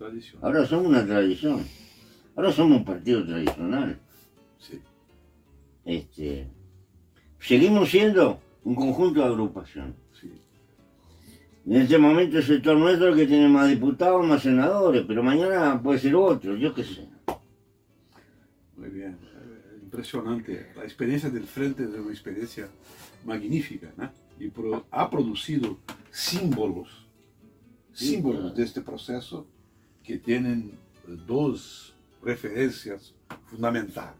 Tradición. 0.03 0.45
Ahora 0.45 0.67
somos 0.67 0.87
una 0.87 1.07
tradición. 1.07 1.65
Ahora 2.35 2.51
somos 2.53 2.79
un 2.79 2.85
partido 2.85 3.25
tradicional. 3.25 3.99
Sí. 4.59 4.81
Este, 5.85 6.49
seguimos 7.39 7.89
siendo 7.91 8.41
un 8.65 8.75
conjunto 8.75 9.21
de 9.21 9.27
agrupación. 9.27 9.95
Sí. 10.21 10.33
En 11.67 11.77
este 11.83 11.99
momento 11.99 12.39
el 12.39 12.45
sector 12.45 12.77
nuestro 12.77 13.09
es 13.09 13.13
el 13.13 13.19
que 13.21 13.27
tiene 13.29 13.49
más 13.49 13.69
diputados, 13.69 14.27
más 14.27 14.43
senadores, 14.43 15.05
pero 15.07 15.23
mañana 15.23 15.81
puede 15.81 16.01
ser 16.01 16.17
otro, 16.17 16.57
yo 16.57 16.75
qué 16.75 16.83
sé. 16.83 17.09
Muy 18.77 18.89
bien. 18.89 19.17
Impresionante. 19.85 20.73
La 20.75 20.83
experiencia 20.83 21.31
del 21.31 21.45
frente 21.45 21.85
es 21.85 21.91
una 21.91 22.11
experiencia 22.11 22.69
magnífica, 23.25 23.93
¿no? 23.97 24.11
Y 24.41 24.49
pro- 24.49 24.87
ha 24.91 25.09
producido 25.09 25.79
símbolos, 26.11 27.07
símbolos 27.93 28.57
de 28.57 28.65
este 28.65 28.81
proceso 28.81 29.47
que 30.05 30.19
tienen 30.19 30.79
eh, 31.09 31.17
dos 31.27 31.95
referencias 32.23 33.15
fundamentales. 33.47 34.15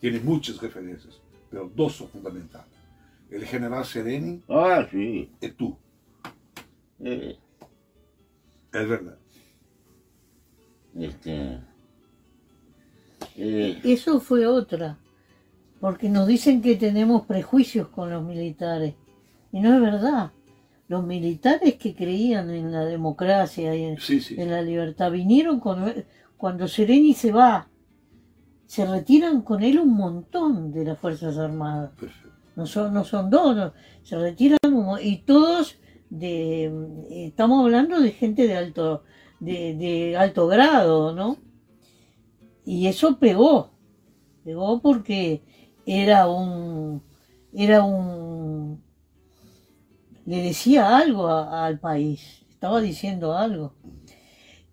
Tiene 0.00 0.20
muchas 0.20 0.58
referencias, 0.60 1.20
pero 1.50 1.70
dos 1.74 1.94
son 1.94 2.08
fundamentales. 2.08 2.68
El 3.30 3.44
general 3.44 3.84
Sereni 3.84 4.42
Ah, 4.48 4.86
sí. 4.90 5.30
y 5.40 5.48
tú. 5.50 5.76
Eh, 7.00 7.38
Es 8.72 8.88
verdad. 8.88 9.18
este, 10.98 11.60
eh, 13.36 13.80
Eso 13.84 14.20
fue 14.20 14.46
otra, 14.46 14.98
porque 15.80 16.08
nos 16.08 16.26
dicen 16.26 16.60
que 16.62 16.76
tenemos 16.76 17.26
prejuicios 17.26 17.88
con 17.88 18.10
los 18.10 18.22
militares, 18.24 18.94
y 19.52 19.60
no 19.60 19.74
es 19.74 19.80
verdad. 19.80 20.32
Los 20.90 21.06
militares 21.06 21.76
que 21.76 21.94
creían 21.94 22.50
en 22.50 22.72
la 22.72 22.84
democracia 22.84 23.76
y 23.76 23.84
en, 23.84 24.00
Sí, 24.00 24.20
sí. 24.20 24.34
en 24.36 24.50
la 24.50 24.60
libertad 24.60 25.12
vinieron 25.12 25.60
con, 25.60 25.84
cuando 26.36 26.66
Sereni 26.66 27.14
se 27.14 27.30
va, 27.30 27.68
se 28.66 28.84
retiran 28.84 29.42
con 29.42 29.62
él 29.62 29.78
un 29.78 29.94
montón 29.94 30.72
de 30.72 30.84
las 30.84 30.98
Fuerzas 30.98 31.38
Armadas. 31.38 31.92
Perfecto. 31.96 32.30
No 32.56 32.66
son, 32.66 32.92
no 32.92 33.04
son 33.04 33.30
dos, 33.30 33.54
no, 33.54 33.72
se 34.02 34.18
retiran 34.18 34.58
un 34.64 34.98
y 35.00 35.18
todos 35.18 35.76
de, 36.10 36.72
estamos 37.08 37.62
hablando 37.62 38.00
de 38.00 38.10
gente 38.10 38.48
de 38.48 38.56
alto, 38.56 39.04
de, 39.38 39.76
de 39.76 40.16
alto 40.16 40.48
grado, 40.48 41.14
¿no? 41.14 41.36
Y 42.64 42.88
eso 42.88 43.16
pegó, 43.20 43.70
pegó 44.42 44.82
porque 44.82 45.44
era 45.86 46.28
un, 46.28 47.00
era 47.52 47.84
un, 47.84 48.82
le 50.30 50.42
decía 50.42 50.96
algo 50.96 51.26
a- 51.26 51.66
al 51.66 51.80
país, 51.80 52.42
estaba 52.48 52.80
diciendo 52.80 53.36
algo. 53.36 53.74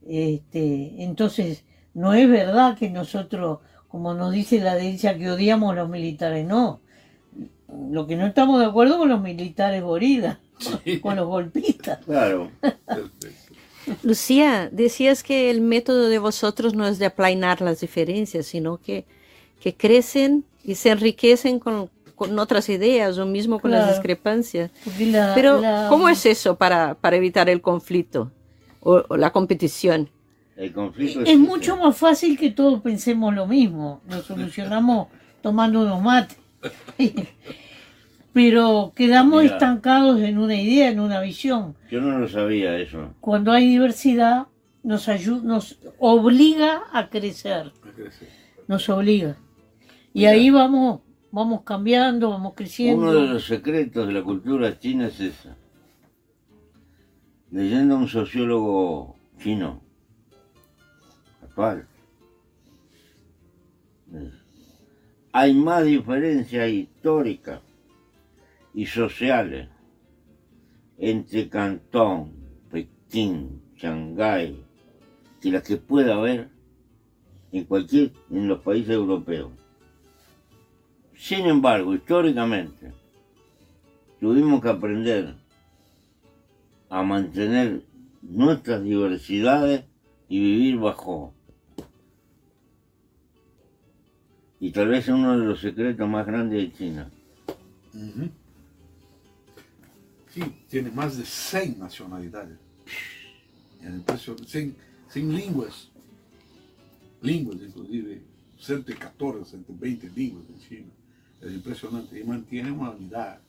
Este, 0.07 1.03
entonces, 1.03 1.63
no 1.95 2.13
es 2.13 2.29
verdad 2.29 2.77
que 2.77 2.91
nosotros, 2.91 3.59
como 3.87 4.13
nos 4.13 4.31
dice 4.31 4.59
la 4.59 4.75
derecha, 4.75 5.17
que 5.17 5.31
odiamos 5.31 5.71
a 5.71 5.75
los 5.81 5.89
militares, 5.89 6.45
no. 6.45 6.79
Lo 7.89 8.05
que 8.05 8.15
no 8.15 8.27
estamos 8.27 8.59
de 8.59 8.67
acuerdo 8.67 8.99
con 8.99 9.09
los 9.09 9.19
militares 9.19 9.81
boridas, 9.81 10.37
con 11.01 11.15
los 11.15 11.25
golpistas. 11.27 12.05
Claro. 12.05 12.51
Lucía, 14.03 14.69
decías 14.71 15.23
que 15.23 15.49
el 15.49 15.61
método 15.61 16.07
de 16.07 16.19
vosotros 16.19 16.75
no 16.75 16.85
es 16.87 16.99
de 16.99 17.07
aplainar 17.07 17.61
las 17.61 17.79
diferencias, 17.79 18.45
sino 18.45 18.77
que, 18.77 19.05
que 19.59 19.75
crecen 19.75 20.45
y 20.63 20.75
se 20.75 20.91
enriquecen 20.91 21.57
con, 21.59 21.89
con 22.17 22.37
otras 22.39 22.67
ideas 22.67 23.17
o 23.19 23.25
mismo 23.25 23.59
con 23.59 23.71
las 23.71 23.81
Claro. 23.83 23.93
discrepancias. 23.93 24.71
Porque 24.83 25.05
la- 25.05 25.31
Pero, 25.35 25.61
la- 25.61 25.85
¿cómo 25.87 26.09
es 26.09 26.25
eso 26.25 26.57
para, 26.57 26.95
para 26.95 27.15
evitar 27.15 27.47
el 27.47 27.61
conflicto 27.61 28.31
o, 28.81 29.03
o 29.07 29.15
la 29.15 29.31
competición? 29.31 30.09
El 30.57 30.73
conflicto 30.73 31.21
Es 31.21 31.37
mucho 31.37 31.77
más 31.77 31.95
fácil 31.95 32.35
que 32.37 32.49
todos 32.51 32.81
pensemos 32.81 33.33
lo 33.33 33.45
mismo. 33.47 34.01
Lo 34.09 34.21
solucionamos 34.23 35.07
tomando 35.41 35.81
unos 35.81 36.01
mates. 36.01 36.37
Pero 38.33 38.91
quedamos 38.95 39.43
Mira. 39.43 39.53
estancados 39.55 40.19
en 40.21 40.37
una 40.37 40.55
idea, 40.55 40.89
en 40.89 40.99
una 40.99 41.19
visión. 41.21 41.75
Yo 41.89 42.01
no 42.01 42.19
lo 42.19 42.27
sabía 42.27 42.77
eso. 42.77 43.13
Cuando 43.19 43.51
hay 43.51 43.67
diversidad, 43.67 44.47
nos, 44.83 45.07
ayu- 45.07 45.41
nos 45.41 45.79
obliga 45.97 46.81
a 46.93 47.09
crecer. 47.09 47.71
Nos 48.67 48.89
obliga. 48.89 49.37
Y 50.13 50.25
ahí 50.25 50.49
vamos, 50.49 51.01
vamos 51.31 51.61
cambiando, 51.63 52.29
vamos 52.29 52.53
creciendo. 52.55 53.01
Uno 53.01 53.13
de 53.13 53.27
los 53.27 53.45
secretos 53.45 54.07
de 54.07 54.13
la 54.13 54.23
cultura 54.23 54.79
china 54.79 55.07
es 55.07 55.19
esa. 55.19 55.55
Leyendo 57.51 57.95
a 57.95 57.97
un 57.99 58.07
sociólogo 58.07 59.15
chino 59.39 59.81
actual, 61.41 61.87
hay 65.31 65.53
más 65.53 65.85
diferencias 65.85 66.69
históricas 66.69 67.61
y 68.73 68.85
sociales 68.85 69.69
entre 70.97 71.47
Cantón, 71.47 72.33
Pekín, 72.71 73.61
Shanghái, 73.75 74.63
que 75.41 75.51
las 75.51 75.63
que 75.63 75.77
pueda 75.77 76.15
haber 76.15 76.49
en 77.51 77.65
cualquier 77.65 78.11
en 78.29 78.47
los 78.47 78.61
países 78.61 78.91
europeos. 78.91 79.51
Sin 81.17 81.45
embargo, 81.47 81.95
históricamente, 81.95 82.93
tuvimos 84.19 84.61
que 84.61 84.69
aprender 84.69 85.35
a 86.89 87.03
mantener 87.03 87.83
nuestras 88.21 88.83
diversidades 88.83 89.83
y 90.29 90.39
vivir 90.39 90.77
bajo. 90.77 91.33
Y 94.59 94.71
tal 94.71 94.89
vez 94.89 95.07
uno 95.07 95.37
de 95.37 95.45
los 95.45 95.59
secretos 95.59 96.07
más 96.07 96.25
grandes 96.25 96.59
de 96.59 96.73
China. 96.77 97.11
Sí, 100.29 100.41
tiene 100.69 100.91
más 100.91 101.17
de 101.17 101.25
100 101.25 101.79
nacionalidades. 101.79 102.57
Es 103.81 103.89
impresionante. 103.89 104.49
100, 104.49 104.75
100 105.09 105.35
lenguas. 105.35 105.89
Lenguas, 107.21 107.57
inclusive. 107.61 108.21
114, 108.59 109.49
120 109.49 110.09
lenguas 110.15 110.45
en 110.49 110.59
China. 110.59 110.91
Es 111.41 111.51
impresionante. 111.51 112.19
Y 112.19 112.23
mantiene 112.23 112.71
una 112.71 112.91
unidad 112.91 113.39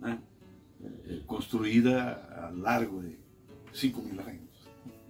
¿no? 0.00 0.08
Eh, 0.08 1.22
construida 1.26 2.46
a 2.46 2.50
lo 2.50 2.62
largo 2.62 3.00
de 3.00 3.16
5.000 3.72 4.26
años. 4.26 4.68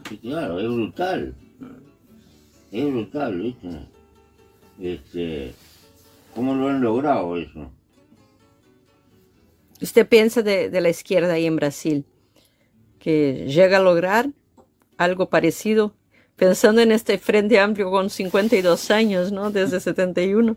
Sí, 0.08 0.18
claro, 0.18 0.60
es 0.60 0.66
brutal. 0.66 1.34
Es 2.70 2.84
brutal, 2.84 3.40
¿viste? 3.40 3.68
Este, 4.80 5.54
¿Cómo 6.34 6.54
lo 6.54 6.68
han 6.68 6.80
logrado 6.80 7.36
eso? 7.36 7.70
¿Usted 9.80 10.08
piensa 10.08 10.42
de, 10.42 10.70
de 10.70 10.80
la 10.80 10.88
izquierda 10.88 11.34
ahí 11.34 11.46
en 11.46 11.56
Brasil 11.56 12.04
que 12.98 13.46
llega 13.48 13.78
a 13.78 13.82
lograr 13.82 14.30
algo 14.96 15.28
parecido? 15.28 15.94
Pensando 16.36 16.80
en 16.80 16.90
este 16.90 17.18
Frente 17.18 17.60
Amplio 17.60 17.90
con 17.90 18.10
52 18.10 18.90
años, 18.90 19.30
¿no? 19.30 19.50
Desde 19.50 19.78
71. 19.78 20.56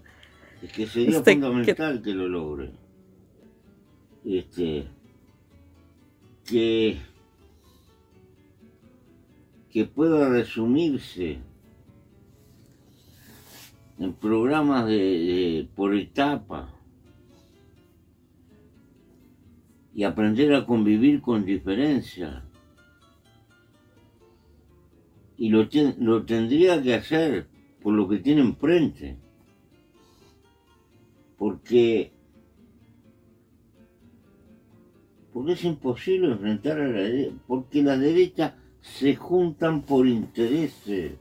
Es 0.62 0.72
que 0.74 0.88
sería 0.88 1.18
Este, 1.18 1.34
fundamental 1.34 2.02
que 2.02 2.14
lo 2.14 2.28
logre. 2.28 2.72
Este, 4.26 4.86
que, 6.46 6.98
que 9.72 9.86
pueda 9.86 10.30
resumirse 10.30 11.38
en 14.00 14.14
programas 14.14 14.88
de, 14.88 14.98
de- 14.98 15.70
por 15.76 15.96
etapa 15.96 16.70
y 19.94 20.04
aprender 20.04 20.54
a 20.54 20.66
convivir 20.66 21.22
con 21.22 21.46
diferencias. 21.46 22.44
Y 25.38 25.50
lo, 25.50 25.70
ten- 25.70 25.96
lo 26.00 26.24
tendría 26.26 26.82
que 26.82 26.96
hacer 26.96 27.48
por 27.82 27.94
lo 27.94 28.08
que 28.08 28.18
tiene 28.18 28.42
enfrente 28.42 29.18
porque 31.38 32.12
porque 35.32 35.54
es 35.54 35.64
imposible 35.66 36.32
enfrentar 36.32 36.80
a 36.80 36.88
la 36.88 37.00
derecha, 37.00 37.36
porque 37.46 37.84
las 37.84 38.00
derechas 38.00 38.54
se 38.82 39.16
juntan 39.16 39.84
por 39.84 40.08
intereses 40.08 41.12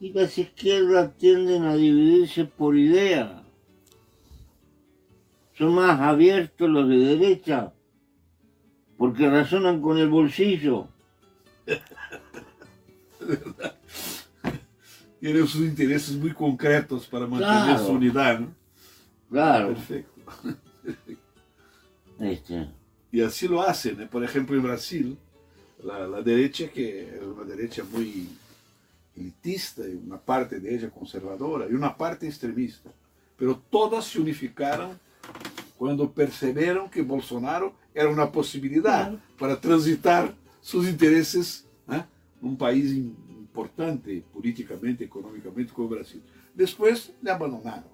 y 0.00 0.12
las 0.12 0.36
izquierdas 0.36 1.16
tienden 1.16 1.64
a 1.64 1.74
dividirse 1.74 2.44
por 2.44 2.76
ideas. 2.76 3.42
Son 5.54 5.74
más 5.74 5.98
abiertos 6.00 6.68
los 6.68 6.88
de 6.88 6.98
derecha 6.98 7.72
porque 8.98 9.30
razonan 9.30 9.80
con 9.80 9.98
el 9.98 10.08
bolsillo. 10.08 10.88
Tiene 15.20 15.40
sus 15.46 15.62
intereses 15.62 16.14
muy 16.16 16.32
concretos 16.32 17.06
para 17.06 17.26
mantener 17.26 17.64
Claro. 17.64 17.86
su 17.86 17.92
unidad. 17.92 18.40
¿no? 18.40 18.54
Claro. 19.30 19.68
Perfecto. 19.68 20.20
Este, 22.20 22.68
Y 23.12 23.20
así 23.22 23.48
lo 23.48 23.62
hacen. 23.62 24.00
¿eh? 24.02 24.08
Por 24.10 24.22
ejemplo, 24.24 24.56
en 24.56 24.62
Brasil, 24.62 25.18
la, 25.82 26.06
la 26.06 26.22
derecha, 26.22 26.68
que 26.68 27.14
es 27.16 27.22
una 27.22 27.44
derecha 27.44 27.82
muy 27.90 28.28
elitista, 29.16 29.82
y 29.88 29.94
una 29.94 30.18
parte 30.18 30.60
de 30.60 30.74
ella 30.74 30.90
conservadora 30.90 31.66
y 31.68 31.72
una 31.74 31.96
parte 31.96 32.26
extremista, 32.26 32.90
pero 33.36 33.60
todas 33.70 34.04
se 34.04 34.20
unificaron 34.20 34.98
cuando 35.76 36.10
percibieron 36.10 36.90
que 36.90 37.02
Bolsonaro 37.02 37.74
era 37.94 38.08
una 38.08 38.30
posibilidad 38.30 39.12
para 39.38 39.60
transitar 39.60 40.34
sus 40.60 40.86
intereses 40.88 41.64
¿eh? 41.90 42.02
en 42.42 42.48
un 42.48 42.56
país 42.56 42.92
importante 43.52 44.22
políticamente, 44.32 45.04
económicamente 45.04 45.72
como 45.72 45.88
Brasil. 45.88 46.22
Después 46.54 47.14
le 47.22 47.30
abandonaron, 47.30 47.88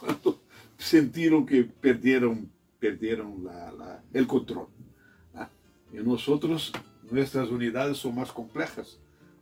cuando 0.00 0.40
sintieron 0.78 1.44
que 1.46 1.64
perdieron, 1.64 2.50
perdieron 2.78 3.42
la- 3.44 3.72
la- 3.72 4.02
el 4.12 4.26
control. 4.26 4.68
¿ah? 5.34 5.48
Y 5.92 5.96
nosotros, 5.96 6.72
nuestras 7.10 7.48
unidades 7.48 7.96
son 7.96 8.14
más 8.14 8.30
complejas, 8.32 9.00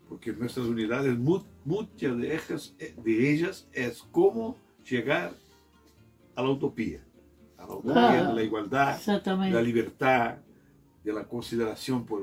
porque 0.09 0.33
nuestras 0.33 0.67
unidades, 0.67 1.19
mu- 1.19 1.43
muchas 1.65 2.17
de 2.17 2.35
ellas, 2.35 2.75
de 2.79 3.33
ellas 3.33 3.69
es 3.73 4.03
cómo 4.13 4.57
llegar 4.89 5.35
a 6.37 6.43
la 6.43 6.51
utopía, 6.51 7.05
a 7.59 7.67
la 7.67 7.75
utopía 7.75 8.21
Ah, 8.21 8.29
de 8.29 8.35
la 8.35 8.43
igualdad, 8.43 8.99
de 9.49 9.55
la 9.55 9.63
libertad, 9.63 10.37
de 11.03 11.13
la 11.13 11.25
consideración 11.25 12.05
por 12.07 12.23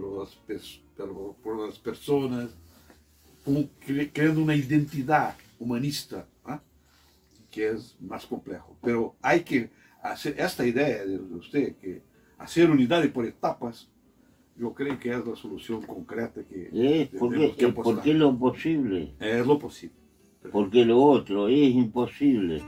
por- 1.13 1.35
por 1.43 1.67
las 1.67 1.77
personas, 1.79 2.55
como 3.43 3.59
cre- 3.85 4.09
creando 4.13 4.41
una 4.41 4.55
identidad 4.55 5.35
humanista, 5.59 6.25
¿ah? 6.45 6.61
que 7.51 7.69
es 7.69 7.95
más 8.01 8.25
complejo. 8.25 8.75
Pero 8.81 9.15
hay 9.21 9.41
que 9.41 9.69
hacer 10.01 10.35
esta 10.39 10.65
idea 10.65 11.05
de 11.05 11.17
usted, 11.35 11.75
que 11.75 12.01
hacer 12.37 12.69
unidad 12.69 13.07
por 13.09 13.25
etapas, 13.25 13.87
yo 14.57 14.73
creo 14.73 14.99
que 14.99 15.09
es 15.11 15.25
la 15.25 15.35
solución 15.35 15.81
concreta 15.81 16.43
que 16.43 16.69
es 16.71 17.09
porque, 17.17 17.35
tenemos 17.37 17.57
que 17.57 17.65
es 17.65 17.71
apostar. 17.71 17.95
porque 17.95 18.11
es 18.11 18.17
lo 18.17 18.37
posible. 18.37 19.13
Es 19.19 19.45
lo 19.47 19.59
posible. 19.59 19.95
Porque 20.51 20.85
lo 20.85 21.01
otro 21.01 21.47
es 21.47 21.69
imposible. 21.73 22.61